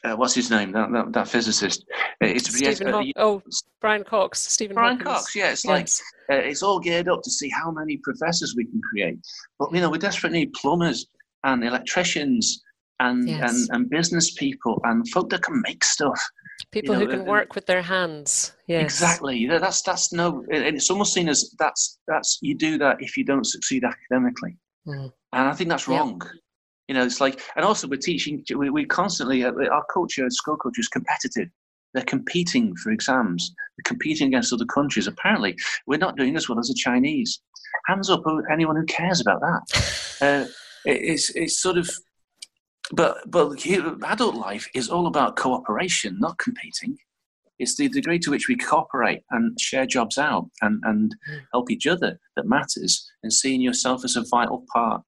uh, 0.05 0.17
what's 0.17 0.35
his 0.35 0.51
name? 0.51 0.73
That, 0.73 0.91
that, 0.93 1.13
that 1.13 1.29
physicist. 1.29 1.85
Uh, 2.23 2.27
it's 2.27 2.55
Stephen 2.55 2.93
Haw- 2.93 3.13
oh, 3.17 3.43
Brian 3.81 4.05
Cox. 4.05 4.41
Stephen 4.41 4.75
Brian 4.75 4.99
Hawkins. 4.99 5.17
Cox. 5.17 5.37
Yeah, 5.37 5.53
it's 5.53 5.65
like 5.65 5.89
uh, 6.31 6.43
it's 6.43 6.63
all 6.63 6.81
geared 6.81 7.09
up 7.09 7.23
to 7.23 7.31
see 7.31 7.49
how 7.49 7.71
many 7.71 7.99
professors 7.99 8.55
we 8.57 8.65
can 8.65 8.81
create. 8.81 9.19
But 9.59 9.73
you 9.73 9.81
know, 9.81 9.91
we 9.91 9.99
desperately 9.99 10.41
need 10.41 10.53
plumbers 10.55 11.07
and 11.45 11.65
electricians 11.65 12.63
and 13.01 13.29
yes. 13.29 13.53
and, 13.53 13.69
and 13.73 13.91
business 13.91 14.33
people 14.33 14.81
and 14.85 15.09
folk 15.11 15.31
that 15.31 15.43
can 15.43 15.61
make 15.63 15.85
stuff. 15.85 16.21
People 16.71 16.95
you 16.95 17.01
know, 17.01 17.11
who 17.11 17.19
can 17.19 17.27
work 17.27 17.55
with 17.55 17.67
their 17.67 17.83
hands. 17.83 18.53
Yes. 18.67 18.83
Exactly. 18.83 19.47
That's 19.47 19.83
that's 19.83 20.13
no. 20.13 20.45
And 20.53 20.77
it's 20.77 20.91
almost 20.91 21.13
seen 21.13 21.29
as 21.29 21.55
that's 21.59 21.99
that's 22.09 22.39
you 22.43 22.55
do 22.55 22.79
that 22.79 22.97
if 23.01 23.17
you 23.17 23.25
don't 23.25 23.47
succeed 23.47 23.85
academically. 23.85 24.57
Mm. 24.87 25.13
And 25.33 25.49
I 25.49 25.53
think 25.53 25.71
that's 25.71 25.89
wrong. 25.89 26.21
Yep. 26.25 26.33
You 26.93 26.99
know, 26.99 27.07
it's 27.07 27.23
like, 27.23 27.41
and 27.57 27.65
also 27.65 27.89
we're 27.89 27.97
teaching, 27.97 28.45
we, 28.55 28.69
we 28.69 28.85
constantly, 28.85 29.43
uh, 29.45 29.53
our 29.73 29.83
culture, 29.91 30.29
school 30.29 30.59
culture 30.59 30.83
is 30.83 30.89
competitive. 30.89 31.49
They're 31.95 32.05
competing 32.05 32.77
for 32.77 32.91
exams. 32.91 33.51
They're 33.79 33.91
competing 33.91 34.29
against 34.29 34.53
other 34.53 34.67
countries. 34.67 35.07
Apparently, 35.07 35.57
we're 35.87 35.97
not 35.97 36.19
doing 36.19 36.37
as 36.37 36.51
well 36.51 36.59
as 36.59 36.69
the 36.69 36.75
Chinese. 36.75 37.41
Hands 37.87 38.11
up, 38.11 38.23
anyone 38.53 38.77
who 38.77 38.85
cares 38.85 39.23
about 39.23 39.41
that. 39.41 39.89
Uh, 40.23 40.47
it's, 40.85 41.31
it's 41.31 41.61
sort 41.61 41.77
of, 41.77 41.91
but, 42.93 43.29
but 43.29 43.67
adult 44.05 44.37
life 44.37 44.69
is 44.73 44.89
all 44.89 45.09
about 45.09 45.35
cooperation, 45.35 46.17
not 46.21 46.39
competing. 46.39 46.97
It's 47.59 47.77
the 47.77 47.89
degree 47.89 48.21
to 48.21 48.31
which 48.31 48.47
we 48.47 48.55
cooperate 48.55 49.23
and 49.33 49.61
share 49.61 49.85
jobs 49.85 50.17
out 50.17 50.49
and, 50.61 50.81
and 50.85 51.13
hmm. 51.27 51.39
help 51.53 51.73
each 51.73 51.89
other 51.89 52.21
that 52.37 52.47
matters, 52.47 53.11
and 53.25 53.33
seeing 53.33 53.61
yourself 53.61 54.05
as 54.05 54.15
a 54.15 54.25
vital 54.31 54.65
part 54.73 55.03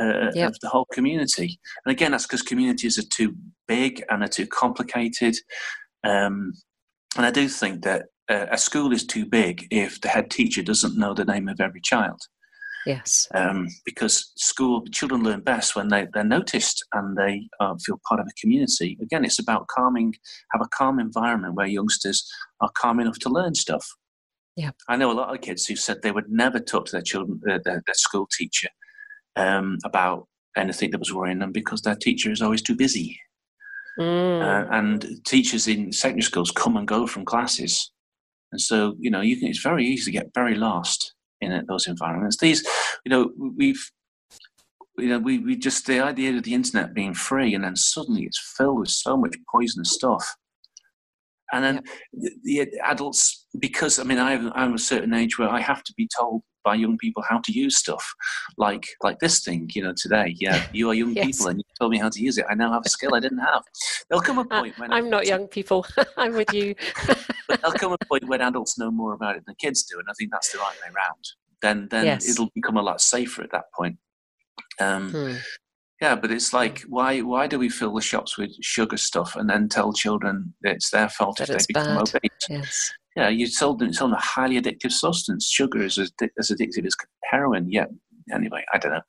uh, 0.00 0.30
yep. 0.34 0.50
of 0.50 0.60
the 0.60 0.68
whole 0.68 0.86
community. 0.92 1.58
And 1.84 1.92
again, 1.92 2.12
that's 2.12 2.26
because 2.26 2.42
communities 2.42 2.98
are 2.98 3.08
too 3.10 3.34
big 3.66 4.02
and 4.10 4.22
are 4.22 4.28
too 4.28 4.46
complicated. 4.46 5.36
Um, 6.04 6.52
and 7.16 7.24
I 7.26 7.30
do 7.30 7.48
think 7.48 7.82
that 7.84 8.06
uh, 8.28 8.46
a 8.50 8.58
school 8.58 8.92
is 8.92 9.06
too 9.06 9.26
big 9.26 9.66
if 9.70 10.00
the 10.00 10.08
head 10.08 10.30
teacher 10.30 10.62
doesn't 10.62 10.98
know 10.98 11.14
the 11.14 11.24
name 11.24 11.48
of 11.48 11.60
every 11.60 11.80
child. 11.80 12.20
Yes. 12.86 13.26
Um, 13.34 13.66
because 13.84 14.32
school 14.36 14.84
children 14.92 15.24
learn 15.24 15.40
best 15.40 15.74
when 15.74 15.88
they, 15.88 16.06
they're 16.14 16.22
noticed 16.22 16.84
and 16.92 17.16
they 17.16 17.48
uh, 17.58 17.74
feel 17.84 18.00
part 18.08 18.20
of 18.20 18.26
a 18.28 18.40
community. 18.40 18.96
Again, 19.02 19.24
it's 19.24 19.40
about 19.40 19.66
calming, 19.66 20.14
have 20.52 20.62
a 20.62 20.68
calm 20.68 21.00
environment 21.00 21.54
where 21.54 21.66
youngsters 21.66 22.24
are 22.60 22.70
calm 22.76 23.00
enough 23.00 23.18
to 23.20 23.28
learn 23.28 23.56
stuff. 23.56 23.84
Yeah. 24.54 24.70
I 24.88 24.96
know 24.96 25.10
a 25.10 25.14
lot 25.14 25.34
of 25.34 25.40
kids 25.40 25.66
who 25.66 25.74
said 25.74 26.00
they 26.02 26.12
would 26.12 26.30
never 26.30 26.60
talk 26.60 26.86
to 26.86 26.92
their 26.92 27.02
children, 27.02 27.40
uh, 27.50 27.58
their, 27.64 27.82
their 27.84 27.94
school 27.94 28.28
teacher 28.38 28.68
um, 29.36 29.78
about 29.84 30.26
anything 30.56 30.90
that 30.90 30.98
was 30.98 31.12
worrying 31.12 31.38
them 31.38 31.52
because 31.52 31.82
their 31.82 31.94
teacher 31.94 32.30
is 32.30 32.42
always 32.42 32.62
too 32.62 32.76
busy. 32.76 33.18
Mm. 33.98 34.42
Uh, 34.42 34.66
and 34.72 35.06
teachers 35.24 35.68
in 35.68 35.92
secondary 35.92 36.22
schools 36.22 36.50
come 36.50 36.76
and 36.76 36.86
go 36.86 37.06
from 37.06 37.24
classes. 37.24 37.90
And 38.52 38.60
so, 38.60 38.94
you 38.98 39.10
know, 39.10 39.20
you 39.20 39.36
can, 39.36 39.48
it's 39.48 39.62
very 39.62 39.86
easy 39.86 40.10
to 40.10 40.18
get 40.18 40.34
very 40.34 40.54
lost 40.54 41.14
in 41.40 41.64
those 41.68 41.86
environments. 41.86 42.38
These, 42.38 42.66
you 43.04 43.10
know, 43.10 43.30
we've, 43.56 43.90
you 44.98 45.08
know, 45.08 45.18
we, 45.18 45.38
we 45.38 45.56
just, 45.56 45.86
the 45.86 46.00
idea 46.00 46.36
of 46.36 46.42
the 46.42 46.54
internet 46.54 46.94
being 46.94 47.14
free 47.14 47.54
and 47.54 47.64
then 47.64 47.76
suddenly 47.76 48.24
it's 48.24 48.54
filled 48.56 48.80
with 48.80 48.88
so 48.88 49.16
much 49.16 49.36
poisonous 49.50 49.92
stuff. 49.92 50.36
And 51.52 51.64
then 51.64 51.82
the, 52.12 52.30
the, 52.42 52.80
adults, 52.84 53.46
because 53.58 53.98
I 53.98 54.04
mean, 54.04 54.18
I 54.18 54.34
I'm 54.54 54.74
a 54.74 54.78
certain 54.78 55.14
age 55.14 55.38
where 55.38 55.48
I 55.48 55.60
have 55.60 55.84
to 55.84 55.94
be 55.96 56.08
told 56.18 56.42
by 56.66 56.74
young 56.74 56.98
people 56.98 57.22
how 57.30 57.38
to 57.38 57.52
use 57.52 57.78
stuff 57.78 58.04
like 58.58 58.84
like 59.04 59.18
this 59.20 59.44
thing 59.44 59.70
you 59.72 59.82
know 59.82 59.94
today 59.96 60.34
yeah 60.40 60.66
you 60.72 60.90
are 60.90 60.94
young 60.94 61.14
yes. 61.14 61.26
people 61.26 61.46
and 61.46 61.58
you 61.60 61.64
told 61.78 61.92
me 61.92 61.96
how 61.96 62.08
to 62.08 62.20
use 62.20 62.36
it 62.38 62.44
i 62.50 62.54
now 62.54 62.72
have 62.72 62.82
a 62.84 62.88
skill 62.88 63.14
i 63.14 63.20
didn't 63.20 63.38
have 63.38 63.62
there'll 64.08 64.20
come 64.20 64.38
a 64.38 64.44
point 64.44 64.76
when 64.80 64.92
i'm 64.92 65.08
not 65.08 65.26
young 65.26 65.46
people 65.46 65.86
i'm 66.16 66.34
with 66.34 66.52
you 66.52 66.74
but 67.06 67.24
there'll 67.62 67.78
come 67.78 67.92
a 67.92 68.04
point 68.08 68.26
when 68.28 68.40
adults 68.40 68.76
know 68.78 68.90
more 68.90 69.12
about 69.12 69.36
it 69.36 69.46
than 69.46 69.54
kids 69.60 69.84
do 69.84 69.96
and 70.00 70.08
i 70.10 70.12
think 70.18 70.32
that's 70.32 70.50
the 70.50 70.58
right 70.58 70.76
way 70.82 70.92
around 70.92 71.24
then 71.62 71.86
then 71.92 72.04
yes. 72.04 72.28
it'll 72.28 72.50
become 72.56 72.76
a 72.76 72.82
lot 72.82 73.00
safer 73.00 73.42
at 73.42 73.52
that 73.52 73.66
point 73.72 73.96
um, 74.80 75.10
hmm. 75.10 75.34
Yeah, 76.02 76.14
but 76.14 76.30
it's 76.30 76.52
like 76.52 76.82
why 76.88 77.20
why 77.20 77.46
do 77.46 77.58
we 77.58 77.70
fill 77.70 77.94
the 77.94 78.02
shops 78.02 78.36
with 78.36 78.50
sugar 78.60 78.98
stuff 78.98 79.34
and 79.34 79.48
then 79.48 79.66
tell 79.66 79.94
children 79.94 80.52
it's 80.60 80.90
their 80.90 81.08
fault 81.08 81.38
that 81.38 81.48
if 81.48 81.56
they 81.56 81.64
become 81.68 81.96
bad. 81.96 82.14
obese? 82.14 82.46
Yes 82.50 82.92
yeah, 83.16 83.28
you 83.28 83.46
sold 83.46 83.78
them, 83.78 83.92
sold 83.92 84.12
them 84.12 84.18
a 84.18 84.22
highly 84.22 84.60
addictive 84.60 84.92
substance. 84.92 85.48
Sugar 85.48 85.82
is 85.82 85.96
as, 85.98 86.12
as 86.38 86.50
addictive 86.50 86.84
as 86.84 86.94
heroin. 87.24 87.70
Yeah. 87.70 87.86
Anyway, 88.32 88.64
I 88.74 88.78
don't 88.78 88.92
know. 88.92 89.00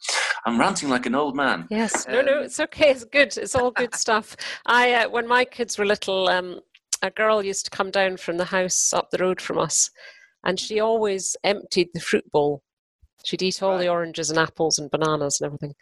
I'm 0.45 0.60
ranting 0.60 0.89
like 0.89 1.05
an 1.08 1.16
old 1.16 1.36
man. 1.36 1.68
Yes. 1.70 2.08
No, 2.08 2.20
um, 2.20 2.26
no, 2.26 2.41
it's 2.41 2.60
okay. 2.60 2.91
It's 2.91 3.03
good. 3.03 3.36
It's 3.36 3.55
all 3.55 3.72
good 3.72 3.95
stuff. 4.05 4.38
I, 4.66 4.93
uh, 4.93 5.10
when 5.10 5.28
my 5.28 5.43
kids 5.43 5.78
were 5.78 5.86
little, 5.86 6.30
um, 6.30 6.62
a 7.01 7.12
girl 7.12 7.43
used 7.43 7.66
to 7.66 7.72
come 7.72 7.91
down 7.91 8.18
from 8.18 8.38
the 8.38 8.45
house 8.45 8.93
up 8.93 9.10
the 9.10 9.18
road 9.18 9.41
from 9.41 9.58
us, 9.58 9.89
and 10.43 10.60
she 10.60 10.80
always 10.80 11.36
emptied 11.43 11.89
the 11.93 11.99
fruit 11.99 12.32
bowl. 12.32 12.62
She'd 13.26 13.41
eat 13.41 13.62
all 13.62 13.72
right. 13.72 13.80
the 13.80 13.89
oranges 13.89 14.30
and 14.30 14.39
apples 14.39 14.80
and 14.80 14.89
bananas 14.91 15.41
and 15.41 15.47
everything. 15.47 15.74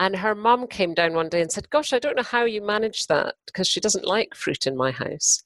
And 0.00 0.16
her 0.16 0.34
mum 0.34 0.66
came 0.66 0.94
down 0.94 1.12
one 1.12 1.28
day 1.28 1.42
and 1.42 1.52
said, 1.52 1.70
Gosh, 1.70 1.92
I 1.92 1.98
don't 1.98 2.16
know 2.16 2.22
how 2.22 2.44
you 2.44 2.62
manage 2.62 3.06
that 3.06 3.34
because 3.46 3.68
she 3.68 3.80
doesn't 3.80 4.06
like 4.06 4.34
fruit 4.34 4.66
in 4.66 4.76
my 4.76 4.90
house 4.90 5.42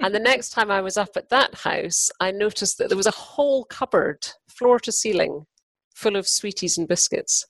and 0.00 0.14
the 0.14 0.20
next 0.20 0.50
time 0.50 0.70
I 0.70 0.80
was 0.80 0.96
up 0.96 1.16
at 1.16 1.30
that 1.30 1.54
house, 1.54 2.10
I 2.20 2.30
noticed 2.30 2.78
that 2.78 2.88
there 2.88 2.96
was 2.96 3.06
a 3.06 3.12
whole 3.12 3.64
cupboard, 3.64 4.26
floor 4.48 4.78
to 4.80 4.92
ceiling, 4.92 5.46
full 5.94 6.16
of 6.16 6.28
sweeties 6.28 6.78
and 6.78 6.86
biscuits. 6.86 7.46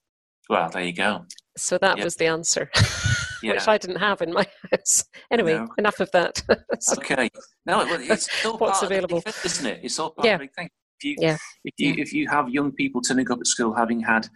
Well, 0.48 0.70
there 0.70 0.82
you 0.82 0.94
go. 0.94 1.26
So 1.56 1.76
that 1.78 1.98
was 2.02 2.16
the 2.16 2.26
answer, 2.26 2.70
yeah. 3.42 3.54
which 3.54 3.68
I 3.68 3.76
didn't 3.78 3.96
have 3.96 4.22
in 4.22 4.32
my 4.32 4.46
house. 4.70 5.04
Anyway, 5.30 5.54
no. 5.54 5.68
enough 5.76 6.00
of 6.00 6.10
that. 6.12 6.42
so, 6.80 6.94
okay. 6.94 7.28
No, 7.66 7.84
it's 7.86 8.32
still 8.32 8.56
what's 8.56 8.82
available, 8.82 9.18
defense, 9.18 9.44
isn't 9.44 9.66
it? 9.66 9.80
It's 9.82 9.98
all 9.98 10.10
part 10.10 10.26
yeah. 10.26 10.34
of 10.36 10.40
the 10.40 10.48
thing. 10.48 10.70
If 10.98 11.04
you, 11.04 11.16
yeah. 11.18 11.36
if 11.64 11.74
you 11.76 11.94
if 11.98 12.12
you 12.12 12.28
have 12.28 12.48
young 12.48 12.72
people 12.72 13.02
turning 13.02 13.30
up 13.30 13.38
at 13.38 13.46
school 13.46 13.74
having 13.74 14.00
had 14.00 14.26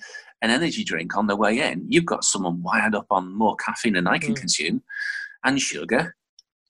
an 0.43 0.51
energy 0.51 0.85
drink 0.85 1.17
on 1.17 1.27
their 1.27 1.37
way 1.37 1.61
in, 1.61 1.87
you've 1.89 2.05
got 2.05 2.25
someone 2.25 2.63
wired 2.63 2.95
up 2.95 3.07
on 3.11 3.35
more 3.37 3.57
caffeine 3.57 3.95
than 3.95 4.07
I 4.07 4.19
can 4.19 4.35
mm. 4.35 4.37
consume, 4.37 4.83
and 5.45 5.59
sugar, 5.59 6.15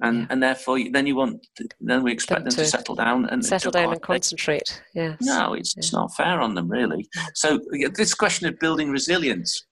and 0.02 0.18
yeah. 0.20 0.26
and 0.30 0.42
therefore 0.42 0.78
then 0.90 1.06
you 1.06 1.16
want 1.16 1.46
then 1.80 2.02
we 2.02 2.12
expect 2.12 2.40
them, 2.40 2.50
them 2.50 2.56
to, 2.56 2.64
to, 2.64 2.66
settle 2.66 2.94
down 2.94 3.24
and 3.26 3.44
settle 3.44 3.70
down 3.70 3.92
and 3.92 4.02
concentrate. 4.02 4.82
Yeah. 4.94 5.16
No, 5.20 5.54
it's, 5.54 5.74
yeah. 5.74 5.80
it's 5.80 5.92
not 5.92 6.14
fair 6.14 6.40
on 6.40 6.54
them 6.54 6.68
really. 6.68 7.08
So 7.34 7.60
this 7.94 8.14
question 8.14 8.48
of 8.48 8.58
building 8.58 8.90
resilience 8.90 9.64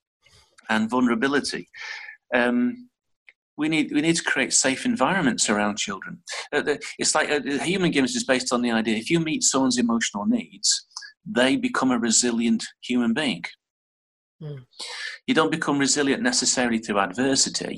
and 0.69 0.89
vulnerability. 0.89 1.67
Um, 2.33 2.89
we 3.57 3.67
need 3.67 3.91
we 3.93 4.01
need 4.01 4.15
to 4.15 4.23
create 4.23 4.53
safe 4.53 4.85
environments 4.85 5.49
around 5.49 5.77
children. 5.77 6.23
Uh, 6.51 6.61
the, 6.61 6.79
it's 6.97 7.13
like 7.13 7.29
uh, 7.29 7.41
human 7.63 7.91
givens 7.91 8.15
is 8.15 8.23
based 8.23 8.53
on 8.53 8.61
the 8.61 8.71
idea: 8.71 8.95
if 8.95 9.09
you 9.09 9.19
meet 9.19 9.43
someone's 9.43 9.77
emotional 9.77 10.25
needs, 10.25 10.87
they 11.25 11.57
become 11.57 11.91
a 11.91 11.99
resilient 11.99 12.63
human 12.81 13.13
being. 13.13 13.43
Mm. 14.41 14.63
You 15.27 15.35
don't 15.35 15.51
become 15.51 15.77
resilient 15.77 16.23
necessarily 16.23 16.79
through 16.79 16.99
adversity. 16.99 17.77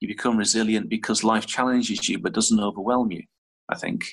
You 0.00 0.08
become 0.08 0.36
resilient 0.36 0.90
because 0.90 1.24
life 1.24 1.46
challenges 1.46 2.08
you 2.08 2.18
but 2.18 2.34
doesn't 2.34 2.60
overwhelm 2.60 3.10
you. 3.12 3.22
I 3.68 3.76
think. 3.76 4.04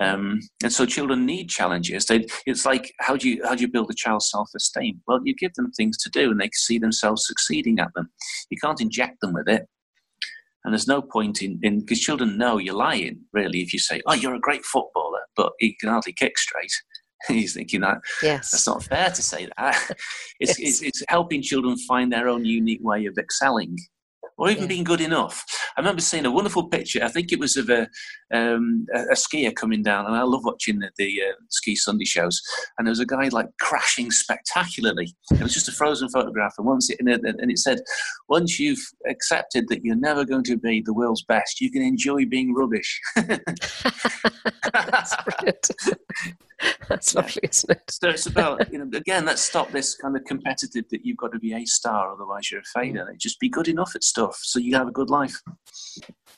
Um, 0.00 0.40
and 0.62 0.72
so 0.72 0.86
children 0.86 1.26
need 1.26 1.50
challenges. 1.50 2.06
They, 2.06 2.26
it's 2.46 2.64
like 2.64 2.92
how 3.00 3.16
do 3.16 3.28
you 3.28 3.42
how 3.44 3.54
do 3.54 3.60
you 3.60 3.68
build 3.68 3.90
a 3.90 3.94
child's 3.94 4.30
self 4.30 4.48
esteem? 4.56 5.00
Well, 5.06 5.20
you 5.24 5.34
give 5.34 5.52
them 5.54 5.70
things 5.72 5.98
to 5.98 6.10
do, 6.10 6.30
and 6.30 6.40
they 6.40 6.50
see 6.54 6.78
themselves 6.78 7.26
succeeding 7.26 7.78
at 7.78 7.92
them. 7.94 8.08
You 8.50 8.56
can't 8.62 8.80
inject 8.80 9.20
them 9.20 9.34
with 9.34 9.48
it, 9.48 9.66
and 10.64 10.72
there's 10.72 10.88
no 10.88 11.02
point 11.02 11.42
in 11.42 11.58
because 11.60 12.00
children 12.00 12.38
know 12.38 12.58
you're 12.58 12.74
lying. 12.74 13.20
Really, 13.32 13.60
if 13.60 13.72
you 13.72 13.78
say, 13.78 14.00
"Oh, 14.06 14.14
you're 14.14 14.34
a 14.34 14.40
great 14.40 14.64
footballer," 14.64 15.20
but 15.36 15.52
you 15.60 15.74
can 15.78 15.90
hardly 15.90 16.14
kick 16.14 16.38
straight. 16.38 16.72
He's 17.28 17.54
thinking 17.54 17.82
that 17.82 17.98
yes. 18.22 18.50
that's 18.50 18.66
not 18.66 18.82
fair 18.82 19.10
to 19.10 19.22
say 19.22 19.48
that. 19.56 19.90
It's, 20.40 20.58
yes. 20.58 20.80
it's, 20.80 20.82
it's 20.82 21.02
helping 21.06 21.40
children 21.40 21.76
find 21.78 22.10
their 22.12 22.28
own 22.28 22.44
unique 22.44 22.82
way 22.82 23.06
of 23.06 23.16
excelling 23.16 23.78
or 24.42 24.50
even 24.50 24.64
yeah. 24.64 24.68
being 24.68 24.82
good 24.82 25.00
enough. 25.00 25.44
I 25.76 25.80
remember 25.80 26.02
seeing 26.02 26.26
a 26.26 26.30
wonderful 26.30 26.66
picture. 26.68 27.04
I 27.04 27.08
think 27.08 27.30
it 27.30 27.38
was 27.38 27.56
of 27.56 27.70
a, 27.70 27.82
um, 28.34 28.86
a, 28.92 29.02
a 29.02 29.14
skier 29.14 29.54
coming 29.54 29.84
down, 29.84 30.04
and 30.06 30.16
I 30.16 30.22
love 30.22 30.44
watching 30.44 30.80
the, 30.80 30.90
the 30.98 31.22
uh, 31.22 31.34
ski 31.48 31.76
Sunday 31.76 32.04
shows. 32.04 32.42
And 32.76 32.84
there 32.84 32.90
was 32.90 32.98
a 32.98 33.06
guy 33.06 33.28
like 33.28 33.46
crashing 33.60 34.10
spectacularly. 34.10 35.14
It 35.30 35.40
was 35.40 35.54
just 35.54 35.68
a 35.68 35.72
frozen 35.72 36.08
photograph, 36.08 36.54
and 36.58 36.66
once 36.66 36.90
it, 36.90 36.96
and 36.98 37.08
it, 37.08 37.20
and 37.24 37.52
it 37.52 37.58
said, 37.58 37.82
"Once 38.28 38.58
you've 38.58 38.84
accepted 39.08 39.68
that 39.68 39.84
you're 39.84 39.94
never 39.94 40.24
going 40.24 40.42
to 40.44 40.58
be 40.58 40.82
the 40.84 40.92
world's 40.92 41.22
best, 41.22 41.60
you 41.60 41.70
can 41.70 41.82
enjoy 41.82 42.26
being 42.26 42.52
rubbish." 42.52 43.00
That's 44.74 45.16
brilliant. 45.22 45.70
That's 46.88 47.14
lovely, 47.14 47.42
isn't 47.42 47.70
it? 47.70 47.82
So 47.90 48.08
it's 48.08 48.26
about, 48.26 48.72
you 48.72 48.78
know, 48.78 48.96
again, 48.96 49.24
let's 49.24 49.42
stop 49.42 49.70
this 49.70 49.96
kind 49.96 50.16
of 50.16 50.24
competitive 50.24 50.84
that 50.90 51.04
you've 51.04 51.16
got 51.16 51.32
to 51.32 51.38
be 51.38 51.54
a 51.54 51.64
star, 51.64 52.12
otherwise 52.12 52.50
you're 52.50 52.60
a 52.60 52.64
failure. 52.64 53.06
Mm. 53.10 53.18
Just 53.18 53.40
be 53.40 53.48
good 53.48 53.68
enough 53.68 53.92
at 53.94 54.04
stuff 54.04 54.31
so 54.40 54.58
you 54.58 54.74
have 54.76 54.88
a 54.88 54.92
good 54.92 55.10
life. 55.10 55.40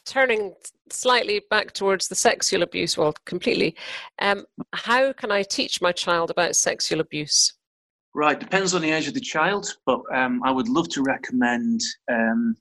Turning 0.06 0.54
slightly 0.90 1.42
back 1.50 1.72
towards 1.72 2.08
the 2.08 2.14
sexual 2.14 2.62
abuse 2.62 2.96
world 2.98 3.16
completely, 3.24 3.74
um, 4.20 4.44
how 4.74 5.12
can 5.12 5.30
I 5.30 5.42
teach 5.42 5.80
my 5.80 5.92
child 5.92 6.30
about 6.30 6.56
sexual 6.56 7.00
abuse? 7.00 7.54
Right, 8.14 8.38
depends 8.38 8.74
on 8.74 8.82
the 8.82 8.90
age 8.90 9.08
of 9.08 9.14
the 9.14 9.20
child, 9.20 9.66
but 9.86 10.00
um, 10.14 10.40
I 10.44 10.50
would 10.50 10.68
love 10.68 10.88
to 10.90 11.02
recommend 11.02 11.80
um, 12.10 12.54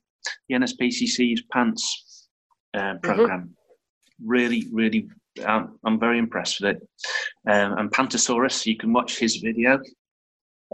the 0.48 0.56
NSPCC's 0.56 1.42
PANTS 1.52 2.28
uh, 2.74 2.94
program. 3.02 3.40
Mm-hmm. 3.40 4.28
Really, 4.28 4.66
really 4.72 5.08
um, 5.44 5.78
I'm 5.84 5.98
very 5.98 6.18
impressed 6.18 6.60
with 6.60 6.76
it. 6.76 6.88
Um, 7.50 7.78
and 7.78 7.90
Pantosaurus, 7.90 8.66
you 8.66 8.76
can 8.76 8.92
watch 8.92 9.18
his 9.18 9.36
video 9.36 9.80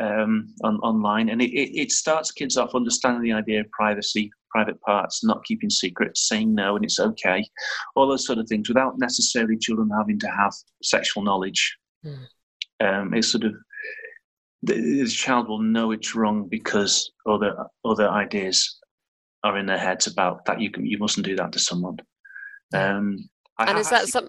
um, 0.01 0.55
on, 0.65 0.79
online, 0.81 1.31
and 1.31 1.41
it, 1.43 1.51
it, 1.51 1.79
it, 1.79 1.93
starts 1.93 2.31
kids 2.31 2.57
off 2.57 2.75
understanding 2.75 3.23
the 3.23 3.33
idea 3.33 3.61
of 3.61 3.71
privacy, 3.71 4.31
private 4.51 4.81
parts, 4.83 5.25
not 5.25 5.45
keeping 5.45 5.71
secrets, 5.71 6.29
saying 6.29 6.55
no 6.55 6.77
and 6.77 6.85
it's 6.85 7.01
okay, 7.01 7.45
all 7.97 8.09
those 8.09 8.27
sort 8.27 8.39
of 8.39 8.49
things, 8.49 8.69
without 8.69 8.99
necessarily 8.99 9.57
children 9.57 9.91
having 9.97 10.19
to 10.19 10.29
have 10.29 10.53
sexual 10.83 11.23
knowledge. 11.23 11.77
Mm. 12.05 13.15
it's 13.15 13.31
sort 13.31 13.45
of 13.45 13.55
the, 14.63 14.75
the 14.75 15.07
child 15.07 15.49
will 15.49 15.63
know 15.63 15.91
it's 15.93 16.15
wrong 16.15 16.49
because 16.49 17.13
other 17.27 17.55
other 17.85 18.09
ideas 18.09 18.79
are 19.45 19.59
in 19.59 19.67
their 19.67 19.79
heads 19.79 20.07
about 20.07 20.45
that 20.45 20.61
you 20.61 20.71
can 20.71 20.87
you 20.87 20.99
mustn't 20.99 21.27
do 21.27 21.37
that 21.37 21.53
to 21.53 21.59
someone. 21.59 21.97
Um, 22.75 23.29
and 23.59 23.79
is 23.79 23.91
that 23.91 24.09
some 24.09 24.29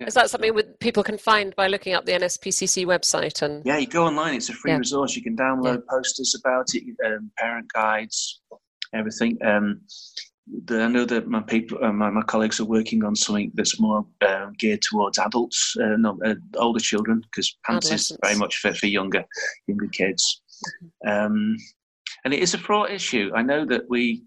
yeah. 0.00 0.06
is 0.06 0.14
that 0.14 0.30
something 0.30 0.54
with 0.54 0.78
people 0.80 1.02
can 1.02 1.18
find 1.18 1.54
by 1.56 1.68
looking 1.68 1.94
up 1.94 2.04
the 2.04 2.12
NSPCC 2.12 2.84
website 2.84 3.42
and 3.42 3.64
yeah, 3.64 3.78
you 3.78 3.86
go 3.86 4.06
online. 4.06 4.34
It's 4.34 4.48
a 4.48 4.52
free 4.52 4.72
yeah. 4.72 4.78
resource. 4.78 5.14
You 5.14 5.22
can 5.22 5.36
download 5.36 5.76
yeah. 5.76 5.90
posters 5.90 6.36
about 6.38 6.74
it, 6.74 6.84
um, 7.06 7.30
parent 7.38 7.72
guides, 7.72 8.40
everything. 8.94 9.38
Um, 9.44 9.80
the, 10.64 10.82
I 10.82 10.88
know 10.88 11.04
that 11.04 11.28
my 11.28 11.40
people, 11.40 11.78
uh, 11.82 11.92
my, 11.92 12.10
my 12.10 12.22
colleagues 12.22 12.60
are 12.60 12.64
working 12.64 13.04
on 13.04 13.14
something 13.14 13.52
that's 13.54 13.80
more 13.80 14.04
uh, 14.22 14.46
geared 14.58 14.82
towards 14.82 15.18
adults, 15.18 15.76
uh, 15.80 15.96
not 15.96 16.16
uh, 16.24 16.34
older 16.56 16.80
children, 16.80 17.20
because 17.20 17.56
PANTS 17.64 17.90
is 17.92 18.16
very 18.22 18.36
much 18.36 18.56
for, 18.56 18.74
for 18.74 18.86
younger 18.86 19.24
younger 19.66 19.88
kids. 19.88 20.42
Mm-hmm. 21.04 21.08
Um, 21.08 21.56
and 22.24 22.34
it 22.34 22.40
is 22.40 22.54
a 22.54 22.58
fraught 22.58 22.90
issue. 22.90 23.30
I 23.34 23.42
know 23.42 23.64
that 23.66 23.82
we, 23.88 24.22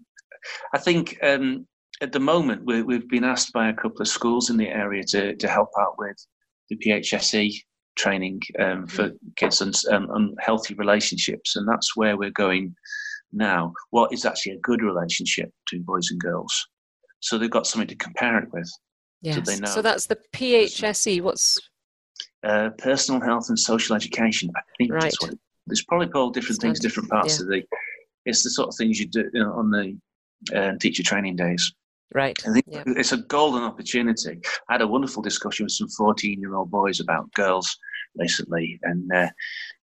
I 0.74 0.78
think 0.78 1.18
um, 1.22 1.66
at 2.00 2.12
the 2.12 2.20
moment, 2.20 2.64
we 2.64 2.94
have 2.94 3.08
been 3.08 3.24
asked 3.24 3.52
by 3.52 3.68
a 3.68 3.74
couple 3.74 4.00
of 4.00 4.08
schools 4.08 4.50
in 4.50 4.56
the 4.56 4.68
area 4.68 5.02
to, 5.08 5.34
to 5.36 5.48
help 5.48 5.70
out 5.78 5.94
with 5.98 6.16
the 6.68 6.76
PHSE 6.76 7.54
training 7.96 8.40
um, 8.58 8.86
for 8.86 9.04
mm-hmm. 9.04 9.28
kids 9.36 9.60
and, 9.60 9.74
um, 9.90 10.10
and 10.10 10.36
healthy 10.40 10.74
relationships, 10.74 11.56
and 11.56 11.68
that's 11.68 11.96
where 11.96 12.16
we're 12.16 12.30
going 12.30 12.74
now. 13.32 13.72
What 13.90 14.12
is 14.12 14.24
actually 14.24 14.52
a 14.52 14.60
good 14.60 14.82
relationship 14.82 15.50
between 15.64 15.82
boys 15.82 16.10
and 16.10 16.20
girls? 16.20 16.68
So 17.20 17.38
they've 17.38 17.50
got 17.50 17.66
something 17.66 17.88
to 17.88 17.96
compare 17.96 18.38
it 18.38 18.48
with. 18.52 18.70
Yes. 19.22 19.46
So, 19.46 19.64
so 19.66 19.82
that's 19.82 20.06
the 20.06 20.18
PHSE. 20.32 21.22
What's 21.22 21.58
uh, 22.44 22.70
personal 22.78 23.20
health 23.20 23.48
and 23.48 23.58
social 23.58 23.96
education? 23.96 24.50
I 24.54 24.60
think 24.78 24.92
right. 24.92 25.02
that's 25.02 25.20
what. 25.20 25.32
It, 25.32 25.38
there's 25.66 25.84
probably 25.84 26.08
called 26.08 26.34
different 26.34 26.60
things, 26.60 26.78
different 26.78 27.10
parts 27.10 27.38
yeah. 27.38 27.44
of 27.44 27.48
the. 27.48 27.62
It's 28.24 28.42
the 28.42 28.50
sort 28.50 28.68
of 28.68 28.74
things 28.76 28.98
you 29.00 29.06
do 29.06 29.28
you 29.32 29.42
know, 29.42 29.52
on 29.52 29.70
the 29.70 29.98
uh, 30.54 30.72
teacher 30.80 31.02
training 31.02 31.36
days. 31.36 31.72
Right. 32.14 32.36
I 32.46 32.52
think 32.52 32.64
yep. 32.68 32.84
it's 32.86 33.12
a 33.12 33.18
golden 33.18 33.62
opportunity. 33.62 34.38
I 34.68 34.74
had 34.74 34.82
a 34.82 34.86
wonderful 34.86 35.22
discussion 35.22 35.64
with 35.64 35.72
some 35.72 35.88
14 35.88 36.40
year 36.40 36.54
old 36.54 36.70
boys 36.70 37.00
about 37.00 37.32
girls 37.32 37.76
recently, 38.16 38.78
and 38.82 39.10
uh, 39.12 39.28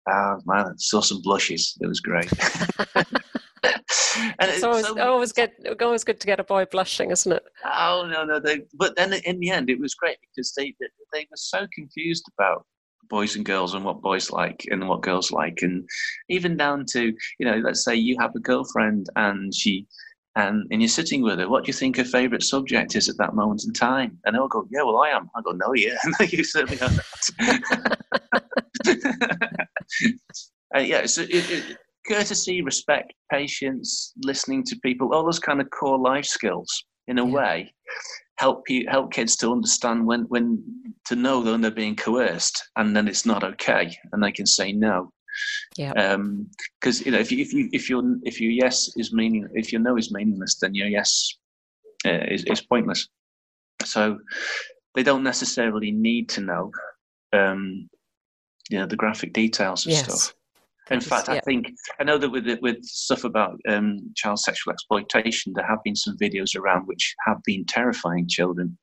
uh, 0.10 0.38
man, 0.46 0.68
I 0.68 0.72
saw 0.78 1.02
some 1.02 1.22
blushes. 1.22 1.78
It 1.82 1.88
was 1.88 2.00
great. 2.00 2.32
and 4.18 4.52
it's, 4.52 4.64
always, 4.64 4.86
so, 4.86 5.00
always 5.00 5.32
good. 5.32 5.52
Always 5.82 6.04
good 6.04 6.20
to 6.20 6.28
get 6.28 6.40
a 6.40 6.44
boy 6.44 6.66
blushing, 6.66 7.12
isn't 7.12 7.32
it? 7.32 7.44
Oh 7.66 8.08
no, 8.10 8.24
no. 8.24 8.40
They, 8.40 8.62
but 8.74 8.96
then 8.96 9.14
in 9.14 9.40
the 9.40 9.50
end, 9.50 9.70
it 9.70 9.80
was 9.80 9.94
great 9.94 10.18
because 10.22 10.54
they 10.54 10.74
they 11.14 11.28
were 11.30 11.38
so 11.38 11.68
confused 11.74 12.26
about 12.38 12.66
boys 13.10 13.36
and 13.36 13.46
girls 13.46 13.74
and 13.74 13.84
what 13.84 14.02
boys 14.02 14.32
like 14.32 14.66
and 14.72 14.88
what 14.88 15.02
girls 15.02 15.32
like, 15.32 15.60
and 15.62 15.88
even 16.30 16.58
down 16.58 16.86
to 16.92 17.14
you 17.40 17.46
know, 17.46 17.58
let's 17.58 17.84
say 17.84 17.96
you 17.96 18.18
have 18.20 18.36
a 18.36 18.40
girlfriend 18.40 19.08
and 19.16 19.54
she 19.54 19.88
and, 20.36 20.68
and 20.72 20.82
you're 20.82 20.90
sitting 20.90 21.22
with 21.22 21.40
her, 21.40 21.48
what 21.48 21.64
do 21.64 21.68
you 21.68 21.74
think 21.74 21.98
her 21.98 22.04
favourite 22.04 22.44
subject 22.44 22.96
is 22.96 23.08
at 23.08 23.18
that 23.18 23.36
moment 23.36 23.66
in 23.66 23.74
time? 23.74 24.18
And 24.26 24.36
they'll 24.36 24.48
go, 24.48 24.68
yeah, 24.72 24.82
well, 24.82 24.98
I 25.02 25.10
am. 25.10 25.30
I 25.36 25.42
go, 25.42 25.52
no, 25.52 25.74
yeah, 25.76 25.98
you 26.28 26.44
certainly 26.44 26.82
are 26.82 26.90
not. 26.90 27.30
uh, 30.76 30.80
yeah, 30.80 31.06
so 31.06 31.22
it, 31.22 31.30
it, 31.32 31.78
courtesy, 32.08 32.62
respect, 32.62 33.14
patience, 33.32 34.14
listening 34.24 34.64
to 34.64 34.76
people, 34.78 35.14
all 35.14 35.24
those 35.24 35.40
kind 35.40 35.62
of 35.62 35.70
core 35.70 35.98
life 35.98 36.26
skills, 36.26 36.86
in 37.08 37.20
a 37.20 37.26
yeah. 37.26 37.32
way, 37.32 37.74
help 38.38 38.70
you 38.70 38.86
help 38.90 39.12
kids 39.12 39.36
to 39.38 39.52
understand 39.52 40.06
when 40.06 40.22
when 40.24 40.64
to 41.06 41.16
know 41.16 41.42
when 41.42 41.62
they're 41.62 41.72
being 41.72 41.96
coerced, 41.96 42.64
and 42.78 42.96
then 42.96 43.08
it's 43.08 43.26
not 43.26 43.44
okay, 43.44 43.96
and 44.12 44.24
they 44.24 44.32
can 44.32 44.46
say 44.46 44.72
no. 44.72 45.12
Yeah. 45.78 45.94
Because 46.80 47.02
um, 47.02 47.06
you 47.06 47.12
know, 47.12 47.20
if 47.20 47.32
you 47.32 47.40
if 47.40 47.54
you 47.54 47.70
if 47.74 47.90
your 47.90 48.04
if 48.24 48.40
your 48.40 48.52
yes 48.52 48.96
is 48.98 49.14
meaning 49.14 49.48
if 49.54 49.72
your 49.72 49.82
no 49.82 49.98
is 49.98 50.12
meaningless, 50.12 50.60
then 50.60 50.76
your 50.76 50.88
yes 50.88 51.36
uh, 52.06 52.26
is 52.30 52.44
is 52.46 52.62
pointless. 52.62 53.08
So 53.84 54.20
they 54.96 55.04
don't 55.04 55.24
necessarily 55.24 55.92
need 55.92 56.30
to 56.30 56.42
know, 56.42 56.72
um, 57.34 57.90
you 58.70 58.78
know, 58.78 58.86
the 58.86 58.96
graphic 58.96 59.34
details 59.34 59.86
of 59.86 59.92
yes. 59.92 60.04
stuff. 60.04 60.36
In 60.92 61.00
Just, 61.00 61.10
fact, 61.10 61.30
yeah. 61.30 61.36
I 61.36 61.40
think 61.42 61.68
I 62.00 62.04
know 62.04 62.18
that 62.18 62.30
with 62.30 62.46
with 62.62 62.84
stuff 62.84 63.24
about 63.24 63.58
um, 63.70 64.12
child 64.16 64.40
sexual 64.40 64.74
exploitation, 64.74 65.54
there 65.56 65.66
have 65.66 65.80
been 65.84 65.96
some 65.96 66.18
videos 66.18 66.58
around 66.58 66.88
which 66.88 67.16
have 67.26 67.38
been 67.46 67.64
terrifying 67.66 68.28
children, 68.28 68.78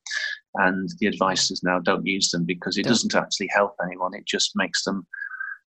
and 0.55 0.89
the 0.99 1.07
advice 1.07 1.51
is 1.51 1.63
now 1.63 1.79
don't 1.79 2.07
use 2.07 2.31
them 2.31 2.45
because 2.47 2.79
it 2.79 2.85
don't. 2.85 2.93
doesn't 2.93 3.15
actually 3.15 3.49
help 3.53 3.75
anyone. 3.85 4.15
It 4.15 4.27
just 4.27 4.53
makes 4.55 4.83
them 4.85 5.07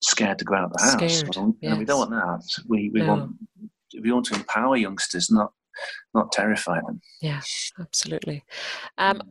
scared 0.03 0.37
to 0.39 0.45
go 0.45 0.55
out 0.55 0.65
of 0.65 0.73
the 0.73 0.81
house. 0.83 1.23
Well, 1.35 1.55
you 1.61 1.69
know, 1.69 1.77
we 1.77 1.85
don't 1.85 2.11
want 2.11 2.11
that. 2.11 2.63
We 2.67 2.89
we 2.93 2.99
No. 3.01 3.07
want 3.07 3.31
we 4.03 4.11
want 4.11 4.25
to 4.25 4.35
empower 4.35 4.75
youngsters, 4.75 5.31
not 5.31 5.53
not 6.13 6.33
terrify 6.33 6.81
them. 6.81 6.99
Yeah, 7.21 7.41
absolutely. 7.79 8.43
Um, 8.97 9.21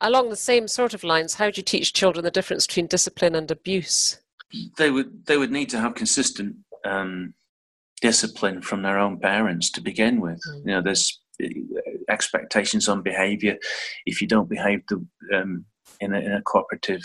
along 0.00 0.30
the 0.30 0.36
same 0.36 0.68
sort 0.68 0.94
of 0.94 1.02
lines, 1.02 1.34
how 1.34 1.50
do 1.50 1.58
you 1.58 1.64
teach 1.64 1.92
children 1.92 2.24
the 2.24 2.30
difference 2.30 2.66
between 2.66 2.86
discipline 2.86 3.34
and 3.34 3.50
abuse? 3.50 4.20
They 4.76 4.90
would 4.90 5.26
they 5.26 5.36
would 5.36 5.50
need 5.50 5.68
to 5.70 5.78
have 5.78 5.94
consistent 5.94 6.56
um, 6.84 7.34
discipline 8.00 8.62
from 8.62 8.82
their 8.82 8.98
own 8.98 9.18
parents 9.18 9.70
to 9.72 9.80
begin 9.80 10.20
with. 10.20 10.40
Mm. 10.48 10.60
You 10.60 10.70
know, 10.72 10.82
there's 10.82 11.20
uh, 11.42 11.48
expectations 12.08 12.88
on 12.88 13.02
behaviour. 13.02 13.56
If 14.06 14.20
you 14.20 14.28
don't 14.28 14.48
behave 14.48 14.82
the, 14.88 15.04
um, 15.34 15.64
in, 16.00 16.14
a, 16.14 16.18
in 16.18 16.32
a 16.32 16.42
cooperative, 16.42 17.02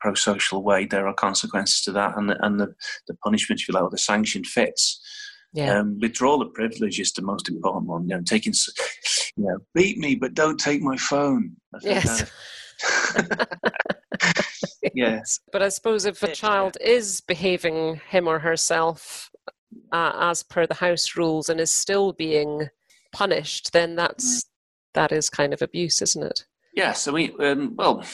pro-social 0.00 0.62
way, 0.62 0.84
there 0.86 1.08
are 1.08 1.14
consequences 1.14 1.82
to 1.82 1.92
that, 1.92 2.16
and 2.16 2.30
the, 2.30 2.44
and 2.44 2.60
the, 2.60 2.74
the 3.08 3.14
punishment, 3.24 3.60
if 3.60 3.68
you 3.68 3.74
like, 3.74 3.82
or 3.82 3.90
the 3.90 3.98
sanction 3.98 4.44
fits. 4.44 5.00
Yeah, 5.54 5.78
Um, 5.78 5.98
withdrawal 5.98 6.42
of 6.42 6.52
privilege 6.52 7.00
is 7.00 7.12
the 7.12 7.22
most 7.22 7.48
important 7.48 7.86
one. 7.86 8.02
You 8.02 8.16
know, 8.16 8.22
taking, 8.22 8.52
you 9.36 9.44
know, 9.44 9.58
beat 9.74 9.96
me, 9.96 10.14
but 10.14 10.34
don't 10.34 10.60
take 10.60 10.82
my 10.82 10.96
phone. 10.98 11.56
I 11.74 11.78
think 12.04 12.28
yes. 14.94 15.40
But 15.52 15.62
I 15.62 15.68
suppose 15.68 16.04
if 16.04 16.22
a 16.22 16.32
child 16.32 16.76
is 16.80 17.20
behaving 17.20 18.00
him 18.08 18.28
or 18.28 18.38
herself 18.38 19.30
uh, 19.92 20.12
as 20.14 20.42
per 20.42 20.66
the 20.66 20.74
house 20.74 21.16
rules 21.16 21.48
and 21.48 21.60
is 21.60 21.70
still 21.70 22.12
being 22.12 22.68
punished, 23.12 23.72
then 23.72 23.96
that's 23.96 24.44
that 24.94 25.12
is 25.12 25.30
kind 25.30 25.52
of 25.52 25.62
abuse, 25.62 26.02
isn't 26.02 26.24
it? 26.24 26.44
Yes, 26.74 27.08
I 27.08 27.12
mean, 27.12 27.32
um, 27.40 27.74
well, 27.76 28.04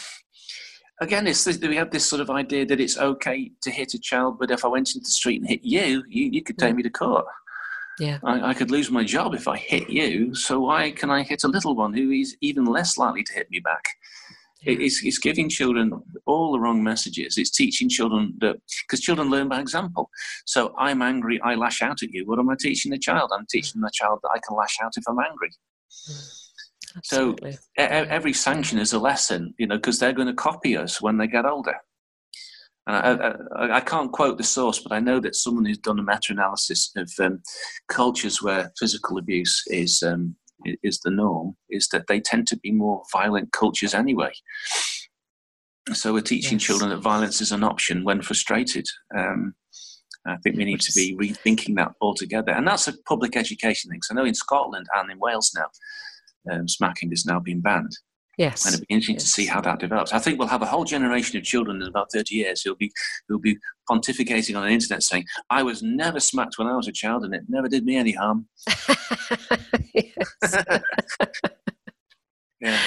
again, 1.00 1.26
it's 1.26 1.44
this, 1.44 1.58
we 1.58 1.76
have 1.76 1.90
this 1.90 2.06
sort 2.06 2.20
of 2.20 2.30
idea 2.30 2.66
that 2.66 2.80
it's 2.80 2.98
okay 2.98 3.50
to 3.62 3.70
hit 3.70 3.94
a 3.94 3.98
child, 3.98 4.38
but 4.38 4.50
if 4.50 4.64
I 4.64 4.68
went 4.68 4.88
into 4.94 5.00
the 5.00 5.10
street 5.10 5.40
and 5.40 5.48
hit 5.48 5.60
you, 5.62 6.04
you, 6.08 6.30
you 6.32 6.42
could 6.42 6.58
take 6.58 6.74
me 6.74 6.82
to 6.82 6.90
court. 6.90 7.26
Yeah. 7.98 8.18
I, 8.24 8.50
I 8.50 8.54
could 8.54 8.70
lose 8.70 8.90
my 8.90 9.04
job 9.04 9.34
if 9.34 9.46
I 9.46 9.56
hit 9.56 9.88
you, 9.88 10.34
so 10.34 10.60
why 10.60 10.90
can 10.90 11.10
I 11.10 11.22
hit 11.22 11.44
a 11.44 11.48
little 11.48 11.76
one 11.76 11.94
who 11.94 12.10
is 12.10 12.36
even 12.40 12.64
less 12.64 12.98
likely 12.98 13.22
to 13.22 13.32
hit 13.32 13.50
me 13.50 13.60
back? 13.60 13.84
It- 14.66 14.80
It's, 14.80 15.02
it's 15.04 15.18
giving 15.18 15.48
children 15.48 15.92
all 16.26 16.52
the 16.52 16.60
wrong 16.60 16.82
messages. 16.82 17.36
It's 17.38 17.50
teaching 17.50 17.88
children 17.88 18.34
that, 18.40 18.56
because 18.86 19.00
children 19.00 19.30
learn 19.30 19.48
by 19.48 19.60
example. 19.60 20.10
So 20.46 20.74
I'm 20.78 21.02
angry, 21.02 21.40
I 21.42 21.54
lash 21.54 21.82
out 21.82 22.02
at 22.02 22.10
you. 22.12 22.26
What 22.26 22.38
am 22.38 22.50
I 22.50 22.56
teaching 22.58 22.90
the 22.92 22.98
child? 22.98 23.30
I'm 23.34 23.46
teaching 23.50 23.80
the 23.80 23.90
child 23.92 24.20
that 24.22 24.30
I 24.34 24.38
can 24.46 24.56
lash 24.56 24.76
out 24.82 24.92
if 24.96 25.04
I'm 25.08 25.18
angry. 25.18 25.50
Absolutely. 26.96 27.50
E- 27.52 27.56
every 28.18 28.32
sanction 28.32 28.78
is 28.78 28.92
a 28.92 28.98
lesson, 28.98 29.54
you 29.58 29.66
know, 29.66 29.76
because 29.76 29.98
they're 29.98 30.12
going 30.12 30.28
to 30.28 30.34
copy 30.34 30.76
us 30.76 31.00
when 31.00 31.18
they 31.18 31.26
get 31.26 31.44
older. 31.46 31.76
And 32.86 32.96
I, 32.96 33.64
I, 33.72 33.76
I 33.76 33.80
can't 33.80 34.12
quote 34.12 34.36
the 34.36 34.44
source, 34.44 34.78
but 34.78 34.92
I 34.92 35.00
know 35.00 35.18
that 35.20 35.34
someone 35.34 35.64
who's 35.64 35.78
done 35.78 35.98
a 35.98 36.02
meta-analysis 36.02 36.92
of 36.96 37.10
um, 37.18 37.40
cultures 37.88 38.42
where 38.42 38.70
physical 38.78 39.16
abuse 39.18 39.62
is 39.68 40.02
um, 40.02 40.36
is 40.82 41.00
the 41.00 41.10
norm, 41.10 41.56
is 41.70 41.88
that 41.88 42.06
they 42.06 42.20
tend 42.20 42.46
to 42.48 42.56
be 42.58 42.70
more 42.72 43.02
violent 43.12 43.52
cultures 43.52 43.94
anyway. 43.94 44.32
So 45.92 46.12
we're 46.12 46.22
teaching 46.22 46.58
Yes. 46.58 46.66
children 46.66 46.90
that 46.90 46.98
violence 47.02 47.40
is 47.40 47.52
an 47.52 47.62
option 47.62 48.04
when 48.04 48.22
frustrated. 48.22 48.86
Um, 49.16 49.54
I 50.26 50.36
think 50.38 50.56
we 50.56 50.64
need 50.64 50.80
to 50.80 50.92
be 50.94 51.14
rethinking 51.16 51.76
that 51.76 51.92
altogether, 52.00 52.52
and 52.52 52.66
that's 52.66 52.88
a 52.88 52.94
public 53.02 53.36
education 53.36 53.90
thing. 53.90 54.00
'cause 54.00 54.08
I 54.10 54.14
know 54.14 54.24
in 54.24 54.34
Scotland 54.34 54.86
and 54.94 55.10
in 55.10 55.18
Wales 55.18 55.52
now, 55.54 55.68
um, 56.50 56.66
smacking 56.68 57.12
is 57.12 57.26
now 57.26 57.38
being 57.38 57.60
banned, 57.60 57.98
yes. 58.38 58.64
and 58.64 58.74
it'll 58.74 58.86
be 58.86 58.94
interesting 58.94 59.16
to 59.18 59.26
see 59.26 59.46
how 59.46 59.60
that 59.60 59.78
develops. 59.80 60.12
I 60.12 60.18
think 60.18 60.38
we'll 60.38 60.48
have 60.48 60.62
a 60.62 60.66
whole 60.66 60.84
generation 60.84 61.36
of 61.38 61.44
children 61.44 61.80
in 61.82 61.88
about 61.88 62.08
thirty 62.12 62.34
years 62.36 62.62
who'll 62.62 62.74
be 62.76 62.90
who'll 63.28 63.38
be 63.40 63.56
pontificating 63.90 64.56
on 64.56 64.64
the 64.64 64.70
internet 64.70 65.02
saying, 65.02 65.24
"I 65.50 65.62
was 65.62 65.82
never 65.82 66.20
smacked 66.20 66.58
when 66.58 66.68
I 66.68 66.76
was 66.76 66.88
a 66.88 66.92
child, 66.92 67.24
and 67.24 67.34
it 67.34 67.42
never 67.48 67.68
did 67.68 67.84
me 67.84 67.96
any 67.96 68.12
harm." 68.12 68.48
Yes. 69.94 70.64
Yeah. 72.60 72.78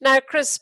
Now, 0.00 0.18
Chris, 0.20 0.58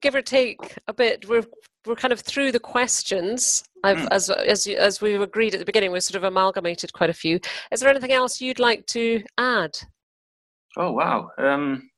give 0.00 0.14
or 0.14 0.22
take 0.22 0.58
a 0.88 0.92
bit, 0.94 1.28
we're 1.28 1.44
we're 1.86 1.94
kind 1.96 2.12
of 2.12 2.20
through 2.20 2.52
the 2.52 2.60
questions. 2.60 3.62
I've, 3.84 3.98
Mm. 3.98 4.08
as 4.10 4.30
as 4.30 4.66
as 4.66 5.00
we 5.00 5.14
agreed 5.16 5.54
at 5.54 5.60
the 5.60 5.66
beginning, 5.66 5.92
we've 5.92 6.02
sort 6.02 6.16
of 6.16 6.24
amalgamated 6.24 6.92
quite 6.92 7.10
a 7.10 7.14
few. 7.14 7.40
Is 7.70 7.80
there 7.80 7.90
anything 7.90 8.12
else 8.12 8.40
you'd 8.40 8.58
like 8.58 8.86
to 8.86 9.22
add? 9.38 9.72
Oh 10.76 10.92
wow. 10.92 11.30
Um, 11.38 11.89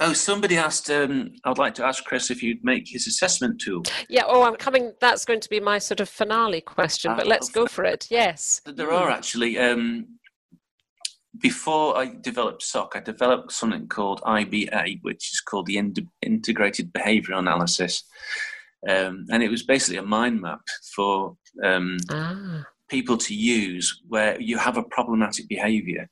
oh, 0.00 0.12
somebody 0.12 0.56
asked. 0.56 0.90
Um, 0.90 1.32
I'd 1.44 1.58
like 1.58 1.74
to 1.74 1.84
ask 1.84 2.04
Chris 2.04 2.30
if 2.30 2.42
you'd 2.42 2.62
make 2.64 2.84
his 2.88 3.06
assessment 3.06 3.60
tool. 3.60 3.82
Yeah. 4.08 4.24
Oh, 4.26 4.42
I'm 4.44 4.56
coming. 4.56 4.92
That's 5.00 5.24
going 5.24 5.40
to 5.40 5.48
be 5.48 5.60
my 5.60 5.78
sort 5.78 6.00
of 6.00 6.08
finale 6.08 6.60
question, 6.60 7.14
but 7.16 7.26
Ah, 7.26 7.28
let's 7.30 7.50
go 7.50 7.66
for 7.66 7.84
it. 7.84 8.06
Yes. 8.10 8.60
There 8.64 8.92
are 8.92 9.10
actually. 9.10 9.58
Um, 9.58 10.06
before 11.38 11.98
I 11.98 12.14
developed 12.22 12.62
SOC, 12.62 12.92
I 12.96 13.00
developed 13.00 13.52
something 13.52 13.88
called 13.88 14.22
IBA, 14.22 15.00
which 15.02 15.32
is 15.32 15.42
called 15.42 15.66
the 15.66 15.76
Ind- 15.76 16.08
Integrated 16.22 16.92
Behavioral 16.94 17.40
Analysis, 17.40 18.04
um, 18.88 19.26
and 19.30 19.42
it 19.42 19.50
was 19.50 19.62
basically 19.62 19.98
a 19.98 20.02
mind 20.02 20.40
map 20.40 20.60
for 20.94 21.36
um, 21.62 21.98
Ah. 22.10 22.64
people 22.88 23.18
to 23.18 23.34
use 23.34 24.00
where 24.08 24.40
you 24.40 24.56
have 24.56 24.78
a 24.78 24.82
problematic 24.84 25.46
behavior 25.48 26.08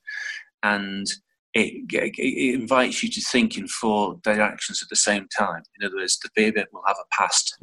and 0.61 1.07
it, 1.55 1.85
it, 1.93 2.13
it 2.19 2.53
invites 2.59 3.01
you 3.01 3.09
to 3.09 3.21
think 3.21 3.57
in 3.57 3.67
four 3.67 4.19
directions 4.23 4.83
at 4.83 4.89
the 4.89 4.95
same 4.95 5.27
time. 5.35 5.63
In 5.79 5.85
other 5.87 5.95
words, 5.95 6.19
the 6.19 6.29
behavior 6.35 6.65
will 6.73 6.83
have 6.85 6.97
a 6.99 7.15
past, 7.15 7.57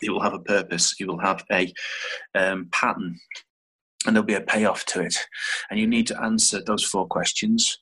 it 0.00 0.10
will 0.10 0.22
have 0.22 0.32
a 0.34 0.38
purpose, 0.40 0.94
it 0.98 1.06
will 1.06 1.20
have 1.20 1.44
a 1.52 1.72
um, 2.34 2.68
pattern, 2.72 3.18
and 4.06 4.16
there'll 4.16 4.26
be 4.26 4.34
a 4.34 4.40
payoff 4.40 4.84
to 4.86 5.00
it. 5.02 5.14
And 5.70 5.78
you 5.78 5.86
need 5.86 6.06
to 6.08 6.20
answer 6.22 6.60
those 6.64 6.82
four 6.84 7.06
questions. 7.06 7.78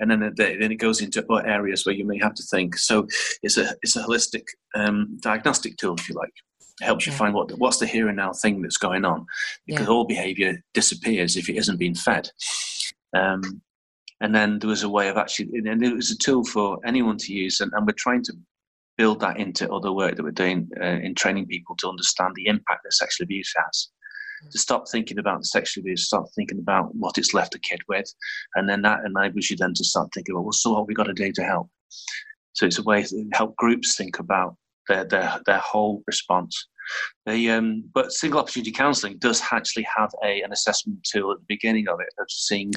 And 0.00 0.10
then, 0.10 0.22
it- 0.22 0.36
then 0.36 0.72
it 0.72 0.76
goes 0.76 1.00
into 1.02 1.24
other 1.30 1.46
areas 1.46 1.84
where 1.84 1.94
you 1.94 2.04
may 2.06 2.18
have 2.18 2.34
to 2.34 2.42
think. 2.42 2.78
So 2.78 3.06
it's 3.42 3.58
a 3.58 3.74
it's 3.82 3.96
a 3.96 4.02
holistic 4.02 4.44
um, 4.74 5.18
diagnostic 5.20 5.76
tool, 5.76 5.94
if 5.98 6.08
you 6.08 6.14
like. 6.14 6.32
It 6.80 6.84
helps 6.84 7.06
you 7.06 7.12
Yeah. 7.12 7.18
find 7.18 7.34
what 7.34 7.50
what's 7.58 7.78
the 7.78 7.86
here 7.86 8.08
and 8.08 8.16
now 8.16 8.32
thing 8.32 8.62
that's 8.62 8.78
going 8.78 9.04
on, 9.04 9.26
because 9.66 9.86
Yeah. 9.86 9.92
all 9.92 10.04
behaviour 10.04 10.62
disappears 10.72 11.36
if 11.36 11.48
it 11.50 11.56
isn't 11.56 11.78
being 11.78 11.94
fed. 11.96 12.30
Um, 13.14 13.60
and 14.20 14.34
then 14.34 14.58
there 14.58 14.68
was 14.68 14.82
a 14.82 14.88
way 14.88 15.08
of 15.08 15.16
actually, 15.16 15.48
and 15.54 15.82
it 15.82 15.94
was 15.94 16.10
a 16.10 16.18
tool 16.18 16.44
for 16.44 16.78
anyone 16.84 17.16
to 17.18 17.32
use, 17.32 17.60
and, 17.60 17.72
and 17.74 17.86
we're 17.86 17.92
trying 17.92 18.22
to 18.24 18.32
build 18.96 19.20
that 19.20 19.38
into 19.38 19.72
other 19.72 19.92
work 19.92 20.16
that 20.16 20.24
we're 20.24 20.30
doing 20.32 20.68
uh, 20.80 20.84
in 20.84 21.14
training 21.14 21.46
people 21.46 21.76
to 21.76 21.88
understand 21.88 22.32
the 22.34 22.46
impact 22.46 22.82
that 22.82 22.92
sexual 22.92 23.24
abuse 23.24 23.52
has. 23.56 23.90
To 24.52 24.58
stop 24.58 24.84
thinking 24.88 25.18
about 25.18 25.40
the 25.40 25.46
sexual 25.46 25.82
abuse, 25.82 26.06
start 26.06 26.28
thinking 26.36 26.58
about 26.58 26.94
what 26.94 27.18
it's 27.18 27.34
left 27.34 27.56
a 27.56 27.58
kid 27.58 27.80
with, 27.88 28.12
and 28.54 28.68
then 28.68 28.82
that 28.82 29.00
enables 29.04 29.50
you 29.50 29.56
then 29.56 29.74
to 29.74 29.84
start 29.84 30.10
thinking, 30.14 30.34
about 30.34 30.44
well, 30.44 30.52
so 30.52 30.72
what 30.72 30.86
we 30.86 30.94
got 30.94 31.04
to 31.04 31.12
do 31.12 31.32
to 31.32 31.42
help? 31.42 31.68
So 32.52 32.66
it's 32.66 32.78
a 32.78 32.82
way 32.82 33.02
to 33.02 33.24
help 33.32 33.56
groups 33.56 33.96
think 33.96 34.18
about 34.18 34.56
their 34.88 35.04
their, 35.04 35.40
their 35.46 35.58
whole 35.58 36.02
response. 36.06 36.68
The, 37.26 37.50
um, 37.50 37.84
but 37.92 38.12
single 38.12 38.40
opportunity 38.40 38.72
counselling 38.72 39.18
does 39.18 39.42
actually 39.52 39.86
have 39.96 40.10
a, 40.24 40.40
an 40.40 40.52
assessment 40.52 41.00
tool 41.04 41.32
at 41.32 41.38
the 41.38 41.44
beginning 41.48 41.88
of 41.88 42.00
it 42.00 42.08
of 42.18 42.26
seeing 42.30 42.72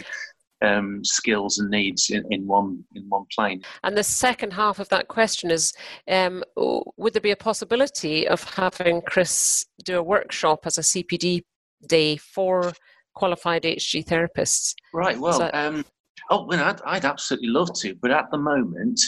um, 0.62 1.04
skills 1.04 1.60
and 1.60 1.70
needs 1.70 2.10
in, 2.10 2.24
in 2.30 2.48
one 2.48 2.84
in 2.96 3.04
one 3.10 3.26
plane. 3.34 3.64
And 3.84 3.98
the 3.98 4.04
second 4.04 4.52
half 4.54 4.80
of 4.80 4.90
that 4.90 5.08
question 5.08 5.52
is 5.52 5.74
um, 6.10 6.44
Would 6.56 7.14
there 7.14 7.22
be 7.22 7.32
a 7.32 7.36
possibility 7.36 8.28
of 8.28 8.44
having 8.44 9.02
Chris 9.02 9.66
do 9.84 9.98
a 9.98 10.04
workshop 10.04 10.62
as 10.66 10.78
a 10.78 10.82
CPD 10.82 11.44
day 11.88 12.18
for 12.18 12.74
qualified 13.16 13.64
HG 13.64 14.06
therapists? 14.06 14.76
Right. 14.94 15.20
Well, 15.20 15.50
um, 15.54 15.86
oh, 16.30 16.46
well, 16.46 16.64
I'd, 16.64 16.82
I'd 16.86 17.06
absolutely 17.06 17.50
love 17.50 17.74
to, 17.80 17.96
but 18.02 18.12
at 18.12 18.30
the 18.32 18.38
moment, 18.38 19.00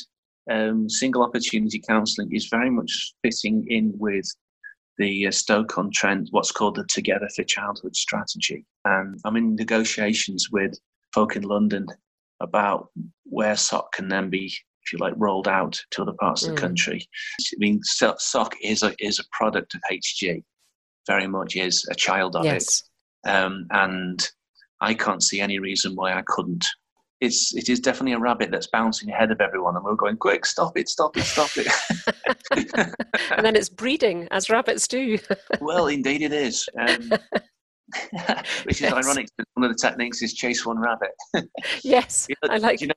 um, 0.51 0.89
single 0.89 1.23
opportunity 1.23 1.81
counselling 1.87 2.35
is 2.35 2.47
very 2.47 2.69
much 2.69 3.13
fitting 3.23 3.65
in 3.69 3.93
with 3.97 4.25
the 4.97 5.27
uh, 5.27 5.31
Stoke-on-Trent, 5.31 6.29
what's 6.31 6.51
called 6.51 6.75
the 6.75 6.85
Together 6.85 7.27
for 7.35 7.43
Childhood 7.43 7.95
strategy. 7.95 8.65
And 8.85 9.19
I'm 9.25 9.37
in 9.37 9.55
negotiations 9.55 10.49
with 10.51 10.77
folk 11.13 11.35
in 11.35 11.43
London 11.43 11.85
about 12.41 12.89
where 13.23 13.55
SOC 13.55 13.91
can 13.93 14.07
then 14.09 14.29
be, 14.29 14.45
if 14.47 14.91
you 14.93 14.99
like, 14.99 15.13
rolled 15.17 15.47
out 15.47 15.79
to 15.91 16.01
other 16.01 16.13
parts 16.19 16.43
of 16.43 16.51
Mm. 16.51 16.55
the 16.55 16.61
country. 16.61 17.07
I 17.39 17.55
mean, 17.57 17.81
So- 17.83 18.15
SOC 18.19 18.55
is 18.61 18.83
a 18.83 18.93
is 18.99 19.19
a 19.19 19.23
product 19.31 19.75
of 19.75 19.81
HG, 19.91 20.43
very 21.07 21.27
much 21.27 21.55
is 21.55 21.85
a 21.89 21.95
child 21.95 22.35
of 22.35 22.45
it 22.45 22.49
yes. 22.53 22.83
um, 23.25 23.65
and 23.71 24.27
I 24.81 24.93
can't 24.93 25.23
see 25.23 25.39
any 25.39 25.59
reason 25.59 25.95
why 25.95 26.13
I 26.13 26.23
couldn't. 26.27 26.65
It's 27.21 27.55
it 27.55 27.69
is 27.69 27.79
definitely 27.79 28.11
a 28.13 28.19
rabbit 28.19 28.51
that's 28.51 28.67
bouncing 28.67 29.09
ahead 29.09 29.31
of 29.31 29.39
everyone, 29.39 29.77
and 29.77 29.85
we're 29.85 29.95
going 29.95 30.17
quick, 30.17 30.45
stop 30.45 30.77
it, 30.77 30.89
stop 30.89 31.15
it, 31.15 31.23
stop 31.23 31.51
it. 31.55 31.67
and 33.31 33.45
then 33.45 33.55
it's 33.55 33.69
breeding, 33.69 34.27
as 34.31 34.49
rabbits 34.49 34.87
do. 34.89 35.17
well, 35.61 35.87
indeed, 35.87 36.21
it 36.21 36.33
is. 36.33 36.67
Um, 36.77 37.13
which 38.63 38.75
is 38.77 38.81
Yes. 38.81 38.93
ironic. 38.93 39.27
One 39.53 39.69
of 39.69 39.75
the 39.75 39.79
techniques 39.79 40.21
is 40.21 40.33
chase 40.33 40.65
one 40.65 40.79
rabbit. 40.79 41.11
yes, 41.83 42.27
You 42.29 42.35
know- 42.43 42.53
I 42.53 42.57
like 42.57 42.81
you 42.81 42.87
know, 42.87 42.93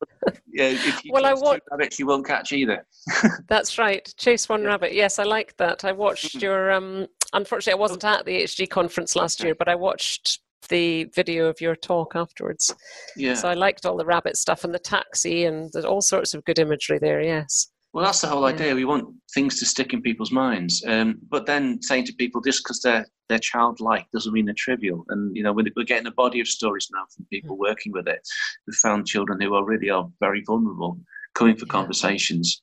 yeah, 0.52 0.68
if 0.68 1.04
you 1.04 1.12
Well, 1.12 1.26
I 1.26 1.30
chase 1.32 1.40
two 1.40 1.44
wa- 1.44 1.58
rabbits, 1.70 1.98
you 1.98 2.06
won't 2.06 2.26
catch 2.26 2.52
either. 2.52 2.86
that's 3.48 3.78
right. 3.78 4.12
Chase 4.16 4.48
one 4.48 4.62
Yeah. 4.62 4.68
rabbit. 4.68 4.94
Yes, 4.94 5.18
I 5.18 5.24
like 5.24 5.56
that. 5.58 5.84
I 5.84 5.92
watched 5.92 6.36
Mm. 6.38 6.42
your 6.42 6.72
um, 6.72 7.06
unfortunately, 7.32 7.78
I 7.78 7.80
wasn't 7.80 8.04
at 8.04 8.24
the 8.24 8.42
HG 8.42 8.66
conference 8.70 9.16
last 9.16 9.42
year, 9.42 9.54
but 9.54 9.68
I 9.68 9.74
watched 9.74 10.40
the 10.68 11.04
video 11.14 11.46
of 11.46 11.60
your 11.60 11.76
talk 11.76 12.16
afterwards. 12.16 12.74
Yeah. 13.16 13.34
So 13.34 13.48
I 13.48 13.54
liked 13.54 13.86
all 13.86 13.96
the 13.96 14.04
rabbit 14.04 14.36
stuff 14.36 14.64
and 14.64 14.74
the 14.74 14.78
taxi 14.80 15.44
and 15.44 15.72
all 15.84 16.00
sorts 16.00 16.34
of 16.34 16.44
good 16.44 16.58
imagery 16.58 16.98
there. 16.98 17.20
Yes. 17.20 17.68
Well, 17.96 18.04
that's 18.04 18.20
the 18.20 18.28
whole 18.28 18.44
idea. 18.44 18.74
We 18.74 18.84
want 18.84 19.08
things 19.32 19.58
to 19.58 19.64
stick 19.64 19.94
in 19.94 20.02
people's 20.02 20.30
minds. 20.30 20.84
Um, 20.86 21.18
but 21.30 21.46
then 21.46 21.80
saying 21.80 22.04
to 22.04 22.12
people, 22.12 22.42
just 22.42 22.62
because 22.62 22.82
they're 22.82 23.06
they're 23.30 23.38
childlike 23.38 24.04
doesn't 24.12 24.34
mean 24.34 24.44
they're 24.44 24.54
trivial. 24.54 25.06
And 25.08 25.34
you 25.34 25.42
know, 25.42 25.54
we're, 25.54 25.64
we're 25.74 25.86
getting 25.86 26.06
a 26.06 26.10
body 26.10 26.40
of 26.40 26.46
stories 26.46 26.90
now 26.92 27.04
from 27.16 27.24
people 27.30 27.56
working 27.56 27.92
with 27.92 28.06
it 28.06 28.20
who 28.66 28.74
found 28.74 29.06
children 29.06 29.40
who 29.40 29.54
already 29.54 29.88
are 29.88 30.06
very 30.20 30.42
vulnerable 30.46 31.00
coming 31.34 31.56
for 31.56 31.64
Yeah. 31.64 31.72
conversations, 31.72 32.60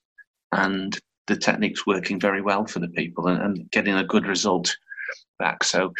and 0.52 0.96
the 1.26 1.36
techniques 1.36 1.84
working 1.84 2.20
very 2.20 2.40
well 2.40 2.64
for 2.64 2.78
the 2.78 2.90
people 2.90 3.26
and, 3.26 3.42
and 3.42 3.68
getting 3.72 3.96
a 3.96 4.04
good 4.04 4.28
result 4.28 4.76
back. 5.40 5.64
So 5.64 5.92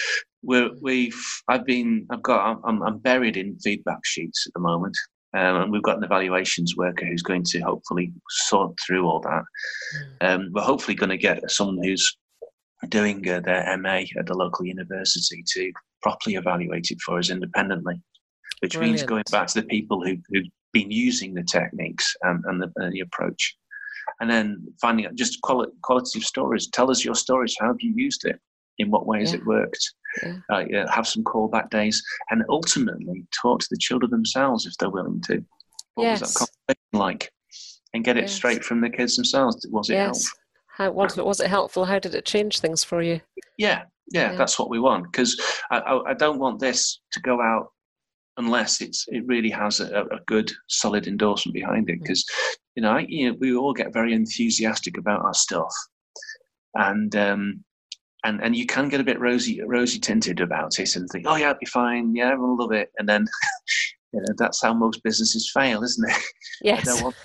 we're, 0.45 0.71
we've 0.81 1.21
I've 1.49 1.67
been 1.67 2.07
I've 2.09 2.23
got 2.23 2.61
I'm, 2.65 2.85
I'm 2.85 2.99
buried 2.99 3.37
in 3.37 3.59
feedback 3.59 4.05
sheets 4.05 4.47
at 4.47 4.53
the 4.55 4.61
moment. 4.61 4.97
Um, 5.35 5.63
and 5.63 5.73
we've 5.73 5.83
got 5.83 5.99
an 5.99 6.05
evaluations 6.05 6.77
worker 6.77 7.05
who's 7.07 7.23
going 7.23 7.43
to 7.45 7.61
hopefully 7.61 8.13
sort 8.29 8.79
through 8.87 9.07
all 9.07 9.21
that. 9.21 9.43
Um, 10.21 10.51
we're 10.53 10.63
hopefully 10.63 10.95
going 10.95 11.11
to 11.11 11.17
get 11.17 11.51
someone 11.51 11.83
who's 11.83 12.17
doing 12.89 13.29
uh, 13.29 13.41
their 13.41 13.77
MA 13.79 14.03
at 14.19 14.27
the 14.27 14.35
local 14.35 14.65
university 14.65 15.43
to 15.55 15.73
properly 16.03 16.37
evaluate 16.37 16.91
it 16.91 17.01
for 17.01 17.19
us 17.19 17.31
independently, 17.31 18.01
which 18.61 18.79
means 18.79 19.03
going 19.03 19.25
back 19.33 19.49
to 19.49 19.61
the 19.61 19.67
people 19.67 20.05
who, 20.05 20.17
who've 20.31 20.47
been 20.73 20.91
using 20.91 21.35
the 21.35 21.43
techniques 21.43 22.15
um, 22.25 22.43
and, 22.47 22.63
the, 22.63 22.71
and 22.77 22.93
the 22.93 23.01
approach. 23.01 23.57
And 24.21 24.31
then 24.31 24.65
finding 24.81 25.07
out 25.07 25.15
just 25.15 25.41
quality 25.41 26.19
of 26.19 26.25
stories. 26.25 26.69
Tell 26.69 26.91
us 26.91 27.05
your 27.05 27.15
stories. 27.15 27.57
How 27.59 27.69
have 27.69 27.81
you 27.81 27.93
used 27.97 28.25
it? 28.25 28.39
In 28.79 28.91
what 28.91 29.07
way 29.07 29.21
has 29.21 29.33
Yeah. 29.33 29.39
it 29.39 29.47
worked? 29.47 29.95
Yeah. 30.23 30.37
Uh, 30.51 30.65
yeah, 30.69 30.93
have 30.93 31.07
some 31.07 31.25
callback 31.25 31.71
days, 31.71 32.03
and 32.31 32.43
ultimately 32.49 33.25
talk 33.43 33.61
to 33.61 33.67
the 33.71 33.77
children 33.79 34.11
themselves 34.11 34.67
if 34.67 34.75
they're 34.79 34.91
willing 34.91 35.21
to. 35.23 35.45
What 35.95 36.07
was 36.09 36.21
that 36.21 36.35
conversation 36.67 36.93
like? 36.93 37.33
And 37.93 38.05
get 38.05 38.17
it 38.17 38.23
Yes. 38.23 38.33
straight 38.35 38.65
from 38.65 38.81
the 38.81 38.91
kids 38.91 39.17
themselves. 39.17 39.67
Was 39.71 39.91
it 39.91 39.97
helpful? 39.99 40.39
How 40.67 40.91
was, 40.91 41.17
was 41.17 41.41
it 41.41 41.49
helpful? 41.49 41.85
How 41.85 41.99
did 42.01 42.15
it 42.15 42.25
change 42.25 42.59
things 42.61 42.83
for 42.83 43.01
you? 43.03 43.21
Yeah, 43.59 43.85
yeah, 44.13 44.31
Yeah. 44.33 44.37
that's 44.37 44.59
what 44.59 44.71
we 44.71 44.81
want 44.81 45.05
because 45.05 45.41
I, 45.71 45.79
I, 45.79 46.11
I 46.11 46.15
don't 46.15 46.41
want 46.41 46.59
this 46.59 47.01
to 47.13 47.21
go 47.21 47.41
out 47.41 47.69
unless 48.37 48.81
it's 48.81 49.05
it 49.09 49.25
really 49.27 49.51
has 49.51 49.79
a, 49.79 50.03
a 50.11 50.19
good 50.27 50.51
solid 50.69 51.07
endorsement 51.07 51.55
behind 51.55 51.89
it 51.89 52.01
because 52.01 52.25
you 52.75 52.83
know, 52.83 52.99
you 52.99 53.31
know 53.31 53.37
we 53.41 53.55
all 53.55 53.73
get 53.73 53.93
very 53.93 54.13
enthusiastic 54.13 54.99
about 54.99 55.25
our 55.25 55.35
stuff 55.35 55.73
and 56.75 57.15
um 57.15 57.65
and 58.25 58.43
and 58.43 58.57
you 58.57 58.67
can 58.67 58.89
get 58.89 59.01
a 59.01 59.05
bit 59.05 59.21
rosy 59.21 59.61
rosy 59.67 59.99
tinted 59.99 60.41
about 60.41 60.79
it 60.79 60.97
and 60.97 61.09
think 61.11 61.27
oh 61.29 61.37
yeah 61.37 61.51
it'll 61.51 61.61
be 61.61 61.67
fine 61.67 62.15
yeah 62.15 62.31
everyone 62.31 62.57
will 62.57 62.65
love 62.65 62.73
it 62.73 62.91
and 62.99 63.09
then 63.09 63.27
you 64.13 64.21
know 64.21 64.35
that's 64.39 64.63
how 64.63 64.73
most 64.73 65.03
businesses 65.03 65.51
fail 65.53 65.83
isn't 65.83 66.09
it 66.11 66.17
Yes. 66.63 67.03
want- 67.03 67.17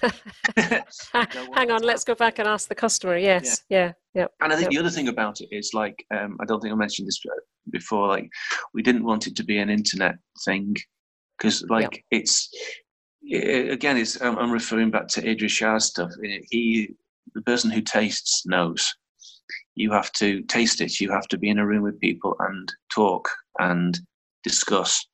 Hang 1.54 1.72
on, 1.72 1.84
let's 1.84 2.04
go 2.04 2.16
back 2.16 2.40
and 2.40 2.48
ask 2.48 2.68
the 2.68 2.76
customer. 2.76 3.18
Yes. 3.18 3.64
Yeah. 3.70 3.94
Yeah. 4.14 4.26
And 4.42 4.52
I 4.52 4.56
think 4.56 4.66
Yep. 4.66 4.72
the 4.72 4.80
other 4.80 4.90
thing 4.90 5.08
about 5.08 5.40
it 5.42 5.48
is 5.52 5.72
like 5.74 6.04
um, 6.12 6.38
I 6.42 6.46
don't 6.46 6.60
think 6.60 6.74
I 6.74 6.76
mentioned 6.76 7.08
this 7.08 7.22
before. 7.70 8.08
Like 8.08 8.30
we 8.74 8.82
didn't 8.82 9.04
want 9.04 9.28
it 9.28 9.36
to 9.38 9.44
be 9.44 9.60
an 9.60 9.70
internet 9.70 10.16
thing 10.46 10.76
because 11.38 11.64
like 11.70 12.04
it's 12.12 12.50
i 13.32 13.38
again 13.38 13.98
it's 13.98 14.20
I'm, 14.22 14.38
I'm 14.38 14.52
referring 14.52 14.92
back 14.92 15.08
to 15.10 15.22
Idries 15.22 15.52
Shah's 15.52 15.86
stuff. 15.86 16.12
He 16.50 16.96
the 17.36 17.42
person 17.44 17.70
who 17.70 17.82
tastes 17.82 18.46
knows. 18.46 18.92
You 19.80 19.94
have 19.94 20.12
to 20.14 20.42
taste 20.42 20.82
it. 20.82 21.00
You 21.00 21.10
have 21.12 21.30
to 21.30 21.38
be 21.38 21.50
in 21.50 21.58
a 21.58 21.66
room 21.66 21.84
with 21.84 22.02
people 22.02 22.36
and 22.42 22.70
talk 22.94 23.30
and 23.60 23.98
discuss 24.44 25.06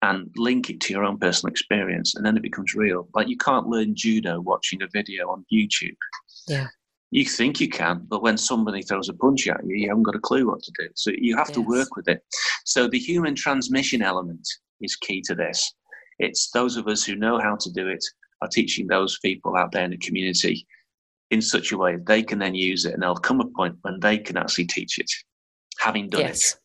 and 0.00 0.30
link 0.36 0.70
it 0.70 0.80
to 0.80 0.94
your 0.94 1.04
own 1.04 1.18
personal 1.18 1.50
experience, 1.50 2.14
and 2.14 2.24
then 2.24 2.34
it 2.34 2.42
becomes 2.42 2.74
real. 2.74 3.08
Like 3.14 3.28
you 3.28 3.36
can't 3.36 3.66
learn 3.66 3.94
judo 3.94 4.40
watching 4.40 4.80
a 4.82 4.88
video 4.90 5.28
on 5.28 5.44
YouTube 5.52 5.96
Yeah. 6.48 6.68
you 7.10 7.26
think 7.26 7.60
you 7.60 7.68
can, 7.68 8.06
but 8.08 8.22
when 8.22 8.38
somebody 8.38 8.80
throws 8.82 9.10
a 9.10 9.14
punch 9.14 9.46
at 9.48 9.60
you, 9.66 9.76
you 9.76 9.88
haven't 9.88 10.04
got 10.04 10.16
a 10.16 10.26
clue 10.28 10.46
what 10.46 10.62
to 10.62 10.72
do. 10.78 10.88
So 10.94 11.10
you 11.16 11.36
have 11.36 11.52
to 11.52 11.60
work 11.60 11.94
with 11.94 12.08
it. 12.08 12.22
So 12.64 12.88
the 12.88 12.98
human 12.98 13.34
transmission 13.34 14.00
element 14.00 14.46
is 14.80 14.96
key 14.96 15.20
to 15.26 15.34
this. 15.34 15.74
It's 16.18 16.50
those 16.52 16.78
of 16.78 16.88
us 16.88 17.04
who 17.04 17.16
know 17.16 17.38
how 17.38 17.56
to 17.56 17.70
do 17.70 17.88
it 17.88 18.04
are 18.40 18.48
teaching 18.48 18.86
those 18.86 19.18
people 19.18 19.56
out 19.56 19.72
there 19.72 19.84
in 19.84 19.90
the 19.90 19.98
community 19.98 20.66
in 21.30 21.42
such 21.42 21.72
a 21.72 21.76
way 21.78 21.96
that 21.96 22.06
they 22.06 22.22
can 22.22 22.38
then 22.38 22.54
use 22.54 22.84
it, 22.84 22.94
and 22.94 23.02
there'll 23.02 23.16
come 23.16 23.40
a 23.40 23.46
point 23.48 23.76
when 23.82 23.98
they 24.00 24.18
can 24.18 24.36
actually 24.36 24.66
teach 24.66 24.98
it, 24.98 25.10
having 25.80 26.08
done 26.08 26.20
Yes. 26.22 26.52
it. 26.54 26.60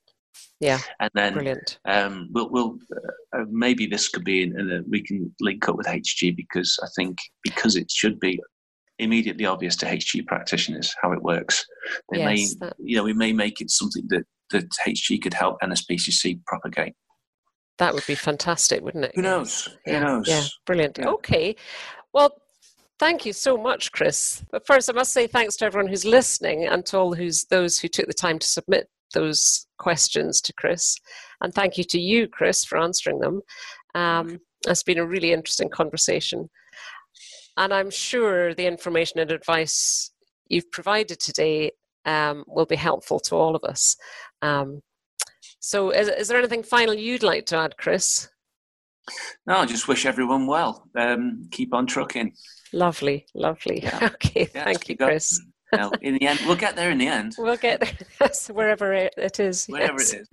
Yeah. 0.59 0.79
And 0.99 1.09
then 1.15 1.33
Brilliant. 1.33 1.79
um, 1.85 2.29
we'll, 2.31 2.49
we'll 2.51 2.77
uh, 2.95 3.39
uh, 3.39 3.45
maybe 3.49 3.87
this 3.87 4.09
could 4.09 4.23
be 4.23 4.43
in, 4.43 4.59
in 4.59 4.71
a, 4.71 4.81
we 4.87 5.01
can 5.01 5.33
link 5.39 5.67
up 5.67 5.75
with 5.75 5.87
HG 5.87 6.35
because 6.35 6.77
I 6.83 6.87
think 6.95 7.17
because 7.43 7.75
it 7.75 7.89
should 7.89 8.19
be 8.19 8.39
immediately 8.99 9.47
obvious 9.47 9.75
to 9.77 9.87
HG 9.87 10.27
practitioners 10.27 10.93
how 11.01 11.13
it 11.13 11.23
works. 11.23 11.65
They 12.11 12.19
Yes, 12.19 12.25
may, 12.25 12.67
that- 12.67 12.75
you 12.77 12.95
know, 12.95 13.03
we 13.03 13.13
may 13.13 13.33
make 13.33 13.59
it 13.61 13.71
something 13.71 14.05
that 14.09 14.23
that 14.51 14.69
HG 14.85 15.19
could 15.21 15.33
help 15.33 15.57
NSPCC 15.63 16.41
propagate. 16.45 16.93
That 17.79 17.93
would 17.95 18.05
be 18.05 18.15
fantastic, 18.15 18.83
wouldn't 18.83 19.05
it? 19.05 19.13
Who 19.15 19.21
knows? 19.23 19.67
Who 19.85 19.91
Yeah, 19.93 19.99
knows? 20.03 20.27
Yeah, 20.27 20.43
brilliant. 20.67 20.97
Yeah. 20.99 21.07
Okay. 21.09 21.55
Well, 22.13 22.35
thank 23.01 23.25
you 23.25 23.33
so 23.33 23.57
much, 23.57 23.91
Chris. 23.91 24.45
But 24.51 24.67
first, 24.67 24.87
I 24.87 24.93
must 24.93 25.11
say 25.11 25.25
thanks 25.25 25.55
to 25.57 25.65
everyone 25.65 25.89
who's 25.89 26.05
listening 26.05 26.67
and 26.67 26.85
to 26.85 26.99
all 26.99 27.15
who's 27.15 27.45
those 27.45 27.79
who 27.79 27.87
took 27.87 28.05
the 28.05 28.13
time 28.13 28.37
to 28.37 28.45
submit 28.45 28.89
those 29.15 29.65
questions 29.79 30.39
to 30.41 30.53
Chris. 30.53 30.95
And 31.41 31.51
thank 31.51 31.79
you 31.79 31.83
to 31.85 31.99
you, 31.99 32.27
Chris, 32.27 32.63
for 32.63 32.77
answering 32.77 33.19
them. 33.19 33.41
Um, 33.95 34.39
it's 34.67 34.83
been 34.83 34.99
a 34.99 35.05
really 35.05 35.33
interesting 35.33 35.67
conversation. 35.67 36.51
And 37.57 37.73
I'm 37.73 37.89
sure 37.89 38.53
the 38.53 38.67
information 38.67 39.19
and 39.19 39.31
advice 39.31 40.11
you've 40.47 40.71
provided 40.71 41.19
today 41.19 41.71
um, 42.05 42.43
will 42.45 42.67
be 42.67 42.75
helpful 42.75 43.19
to 43.21 43.35
all 43.35 43.55
of 43.55 43.63
us. 43.63 43.97
Um, 44.43 44.81
so, 45.59 45.89
is, 45.89 46.07
is 46.07 46.27
there 46.27 46.37
anything 46.37 46.61
final 46.61 46.93
you'd 46.93 47.23
like 47.23 47.47
to 47.47 47.57
add, 47.57 47.77
Chris? 47.77 48.29
No, 49.47 49.57
I 49.57 49.65
just 49.65 49.87
wish 49.87 50.05
everyone 50.05 50.45
well. 50.45 50.87
Um, 50.95 51.47
keep 51.51 51.73
on 51.73 51.87
trucking. 51.87 52.33
Lovely, 52.73 53.25
lovely. 53.33 53.81
Yeah. 53.83 54.09
Okay, 54.13 54.45
thank 54.45 54.79
you, 54.87 54.95
keep 54.95 54.99
going. 54.99 55.11
Chris. 55.11 55.41
Now, 55.73 55.91
in 56.01 56.15
the 56.15 56.27
end, 56.27 56.39
we'll 56.45 56.55
get 56.57 56.75
there 56.75 56.91
in 56.91 56.97
the 56.97 57.07
end, 57.07 57.35
We'll 57.37 57.55
get 57.57 57.79
there, 57.79 57.91
yes, 58.21 58.49
wherever 58.49 58.93
it 58.93 59.13
it 59.17 59.39
is. 59.39 59.67
wherever 59.67 59.99
yes. 59.99 60.13
it 60.13 60.27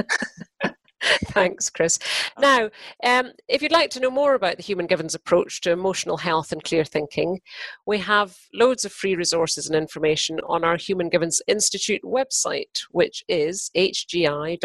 is. 0.64 0.72
Thanks, 1.26 1.70
Chris. 1.70 1.98
Now, 2.40 2.70
um, 3.04 3.30
if 3.46 3.62
you'd 3.62 3.70
like 3.70 3.90
to 3.90 4.00
know 4.00 4.10
more 4.10 4.34
about 4.34 4.56
the 4.56 4.64
Human 4.64 4.86
Givens 4.86 5.14
approach 5.14 5.60
to 5.60 5.70
emotional 5.70 6.16
health 6.16 6.50
and 6.50 6.62
clear 6.64 6.84
thinking, 6.84 7.40
we 7.86 7.98
have 7.98 8.36
loads 8.52 8.84
of 8.84 8.92
free 8.92 9.14
resources 9.14 9.68
and 9.68 9.76
information 9.76 10.40
on 10.48 10.64
our 10.64 10.76
Human 10.76 11.08
Givens 11.08 11.40
Institute 11.46 12.02
website, 12.02 12.82
which 12.90 13.22
is 13.28 13.70
hgi.org.uk. 13.76 14.58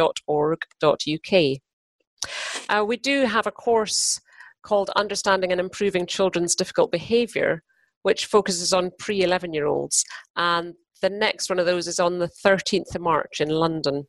Uh, 2.70 2.86
we 2.86 2.98
do 2.98 3.26
have 3.26 3.46
a 3.46 3.52
course 3.52 4.20
called 4.64 4.90
Understanding 4.96 5.52
and 5.52 5.62
Improving 5.62 6.06
Children's 6.06 6.56
Difficult 6.56 6.92
Behaviour, 6.92 7.64
which 8.02 8.26
focuses 8.26 8.74
on 8.74 8.92
pre 9.00 9.24
11 9.24 9.54
year 9.54 9.68
olds. 9.68 10.04
And 10.36 10.74
the 11.02 11.10
next 11.10 11.50
one 11.50 11.60
of 11.60 11.66
those 11.66 11.88
is 11.88 12.00
on 12.00 12.20
the 12.20 12.30
13th 12.46 12.96
of 12.96 13.02
March 13.02 13.42
in 13.42 13.50
London. 13.50 14.08